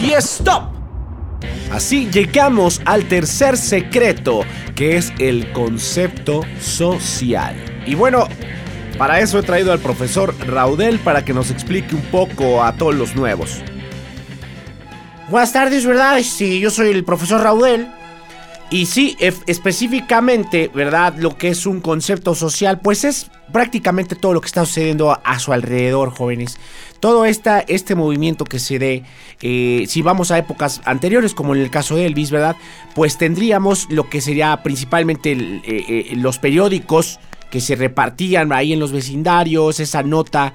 Y 0.00 0.12
stop. 0.12 0.75
Así 1.70 2.08
llegamos 2.10 2.80
al 2.84 3.04
tercer 3.06 3.56
secreto, 3.56 4.40
que 4.74 4.96
es 4.96 5.12
el 5.18 5.52
concepto 5.52 6.42
social. 6.60 7.56
Y 7.86 7.94
bueno, 7.94 8.28
para 8.96 9.20
eso 9.20 9.38
he 9.38 9.42
traído 9.42 9.72
al 9.72 9.80
profesor 9.80 10.34
Raudel 10.46 10.98
para 11.00 11.24
que 11.24 11.34
nos 11.34 11.50
explique 11.50 11.94
un 11.94 12.02
poco 12.02 12.62
a 12.62 12.76
todos 12.76 12.94
los 12.94 13.16
nuevos. 13.16 13.60
Buenas 15.28 15.52
tardes, 15.52 15.84
¿verdad? 15.84 16.20
Sí, 16.22 16.60
yo 16.60 16.70
soy 16.70 16.90
el 16.90 17.04
profesor 17.04 17.42
Raudel. 17.42 17.88
Y 18.68 18.86
sí, 18.86 19.16
específicamente, 19.20 20.70
¿verdad? 20.74 21.14
Lo 21.18 21.36
que 21.38 21.48
es 21.48 21.66
un 21.66 21.80
concepto 21.80 22.34
social, 22.34 22.80
pues 22.80 23.04
es 23.04 23.30
prácticamente 23.52 24.16
todo 24.16 24.34
lo 24.34 24.40
que 24.40 24.48
está 24.48 24.64
sucediendo 24.66 25.16
a, 25.22 25.38
su 25.38 25.52
alrededor, 25.52 26.10
jóvenes. 26.10 26.58
Todo 26.98 27.26
esta, 27.26 27.60
este 27.60 27.94
movimiento 27.94 28.44
que 28.44 28.58
se 28.58 28.80
dé, 28.80 29.04
eh, 29.40 29.84
si 29.86 30.02
vamos 30.02 30.32
a 30.32 30.38
épocas 30.38 30.80
anteriores, 30.84 31.32
como 31.32 31.54
en 31.54 31.62
el 31.62 31.70
caso 31.70 31.94
de 31.94 32.06
Elvis, 32.06 32.32
¿verdad? 32.32 32.56
Pues 32.94 33.18
tendríamos 33.18 33.86
lo 33.88 34.08
que 34.10 34.20
sería 34.20 34.62
principalmente 34.64 35.32
eh, 35.32 35.62
eh, 35.64 36.12
los 36.16 36.38
periódicos 36.38 37.20
que 37.50 37.60
se 37.60 37.76
repartían 37.76 38.52
ahí 38.52 38.72
en 38.72 38.80
los 38.80 38.90
vecindarios, 38.90 39.78
esa 39.78 40.02
nota 40.02 40.54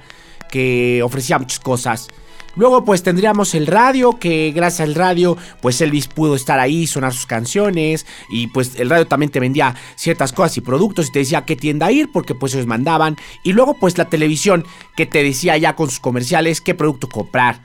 que 0.50 1.02
ofrecía 1.02 1.38
muchas 1.38 1.60
cosas. 1.60 2.08
Luego 2.54 2.84
pues 2.84 3.02
tendríamos 3.02 3.54
el 3.54 3.66
radio, 3.66 4.18
que 4.18 4.52
gracias 4.54 4.86
al 4.86 4.94
radio 4.94 5.36
pues 5.60 5.80
Elvis 5.80 6.08
pudo 6.08 6.34
estar 6.34 6.60
ahí, 6.60 6.86
sonar 6.86 7.12
sus 7.12 7.26
canciones 7.26 8.06
y 8.30 8.48
pues 8.48 8.78
el 8.78 8.90
radio 8.90 9.06
también 9.06 9.32
te 9.32 9.40
vendía 9.40 9.74
ciertas 9.96 10.32
cosas 10.32 10.56
y 10.58 10.60
productos 10.60 11.08
y 11.08 11.12
te 11.12 11.18
decía 11.20 11.44
qué 11.44 11.56
tienda 11.56 11.90
ir 11.90 12.10
porque 12.12 12.34
pues 12.34 12.54
ellos 12.54 12.66
mandaban. 12.66 13.16
Y 13.42 13.52
luego 13.52 13.74
pues 13.74 13.96
la 13.96 14.08
televisión 14.08 14.66
que 14.96 15.06
te 15.06 15.22
decía 15.22 15.56
ya 15.56 15.74
con 15.76 15.88
sus 15.88 16.00
comerciales 16.00 16.60
qué 16.60 16.74
producto 16.74 17.08
comprar. 17.08 17.60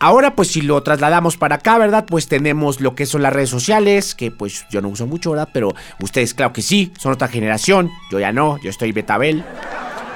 Ahora 0.00 0.36
pues 0.36 0.48
si 0.48 0.62
lo 0.62 0.82
trasladamos 0.82 1.36
para 1.36 1.56
acá, 1.56 1.78
¿verdad? 1.78 2.06
Pues 2.08 2.28
tenemos 2.28 2.80
lo 2.80 2.94
que 2.94 3.06
son 3.06 3.22
las 3.22 3.32
redes 3.32 3.50
sociales, 3.50 4.14
que 4.14 4.30
pues 4.30 4.64
yo 4.70 4.80
no 4.80 4.88
uso 4.88 5.06
mucho, 5.06 5.30
¿verdad? 5.30 5.48
Pero 5.52 5.74
ustedes 6.00 6.34
claro 6.34 6.52
que 6.52 6.62
sí, 6.62 6.92
son 6.98 7.12
otra 7.12 7.28
generación, 7.28 7.90
yo 8.10 8.20
ya 8.20 8.32
no, 8.32 8.58
yo 8.62 8.70
estoy 8.70 8.92
Betabel. 8.92 9.44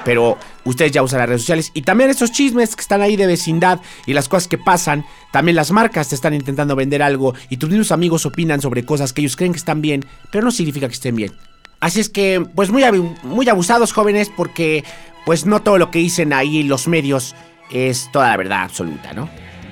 Pero 0.04 0.38
ustedes 0.64 0.92
ya 0.92 1.02
usan 1.02 1.20
las 1.20 1.28
redes 1.28 1.42
sociales. 1.42 1.70
Y 1.74 1.82
también 1.82 2.10
esos 2.10 2.32
chismes 2.32 2.74
que 2.74 2.82
están 2.82 3.02
ahí 3.02 3.16
de 3.16 3.26
vecindad 3.26 3.80
y 4.06 4.14
las 4.14 4.28
cosas 4.28 4.48
que 4.48 4.58
pasan. 4.58 5.04
También 5.30 5.56
las 5.56 5.70
marcas 5.70 6.08
te 6.08 6.14
están 6.14 6.34
intentando 6.34 6.76
vender 6.76 7.02
algo 7.02 7.34
y 7.48 7.56
tus 7.56 7.70
mismos 7.70 7.92
amigos 7.92 8.26
opinan 8.26 8.60
sobre 8.60 8.84
cosas 8.84 9.12
que 9.12 9.20
ellos 9.20 9.36
creen 9.36 9.52
que 9.52 9.58
están 9.58 9.80
bien, 9.80 10.04
pero 10.30 10.44
no 10.44 10.50
significa 10.50 10.88
que 10.88 10.94
estén 10.94 11.16
bien. 11.16 11.32
Así 11.80 12.00
es 12.00 12.08
que, 12.08 12.44
pues 12.54 12.70
muy, 12.70 12.84
muy 13.22 13.48
abusados 13.48 13.92
jóvenes 13.92 14.30
porque 14.34 14.84
pues 15.24 15.46
no 15.46 15.62
todo 15.62 15.78
lo 15.78 15.90
que 15.90 15.98
dicen 15.98 16.32
ahí 16.32 16.62
los 16.62 16.88
medios 16.88 17.34
es 17.70 18.10
toda 18.12 18.28
la 18.28 18.36
verdad 18.36 18.62
absoluta, 18.62 19.12
¿no? 19.12 19.28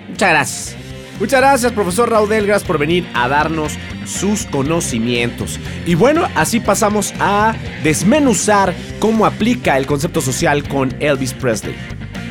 Muchas 0.09 0.31
gracias. 0.31 1.00
Muchas 1.21 1.41
gracias, 1.43 1.73
profesor 1.73 2.09
Raudel, 2.09 2.47
gracias 2.47 2.67
por 2.67 2.79
venir 2.79 3.07
a 3.13 3.29
darnos 3.29 3.75
sus 4.07 4.47
conocimientos. 4.47 5.61
Y 5.85 5.95
bueno, 5.95 6.27
así 6.35 6.61
pasamos 6.61 7.13
a 7.21 7.55
desmenuzar 7.85 8.75
cómo 9.01 9.27
aplica 9.27 9.77
el 9.77 9.87
concepto 9.87 10.23
social 10.23 10.67
con 10.67 10.95
Elvis 10.99 11.35
Presley. 11.35 11.75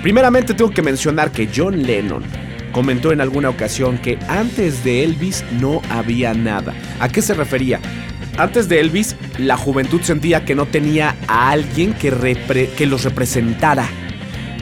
Primeramente 0.01 0.55
tengo 0.55 0.71
que 0.71 0.81
mencionar 0.81 1.31
que 1.31 1.47
John 1.55 1.83
Lennon 1.83 2.23
comentó 2.71 3.11
en 3.11 3.21
alguna 3.21 3.49
ocasión 3.49 3.99
que 3.99 4.17
antes 4.27 4.83
de 4.83 5.03
Elvis 5.03 5.43
no 5.59 5.83
había 5.91 6.33
nada. 6.33 6.73
¿A 6.99 7.09
qué 7.09 7.21
se 7.21 7.35
refería? 7.35 7.79
Antes 8.39 8.69
de 8.69 8.79
Elvis, 8.79 9.15
la 9.37 9.55
juventud 9.55 10.01
sentía 10.01 10.45
que 10.45 10.55
no 10.55 10.65
tenía 10.65 11.15
a 11.27 11.51
alguien 11.51 11.93
que, 11.93 12.09
que 12.75 12.85
los 12.87 13.03
representara. 13.03 13.87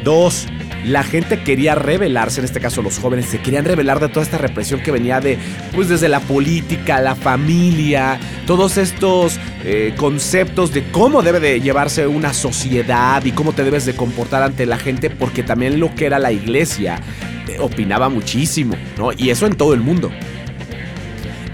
Dos, 0.04 0.48
la 0.88 1.04
gente 1.04 1.44
quería 1.44 1.76
rebelarse, 1.76 2.40
en 2.40 2.46
este 2.46 2.60
caso 2.60 2.82
los 2.82 2.98
jóvenes, 2.98 3.26
se 3.28 3.40
querían 3.40 3.66
rebelar 3.66 4.00
de 4.00 4.10
toda 4.10 4.24
esta 4.24 4.38
represión 4.38 4.82
que 4.82 4.92
venía 4.92 5.20
de, 5.20 5.38
pues 5.76 5.90
desde 5.90 6.08
la 6.08 6.22
política, 6.22 7.02
la 7.02 7.16
familia, 7.16 8.20
todos 8.46 8.78
estos 8.78 9.38
eh, 9.64 9.94
conceptos 9.98 10.74
de 10.74 10.84
cómo 10.92 11.22
debe 11.22 11.40
de 11.40 11.60
llevarse 11.60 12.08
una 12.08 12.34
sociedad 12.34 13.24
y 13.26 13.32
cómo 13.32 13.54
te 13.54 13.64
debes 13.64 13.86
de 13.86 13.96
comportar 13.96 14.44
ante 14.44 14.66
la 14.66 14.78
gente, 14.78 15.10
porque 15.10 15.44
también 15.44 15.80
lo 15.80 15.94
que 15.94 16.06
era 16.06 16.20
la 16.20 16.32
iglesia 16.32 17.00
eh, 17.48 17.58
opinaba 17.60 18.10
muchísimo, 18.10 18.76
¿no? 18.98 19.12
Y 19.12 19.30
eso 19.30 19.46
en 19.46 19.56
todo 19.56 19.74
el 19.74 19.82
mundo. 19.82 20.12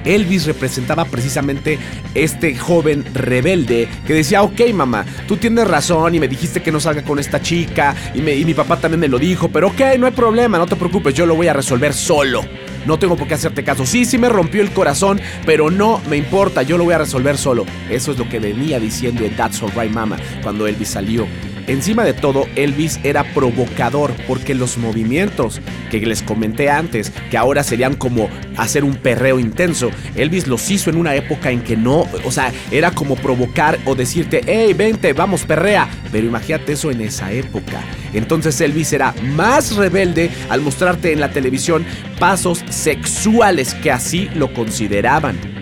Elvis 0.05 0.45
representaba 0.45 1.05
precisamente 1.05 1.79
este 2.13 2.55
joven 2.55 3.05
rebelde 3.13 3.87
que 4.05 4.13
decía, 4.13 4.43
ok 4.43 4.61
mamá, 4.73 5.05
tú 5.27 5.37
tienes 5.37 5.67
razón 5.67 6.15
y 6.15 6.19
me 6.19 6.27
dijiste 6.27 6.61
que 6.61 6.71
no 6.71 6.79
salga 6.79 7.03
con 7.03 7.19
esta 7.19 7.41
chica 7.41 7.95
y, 8.13 8.21
mi 8.21 8.53
papá 8.53 8.77
también 8.77 8.99
me 8.99 9.07
lo 9.07 9.19
dijo, 9.19 9.49
pero 9.49 9.67
ok, 9.67 9.81
no 9.97 10.05
hay 10.05 10.11
problema, 10.11 10.57
no 10.57 10.65
te 10.65 10.75
preocupes, 10.75 11.13
yo 11.13 11.25
lo 11.25 11.35
voy 11.35 11.47
a 11.47 11.53
resolver 11.53 11.93
solo. 11.93 12.43
No 12.85 12.99
tengo 12.99 13.15
por 13.15 13.27
qué 13.27 13.35
hacerte 13.35 13.63
caso. 13.63 13.85
Sí, 13.85 14.03
sí 14.03 14.17
me 14.17 14.27
rompió 14.27 14.61
el 14.61 14.71
corazón, 14.71 15.21
pero 15.45 15.71
no 15.71 16.01
me 16.09 16.17
importa, 16.17 16.63
yo 16.63 16.77
lo 16.77 16.83
voy 16.83 16.93
a 16.93 16.97
resolver 16.97 17.37
solo. 17.37 17.65
Eso 17.89 18.11
es 18.11 18.17
lo 18.19 18.27
que 18.27 18.39
venía 18.39 18.77
diciendo 18.79 19.23
en 19.23 19.35
That's 19.37 19.61
Alright 19.63 19.91
Mama 19.91 20.17
cuando 20.41 20.67
Elvis 20.67 20.89
salió 20.89 21.25
Encima 21.67 22.03
de 22.03 22.13
todo, 22.13 22.45
Elvis 22.55 22.99
era 23.03 23.23
provocador 23.33 24.11
porque 24.27 24.53
los 24.53 24.77
movimientos 24.77 25.61
que 25.89 26.05
les 26.05 26.21
comenté 26.21 26.69
antes, 26.69 27.11
que 27.31 27.37
ahora 27.37 27.63
serían 27.63 27.95
como 27.95 28.29
hacer 28.57 28.83
un 28.83 28.95
perreo 28.95 29.39
intenso, 29.39 29.89
Elvis 30.15 30.47
los 30.47 30.69
hizo 30.69 30.89
en 30.89 30.97
una 30.97 31.15
época 31.15 31.51
en 31.51 31.61
que 31.61 31.77
no, 31.77 32.05
o 32.25 32.31
sea, 32.31 32.51
era 32.71 32.91
como 32.91 33.15
provocar 33.15 33.79
o 33.85 33.95
decirte, 33.95 34.41
hey, 34.45 34.73
vente, 34.73 35.13
vamos, 35.13 35.43
perrea. 35.43 35.87
Pero 36.11 36.27
imagínate 36.27 36.73
eso 36.73 36.91
en 36.91 37.01
esa 37.01 37.31
época. 37.31 37.81
Entonces 38.13 38.59
Elvis 38.61 38.93
era 38.93 39.13
más 39.35 39.75
rebelde 39.75 40.29
al 40.49 40.61
mostrarte 40.61 41.13
en 41.13 41.19
la 41.19 41.31
televisión 41.31 41.85
pasos 42.19 42.63
sexuales 42.69 43.73
que 43.75 43.91
así 43.91 44.29
lo 44.35 44.53
consideraban. 44.53 45.52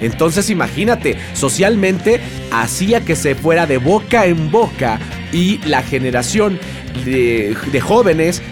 Entonces 0.00 0.50
imagínate, 0.50 1.16
socialmente 1.34 2.20
hacía 2.50 3.00
que 3.04 3.16
se 3.16 3.34
fuera 3.34 3.66
de 3.66 3.78
boca 3.78 4.26
en 4.26 4.50
boca 4.50 4.98
y 5.32 5.58
la 5.66 5.82
generación 5.82 6.58
de, 7.04 7.80
jóvenes 7.80 8.42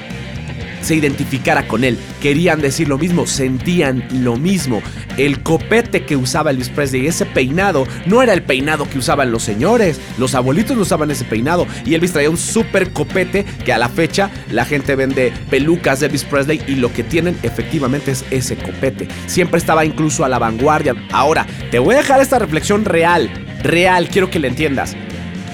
se 0.86 0.94
identificara 0.94 1.66
con 1.66 1.84
él. 1.84 1.98
Querían 2.22 2.60
decir 2.60 2.88
lo 2.88 2.96
mismo, 2.96 3.26
sentían 3.26 4.06
lo 4.12 4.36
mismo. 4.36 4.82
El 5.16 5.42
copete 5.42 6.04
que 6.04 6.16
usaba 6.16 6.50
Elvis 6.50 6.68
Presley, 6.68 7.06
ese 7.06 7.26
peinado, 7.26 7.86
no 8.06 8.22
era 8.22 8.32
el 8.32 8.42
peinado 8.42 8.88
que 8.88 8.98
usaban 8.98 9.32
los 9.32 9.42
señores. 9.42 10.00
Los 10.16 10.34
abuelitos 10.34 10.76
no 10.76 10.82
usaban 10.82 11.10
ese 11.10 11.24
peinado. 11.24 11.66
Y 11.84 11.94
Elvis 11.94 12.12
traía 12.12 12.30
un 12.30 12.36
super 12.36 12.92
copete 12.92 13.44
que 13.64 13.72
a 13.72 13.78
la 13.78 13.88
fecha 13.88 14.30
la 14.50 14.64
gente 14.64 14.94
vende 14.94 15.32
pelucas 15.50 16.00
de 16.00 16.06
Elvis 16.06 16.24
Presley 16.24 16.62
y 16.68 16.76
lo 16.76 16.92
que 16.92 17.02
tienen 17.02 17.36
efectivamente 17.42 18.12
es 18.12 18.24
ese 18.30 18.56
copete. 18.56 19.08
Siempre 19.26 19.58
estaba 19.58 19.84
incluso 19.84 20.24
a 20.24 20.28
la 20.28 20.38
vanguardia. 20.38 20.94
Ahora, 21.10 21.46
te 21.70 21.78
voy 21.78 21.94
a 21.94 21.98
dejar 21.98 22.20
esta 22.20 22.38
reflexión 22.38 22.84
real. 22.84 23.28
Real, 23.62 24.08
quiero 24.08 24.30
que 24.30 24.38
la 24.38 24.46
entiendas. 24.46 24.96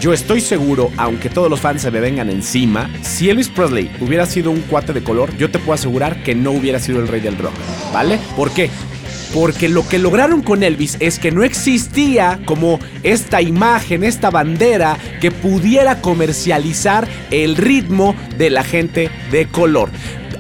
Yo 0.03 0.12
estoy 0.12 0.40
seguro, 0.40 0.90
aunque 0.96 1.30
todos 1.30 1.48
los 1.48 1.61
fans 1.61 1.82
se 1.82 1.90
me 1.92 2.00
vengan 2.00 2.28
encima, 2.28 2.90
si 3.03 3.30
Elvis 3.30 3.48
Presley 3.48 3.88
hubiera 4.00 4.26
sido 4.26 4.50
un 4.50 4.61
cuate 4.62 4.92
de 4.92 5.05
color, 5.05 5.32
yo 5.36 5.48
te 5.48 5.61
puedo 5.61 5.74
asegurar 5.74 6.24
que 6.24 6.34
no 6.34 6.50
hubiera 6.50 6.80
sido 6.80 6.98
el 6.98 7.07
rey 7.07 7.20
del 7.20 7.38
rock. 7.38 7.53
¿Vale? 7.92 8.18
¿Por 8.34 8.50
qué? 8.50 8.68
Porque 9.32 9.68
lo 9.68 9.86
que 9.86 10.00
lograron 10.00 10.42
con 10.42 10.64
Elvis 10.64 10.96
es 10.98 11.20
que 11.20 11.30
no 11.30 11.44
existía 11.44 12.40
como 12.46 12.80
esta 13.05 13.42
imagen, 13.42 14.03
esta 14.03 14.30
bandera 14.30 14.98
que 15.20 15.30
pudiera 15.30 16.00
comercializar 16.00 17.07
el 17.30 17.55
ritmo 17.55 18.16
de 18.36 18.50
la 18.50 18.64
gente 18.64 19.09
de 19.30 19.46
color 19.46 19.88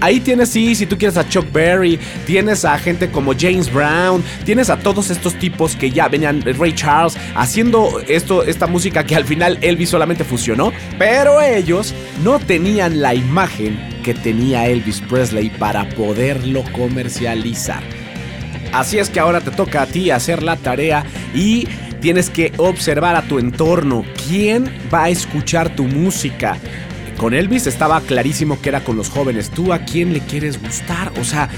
ahí 0.02 0.18
tienes, 0.18 0.48
sí, 0.48 0.74
si 0.74 0.84
tú 0.84 0.98
quieres 0.98 1.16
a 1.16 1.28
Chuck 1.28 1.50
Berry, 1.52 1.98
tienes 2.26 2.64
a 2.64 2.76
gente 2.76 3.10
como 3.10 3.32
James 3.38 3.72
Brown, 3.72 4.22
tienes 4.44 4.68
a 4.68 4.78
todos 4.78 5.10
estos 5.10 5.38
tipos 5.38 5.76
que 5.76 5.90
ya 5.90 6.08
venían, 6.08 6.42
Ray 6.42 6.74
Charles, 6.74 7.16
haciendo 7.36 8.00
esto, 8.08 8.42
esta 8.42 8.66
música 8.66 9.04
que 9.04 9.14
al 9.14 9.24
final 9.24 9.58
Elvis 9.62 9.90
solamente 9.90 10.24
fusionó, 10.24 10.72
pero 10.98 11.40
ellos 11.40 11.94
no 12.24 12.40
tenían 12.40 13.00
la 13.00 13.14
imagen 13.14 13.78
que 14.02 14.12
tenía 14.12 14.66
Elvis 14.66 15.00
Presley 15.02 15.50
para 15.50 15.88
poderlo 15.90 16.64
comercializar. 16.72 17.82
Así 18.72 18.98
es 18.98 19.08
que 19.08 19.20
ahora 19.20 19.40
te 19.40 19.52
toca 19.52 19.82
a 19.82 19.86
ti 19.86 20.10
hacer 20.10 20.42
la 20.42 20.56
tarea 20.56 21.04
y 21.34 21.68
tienes 22.00 22.28
que 22.28 22.52
observar 22.56 23.14
a 23.14 23.22
tu 23.22 23.38
entorno. 23.38 24.04
¿Quién 24.26 24.64
va 24.92 25.04
a 25.04 25.10
escuchar 25.10 25.76
tu 25.76 25.84
música? 25.84 26.56
Con 27.16 27.34
Elvis 27.34 27.66
estaba 27.66 28.00
clarísimo 28.00 28.60
que 28.60 28.68
era 28.68 28.82
con 28.82 28.96
los 28.96 29.08
jóvenes. 29.08 29.50
¿Tú 29.50 29.72
a 29.72 29.80
quién 29.80 30.12
le 30.12 30.20
quieres 30.20 30.60
gustar? 30.60 31.12
O 31.20 31.24
sea, 31.24 31.48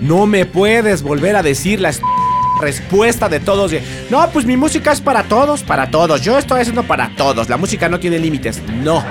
no 0.00 0.26
me 0.26 0.46
puedes 0.46 1.02
volver 1.02 1.36
a 1.36 1.42
decir 1.42 1.80
la 1.80 1.92
respuesta 2.60 3.28
de 3.28 3.40
todos. 3.40 3.72
no, 4.10 4.30
pues 4.30 4.44
mi 4.46 4.56
música 4.56 4.92
es 4.92 5.00
para 5.00 5.24
todos, 5.24 5.62
para 5.62 5.90
todos. 5.90 6.22
Yo 6.22 6.38
estoy 6.38 6.60
haciendo 6.60 6.82
para 6.84 7.10
todos. 7.16 7.48
La 7.48 7.56
música 7.56 7.88
no 7.88 7.98
tiene 7.98 8.18
límites. 8.18 8.62
No. 8.82 9.02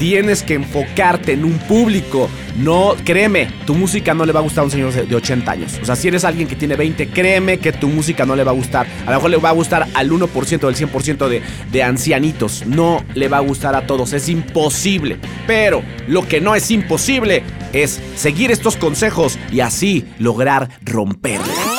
Tienes 0.00 0.42
que 0.42 0.54
enfocarte 0.54 1.34
en 1.34 1.44
un 1.44 1.58
público. 1.58 2.30
No, 2.56 2.94
créeme, 3.04 3.48
tu 3.66 3.74
música 3.74 4.14
no 4.14 4.24
le 4.24 4.32
va 4.32 4.40
a 4.40 4.42
gustar 4.42 4.62
a 4.62 4.64
un 4.64 4.70
señor 4.70 4.94
de 4.94 5.14
80 5.14 5.52
años. 5.52 5.78
O 5.82 5.84
sea, 5.84 5.94
si 5.94 6.08
eres 6.08 6.24
alguien 6.24 6.48
que 6.48 6.56
tiene 6.56 6.74
20, 6.74 7.08
créeme 7.08 7.58
que 7.58 7.70
tu 7.70 7.86
música 7.88 8.24
no 8.24 8.34
le 8.34 8.42
va 8.42 8.50
a 8.50 8.54
gustar. 8.54 8.86
A 9.02 9.10
lo 9.10 9.16
mejor 9.18 9.30
le 9.30 9.36
va 9.36 9.50
a 9.50 9.52
gustar 9.52 9.88
al 9.92 10.10
1% 10.10 10.60
del 10.60 10.74
100% 10.74 11.28
de, 11.28 11.42
de 11.70 11.82
ancianitos. 11.82 12.64
No 12.66 13.04
le 13.14 13.28
va 13.28 13.36
a 13.36 13.40
gustar 13.40 13.76
a 13.76 13.86
todos. 13.86 14.14
Es 14.14 14.30
imposible. 14.30 15.18
Pero 15.46 15.82
lo 16.08 16.26
que 16.26 16.40
no 16.40 16.54
es 16.54 16.70
imposible 16.70 17.42
es 17.74 18.00
seguir 18.16 18.50
estos 18.50 18.78
consejos 18.78 19.38
y 19.52 19.60
así 19.60 20.06
lograr 20.18 20.70
romperlo. 20.82 21.69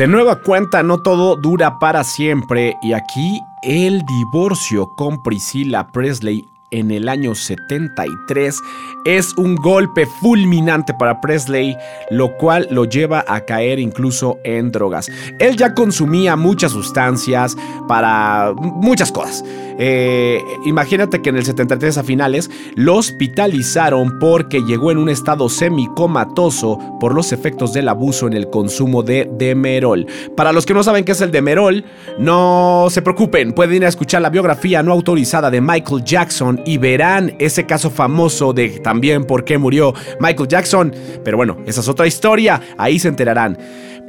De 0.00 0.06
nueva 0.08 0.36
cuenta, 0.36 0.82
no 0.82 1.02
todo 1.02 1.36
dura 1.36 1.78
para 1.78 2.04
siempre 2.04 2.74
y 2.80 2.94
aquí 2.94 3.38
el 3.62 4.00
divorcio 4.06 4.94
con 4.96 5.22
Priscilla 5.22 5.88
Presley 5.88 6.48
en 6.70 6.90
el 6.90 7.06
año 7.06 7.34
73 7.34 8.62
es 9.04 9.34
un 9.36 9.56
golpe 9.56 10.06
fulminante 10.06 10.94
para 10.94 11.20
Presley, 11.20 11.76
lo 12.10 12.34
cual 12.38 12.66
lo 12.70 12.86
lleva 12.86 13.24
a 13.28 13.40
caer 13.44 13.78
incluso 13.78 14.38
en 14.44 14.72
drogas. 14.72 15.10
Él 15.38 15.56
ya 15.56 15.74
consumía 15.74 16.34
muchas 16.34 16.72
sustancias 16.72 17.56
para 17.86 18.54
muchas 18.56 19.12
cosas. 19.12 19.44
Eh, 19.82 20.44
imagínate 20.66 21.22
que 21.22 21.30
en 21.30 21.36
el 21.38 21.44
73 21.46 21.96
a 21.96 22.04
finales 22.04 22.50
lo 22.74 22.96
hospitalizaron 22.96 24.18
porque 24.18 24.60
llegó 24.62 24.90
en 24.90 24.98
un 24.98 25.08
estado 25.08 25.48
semicomatoso 25.48 26.78
por 27.00 27.14
los 27.14 27.32
efectos 27.32 27.72
del 27.72 27.88
abuso 27.88 28.26
en 28.26 28.34
el 28.34 28.50
consumo 28.50 29.02
de 29.02 29.30
Demerol. 29.38 30.06
Para 30.36 30.52
los 30.52 30.66
que 30.66 30.74
no 30.74 30.82
saben 30.82 31.04
qué 31.04 31.12
es 31.12 31.20
el 31.22 31.30
Demerol, 31.30 31.82
no 32.18 32.88
se 32.90 33.00
preocupen, 33.00 33.54
pueden 33.54 33.76
ir 33.76 33.86
a 33.86 33.88
escuchar 33.88 34.20
la 34.20 34.28
biografía 34.28 34.82
no 34.82 34.92
autorizada 34.92 35.50
de 35.50 35.62
Michael 35.62 36.04
Jackson 36.04 36.60
y 36.66 36.76
verán 36.76 37.34
ese 37.38 37.64
caso 37.64 37.90
famoso 37.90 38.52
de 38.52 38.80
también 38.80 39.24
por 39.24 39.44
qué 39.44 39.56
murió 39.56 39.94
Michael 40.20 40.48
Jackson. 40.48 40.94
Pero 41.24 41.38
bueno, 41.38 41.56
esa 41.66 41.80
es 41.80 41.88
otra 41.88 42.06
historia, 42.06 42.60
ahí 42.76 42.98
se 42.98 43.08
enterarán. 43.08 43.56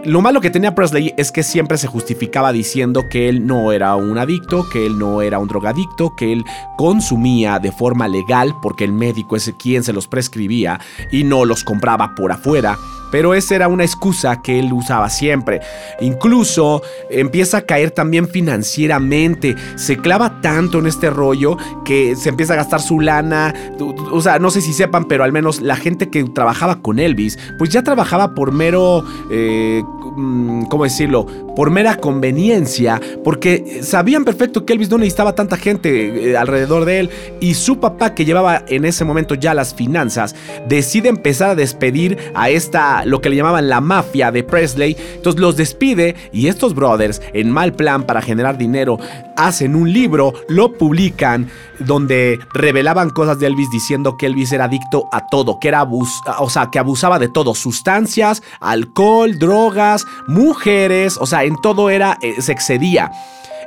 Lo 0.03 0.21
malo 0.21 0.41
que 0.41 0.49
tenía 0.49 0.73
Presley 0.73 1.13
es 1.15 1.31
que 1.31 1.43
siempre 1.43 1.77
se 1.77 1.85
justificaba 1.85 2.51
diciendo 2.51 3.07
que 3.07 3.29
él 3.29 3.45
no 3.45 3.71
era 3.71 3.95
un 3.95 4.17
adicto, 4.17 4.67
que 4.67 4.87
él 4.87 4.97
no 4.97 5.21
era 5.21 5.37
un 5.37 5.47
drogadicto, 5.47 6.15
que 6.15 6.33
él 6.33 6.43
consumía 6.75 7.59
de 7.59 7.71
forma 7.71 8.07
legal 8.07 8.55
porque 8.63 8.83
el 8.83 8.93
médico 8.93 9.35
es 9.35 9.53
quien 9.59 9.83
se 9.83 9.93
los 9.93 10.07
prescribía 10.07 10.79
y 11.11 11.23
no 11.23 11.45
los 11.45 11.63
compraba 11.63 12.15
por 12.15 12.31
afuera 12.31 12.79
pero 13.11 13.33
esa 13.33 13.55
era 13.55 13.67
una 13.67 13.83
excusa 13.83 14.41
que 14.41 14.59
él 14.59 14.71
usaba 14.73 15.09
siempre. 15.09 15.61
Incluso 15.99 16.81
empieza 17.09 17.57
a 17.57 17.61
caer 17.61 17.91
también 17.91 18.27
financieramente, 18.27 19.55
se 19.75 19.97
clava 19.97 20.41
tanto 20.41 20.79
en 20.79 20.87
este 20.87 21.09
rollo 21.09 21.57
que 21.85 22.15
se 22.15 22.29
empieza 22.29 22.53
a 22.53 22.57
gastar 22.57 22.81
su 22.81 22.99
lana, 22.99 23.53
o 24.11 24.21
sea, 24.21 24.39
no 24.39 24.49
sé 24.51 24.61
si 24.61 24.73
sepan, 24.73 25.05
pero 25.05 25.23
al 25.23 25.31
menos 25.31 25.61
la 25.61 25.75
gente 25.75 26.09
que 26.09 26.23
trabajaba 26.23 26.81
con 26.81 26.99
Elvis, 26.99 27.37
pues 27.57 27.69
ya 27.69 27.83
trabajaba 27.83 28.33
por 28.33 28.51
mero, 28.51 29.03
eh, 29.29 29.83
mm, 30.15 30.63
¿cómo 30.65 30.83
decirlo? 30.83 31.25
Por 31.55 31.69
mera 31.69 31.97
conveniencia, 31.97 33.01
porque 33.23 33.81
sabían 33.83 34.25
perfecto 34.25 34.65
que 34.65 34.73
Elvis 34.73 34.89
no 34.89 34.97
necesitaba 34.97 35.35
tanta 35.35 35.57
gente 35.57 36.31
eh, 36.31 36.37
alrededor 36.37 36.85
de 36.85 36.99
él 37.01 37.09
y 37.39 37.55
su 37.55 37.79
papá 37.79 38.13
que 38.13 38.25
llevaba 38.25 38.63
en 38.67 38.85
ese 38.85 39.05
momento 39.05 39.35
ya 39.35 39.53
las 39.53 39.73
finanzas, 39.73 40.35
decide 40.67 41.09
empezar 41.09 41.51
a 41.51 41.55
despedir 41.55 42.17
a 42.35 42.49
esta 42.49 43.05
lo 43.05 43.21
que 43.21 43.29
le 43.29 43.35
llamaban 43.35 43.69
la 43.69 43.81
mafia 43.81 44.31
de 44.31 44.43
Presley. 44.43 44.95
Entonces 45.15 45.41
los 45.41 45.57
despide 45.57 46.15
y 46.31 46.47
estos 46.47 46.73
brothers, 46.73 47.21
en 47.33 47.51
mal 47.51 47.73
plan 47.73 48.03
para 48.03 48.21
generar 48.21 48.57
dinero, 48.57 48.97
hacen 49.37 49.75
un 49.75 49.91
libro, 49.91 50.33
lo 50.47 50.73
publican, 50.77 51.49
donde 51.79 52.39
revelaban 52.53 53.09
cosas 53.09 53.39
de 53.39 53.47
Elvis 53.47 53.69
diciendo 53.71 54.17
que 54.17 54.27
Elvis 54.27 54.51
era 54.51 54.65
adicto 54.65 55.09
a 55.11 55.27
todo, 55.27 55.59
que 55.59 55.67
era 55.67 55.83
o 55.83 56.49
sea, 56.49 56.69
que 56.71 56.79
abusaba 56.79 57.19
de 57.19 57.27
todo, 57.27 57.55
sustancias, 57.55 58.43
alcohol, 58.59 59.39
drogas, 59.39 60.05
mujeres, 60.27 61.17
o 61.19 61.25
sea, 61.25 61.40
en 61.43 61.55
todo 61.61 61.89
era, 61.89 62.17
eh, 62.21 62.41
se 62.41 62.51
excedía. 62.51 63.11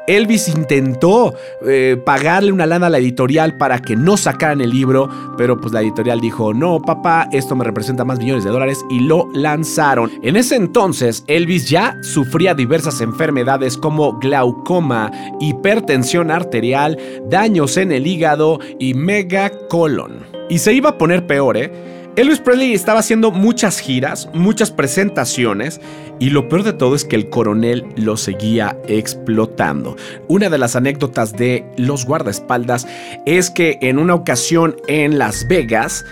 Elvis 0.06 0.48
intentó 0.48 1.34
eh, 1.66 1.96
pagarle 2.04 2.52
una 2.52 2.66
lana 2.66 2.88
a 2.88 2.90
la 2.90 2.98
editorial 2.98 3.56
para 3.56 3.80
que 3.80 3.96
no 3.96 4.16
sacaran 4.16 4.60
el 4.60 4.70
libro, 4.70 5.08
pero 5.38 5.58
pues 5.58 5.72
la 5.72 5.80
editorial 5.80 6.20
dijo, 6.20 6.52
no, 6.52 6.80
papá, 6.82 7.28
esto 7.32 7.56
me 7.56 7.64
representa 7.64 8.04
más 8.04 8.18
millones 8.18 8.44
de 8.44 8.50
dólares 8.50 8.84
y 8.90 9.00
lo 9.00 9.28
lanzaron. 9.32 10.10
En 10.22 10.36
ese 10.36 10.56
entonces, 10.56 11.24
Elvis 11.26 11.68
ya 11.70 11.96
sufría 12.02 12.54
diversas 12.54 13.00
enfermedades 13.00 13.78
como 13.78 14.18
glaucoma, 14.18 15.10
hipertensión 15.40 16.30
arterial, 16.30 16.98
daños 17.26 17.76
en 17.78 17.92
el 17.92 18.06
hígado 18.06 18.58
y 18.78 18.94
megacolon. 18.94 20.26
Y 20.50 20.58
se 20.58 20.74
iba 20.74 20.90
a 20.90 20.98
poner 20.98 21.26
peor, 21.26 21.56
¿eh? 21.56 21.93
Elvis 22.16 22.38
Presley 22.38 22.74
estaba 22.74 23.00
haciendo 23.00 23.32
muchas 23.32 23.80
giras, 23.80 24.28
muchas 24.32 24.70
presentaciones 24.70 25.80
y 26.20 26.30
lo 26.30 26.48
peor 26.48 26.62
de 26.62 26.72
todo 26.72 26.94
es 26.94 27.04
que 27.04 27.16
el 27.16 27.28
coronel 27.28 27.84
lo 27.96 28.16
seguía 28.16 28.78
explotando. 28.86 29.96
Una 30.28 30.48
de 30.48 30.58
las 30.58 30.76
anécdotas 30.76 31.32
de 31.32 31.64
los 31.76 32.06
guardaespaldas 32.06 32.86
es 33.26 33.50
que 33.50 33.78
en 33.82 33.98
una 33.98 34.14
ocasión 34.14 34.76
en 34.86 35.18
Las 35.18 35.48
Vegas, 35.48 36.04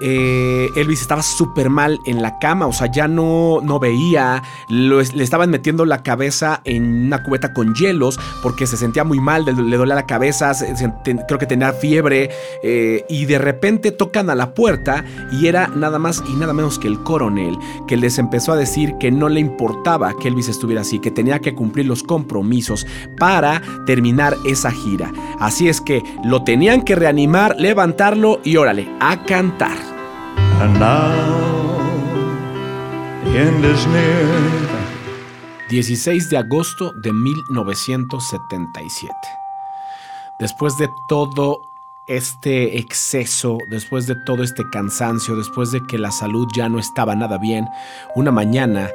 eh, 0.00 0.68
Elvis 0.76 1.00
estaba 1.00 1.22
súper 1.22 1.70
mal 1.70 1.98
en 2.06 2.22
la 2.22 2.38
cama, 2.38 2.66
o 2.66 2.72
sea, 2.72 2.90
ya 2.90 3.08
no, 3.08 3.60
no 3.62 3.78
veía, 3.78 4.42
le 4.68 5.22
estaban 5.22 5.50
metiendo 5.50 5.84
la 5.84 6.02
cabeza 6.02 6.60
en 6.64 7.06
una 7.06 7.22
cubeta 7.22 7.52
con 7.52 7.74
hielos 7.74 8.18
porque 8.42 8.66
se 8.66 8.76
sentía 8.76 9.04
muy 9.04 9.20
mal, 9.20 9.44
le, 9.44 9.76
dolía 9.76 9.94
la 9.94 10.06
cabeza, 10.06 10.52
creo 11.26 11.38
que 11.38 11.46
tenía 11.46 11.72
fiebre, 11.72 12.30
eh, 12.62 13.04
y 13.08 13.24
de 13.26 13.38
repente 13.38 13.90
tocan 13.92 14.30
a 14.30 14.34
la 14.34 14.54
puerta 14.54 15.04
y 15.32 15.46
era 15.46 15.68
nada 15.68 15.98
más 15.98 16.22
y 16.28 16.34
nada 16.34 16.52
menos 16.52 16.78
que 16.78 16.88
el 16.88 17.02
coronel, 17.02 17.56
que 17.86 17.96
les 17.96 18.18
empezó 18.18 18.52
a 18.52 18.56
decir 18.56 18.94
que 18.98 19.10
no 19.10 19.28
le 19.28 19.40
importaba 19.40 20.14
que 20.16 20.28
Elvis 20.28 20.48
estuviera 20.48 20.82
así, 20.82 20.98
que 20.98 21.10
tenía 21.10 21.38
que 21.40 21.54
cumplir 21.54 21.86
los 21.86 22.02
compromisos 22.02 22.86
para 23.18 23.62
terminar 23.86 24.36
esa 24.46 24.70
gira. 24.70 25.12
Así 25.38 25.68
es 25.68 25.80
que 25.80 26.02
lo 26.24 26.44
tenían 26.44 26.82
que 26.82 26.94
reanimar, 26.94 27.56
levantarlo 27.58 28.40
y 28.44 28.56
órale, 28.56 28.88
a 29.00 29.24
cantar. 29.24 29.87
And 30.60 30.80
now 30.80 31.14
the 33.24 33.38
end 33.38 33.64
is 33.64 33.86
near. 33.86 34.26
16 35.70 36.30
de 36.30 36.38
agosto 36.38 36.92
de 37.02 37.12
1977. 37.12 39.12
Después 40.40 40.76
de 40.78 40.88
todo 41.08 41.60
este 42.08 42.78
exceso, 42.78 43.58
después 43.68 44.06
de 44.06 44.16
todo 44.26 44.42
este 44.42 44.64
cansancio, 44.72 45.36
después 45.36 45.70
de 45.70 45.86
que 45.86 45.98
la 45.98 46.10
salud 46.10 46.48
ya 46.56 46.68
no 46.68 46.78
estaba 46.78 47.14
nada 47.14 47.38
bien, 47.38 47.68
una 48.16 48.32
mañana 48.32 48.88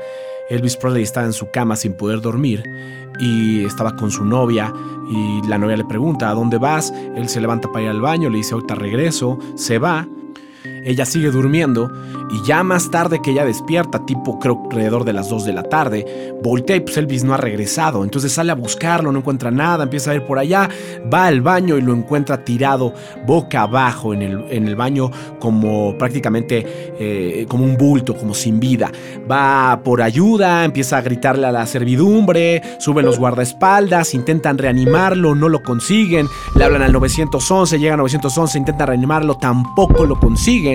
Elvis 0.50 0.76
Presley 0.76 1.04
estaba 1.04 1.28
en 1.28 1.34
su 1.34 1.50
cama 1.52 1.78
sin 1.78 1.96
poder 1.96 2.22
dormir 2.22 2.64
y 3.20 3.64
estaba 3.64 3.96
con 3.96 4.12
su 4.12 4.26
novia 4.26 4.74
y 5.10 5.48
la 5.48 5.58
novia 5.58 5.78
le 5.78 5.86
pregunta, 5.86 6.30
¿a 6.30 6.34
dónde 6.34 6.58
vas? 6.58 6.92
Él 7.16 7.30
se 7.30 7.40
levanta 7.40 7.72
para 7.72 7.86
ir 7.86 7.90
al 7.90 8.02
baño, 8.02 8.30
le 8.30 8.38
dice, 8.38 8.54
ahorita 8.54 8.76
regreso, 8.76 9.40
se 9.56 9.78
va 9.78 10.06
ella 10.86 11.06
sigue 11.06 11.32
durmiendo 11.32 11.92
y 12.30 12.46
ya 12.46 12.64
más 12.64 12.90
tarde 12.90 13.22
que 13.22 13.32
ella 13.32 13.46
despierta, 13.46 14.06
tipo 14.06 14.40
creo 14.40 14.64
alrededor 14.72 15.04
de 15.04 15.14
las 15.14 15.30
2 15.30 15.46
de 15.46 15.54
la 15.54 15.64
tarde, 15.64 16.34
voltea 16.42 16.78
y 16.78 16.80
pues 16.82 16.98
Elvis 16.98 17.24
no 17.24 17.34
ha 17.34 17.38
regresado. 17.38 18.04
Entonces 18.04 18.32
sale 18.32 18.52
a 18.52 18.56
buscarlo, 18.56 19.12
no 19.12 19.20
encuentra 19.20 19.52
nada, 19.52 19.84
empieza 19.84 20.12
a 20.12 20.16
ir 20.16 20.26
por 20.26 20.40
allá, 20.40 20.70
va 21.14 21.28
al 21.28 21.42
baño 21.42 21.78
y 21.78 21.82
lo 21.82 21.94
encuentra 21.94 22.44
tirado 22.44 22.94
boca 23.26 23.62
abajo 23.62 24.14
en 24.14 24.22
el, 24.22 24.46
en 24.50 24.68
el 24.68 24.76
baño 24.76 25.12
como 25.40 25.98
prácticamente 25.98 26.66
eh, 27.00 27.46
como 27.48 27.66
un 27.66 27.78
bulto, 27.78 28.16
como 28.16 28.34
sin 28.34 28.60
vida. 28.60 28.92
Va 29.30 29.82
por 29.84 30.02
ayuda, 30.02 30.66
empieza 30.66 30.98
a 30.98 31.02
gritarle 31.02 31.48
a 31.48 31.52
la 31.52 31.66
servidumbre, 31.66 32.62
suben 32.80 33.06
los 33.06 33.20
guardaespaldas, 33.20 34.14
intentan 34.14 34.58
reanimarlo, 34.58 35.36
no 35.36 35.50
lo 35.50 35.62
consiguen, 35.62 36.28
le 36.56 36.64
hablan 36.64 36.82
al 36.82 36.94
911, 36.94 37.80
llega 37.80 37.94
al 37.94 38.00
911, 38.00 38.58
intentan 38.58 38.88
reanimarlo, 38.88 39.36
tampoco 39.36 40.06
lo 40.06 40.20
consiguen. 40.20 40.73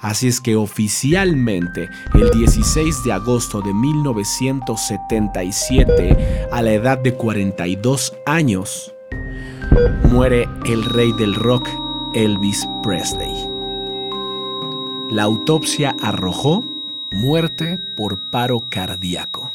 Así 0.00 0.28
es 0.28 0.40
que 0.40 0.56
oficialmente, 0.56 1.90
el 2.14 2.30
16 2.30 3.04
de 3.04 3.12
agosto 3.12 3.60
de 3.60 3.74
1977, 3.74 6.48
a 6.50 6.62
la 6.62 6.72
edad 6.72 6.96
de 6.98 7.12
42 7.12 8.14
años, 8.24 8.94
muere 10.04 10.48
el 10.64 10.82
rey 10.84 11.12
del 11.12 11.34
rock, 11.34 11.68
Elvis 12.14 12.66
Presley. 12.82 13.46
La 15.10 15.24
autopsia 15.24 15.94
arrojó 16.02 16.64
muerte 17.12 17.78
por 17.96 18.30
paro 18.30 18.64
cardíaco. 18.70 19.50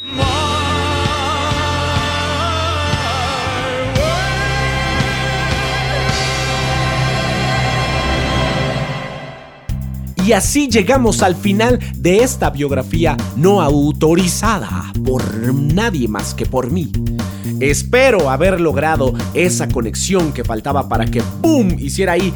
Y 10.25 10.33
así 10.33 10.67
llegamos 10.67 11.21
al 11.21 11.35
final 11.35 11.79
de 11.97 12.23
esta 12.23 12.49
biografía 12.49 13.15
no 13.35 13.61
autorizada 13.61 14.91
por 15.05 15.53
nadie 15.53 16.07
más 16.07 16.33
que 16.33 16.47
por 16.47 16.71
mí. 16.71 16.91
Espero 17.59 18.31
haber 18.31 18.59
logrado 18.59 19.13
esa 19.35 19.67
conexión 19.67 20.33
que 20.33 20.43
faltaba 20.43 20.89
para 20.89 21.05
que 21.05 21.21
¡boom! 21.41 21.77
hiciera 21.77 22.13
ahí 22.13 22.33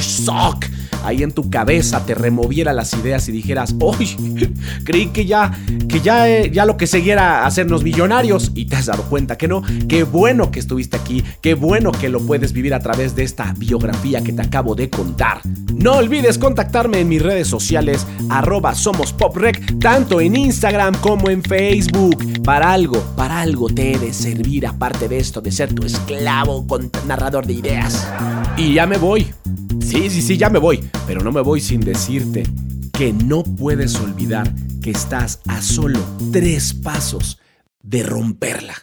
¡Sock! 0.00 0.66
Ahí 1.08 1.22
en 1.22 1.32
tu 1.32 1.50
cabeza 1.50 2.04
te 2.06 2.14
removiera 2.14 2.72
las 2.72 2.94
ideas 2.94 3.28
y 3.28 3.32
dijeras, 3.32 3.74
¡Uy! 3.78 4.54
Creí 4.84 5.08
que 5.08 5.26
ya, 5.26 5.52
que 5.88 6.00
ya, 6.00 6.28
eh, 6.28 6.50
ya 6.50 6.64
lo 6.64 6.76
que 6.76 6.86
seguía 6.86 7.44
hacernos 7.44 7.82
millonarios 7.82 8.52
y 8.54 8.66
te 8.66 8.76
has 8.76 8.86
dado 8.86 9.04
cuenta 9.04 9.36
que 9.36 9.48
no. 9.48 9.62
Qué 9.88 10.04
bueno 10.04 10.50
que 10.50 10.60
estuviste 10.60 10.96
aquí, 10.96 11.24
qué 11.40 11.54
bueno 11.54 11.90
que 11.92 12.08
lo 12.08 12.20
puedes 12.20 12.52
vivir 12.52 12.74
a 12.74 12.80
través 12.80 13.16
de 13.16 13.24
esta 13.24 13.52
biografía 13.56 14.22
que 14.22 14.32
te 14.32 14.42
acabo 14.42 14.74
de 14.74 14.90
contar. 14.90 15.40
No 15.74 15.94
olvides 15.94 16.38
contactarme 16.38 17.00
en 17.00 17.08
mis 17.08 17.22
redes 17.22 17.48
sociales, 17.48 18.06
arroba 18.30 18.74
tanto 19.80 20.20
en 20.20 20.36
Instagram 20.36 20.94
como 21.00 21.30
en 21.30 21.42
Facebook. 21.42 22.42
Para 22.42 22.72
algo, 22.72 23.00
para 23.16 23.40
algo 23.40 23.68
te 23.68 23.92
he 23.92 23.98
de 23.98 24.12
servir 24.12 24.66
aparte 24.66 25.08
de 25.08 25.18
esto 25.18 25.40
de 25.40 25.52
ser 25.52 25.72
tu 25.72 25.84
esclavo 25.84 26.66
con 26.66 26.90
narrador 27.06 27.46
de 27.46 27.54
ideas. 27.54 28.08
Y 28.56 28.74
ya 28.74 28.86
me 28.86 28.96
voy. 28.96 29.26
Sí, 29.88 30.10
sí, 30.10 30.20
sí, 30.20 30.36
ya 30.36 30.50
me 30.50 30.58
voy. 30.58 30.84
Pero 31.06 31.22
no 31.22 31.32
me 31.32 31.40
voy 31.40 31.60
sin 31.60 31.80
decirte 31.80 32.42
que 32.92 33.14
no 33.14 33.42
puedes 33.42 33.98
olvidar 33.98 34.52
que 34.82 34.90
estás 34.90 35.40
a 35.48 35.62
solo 35.62 35.98
tres 36.30 36.74
pasos 36.74 37.40
de 37.82 38.02
romperla. 38.02 38.74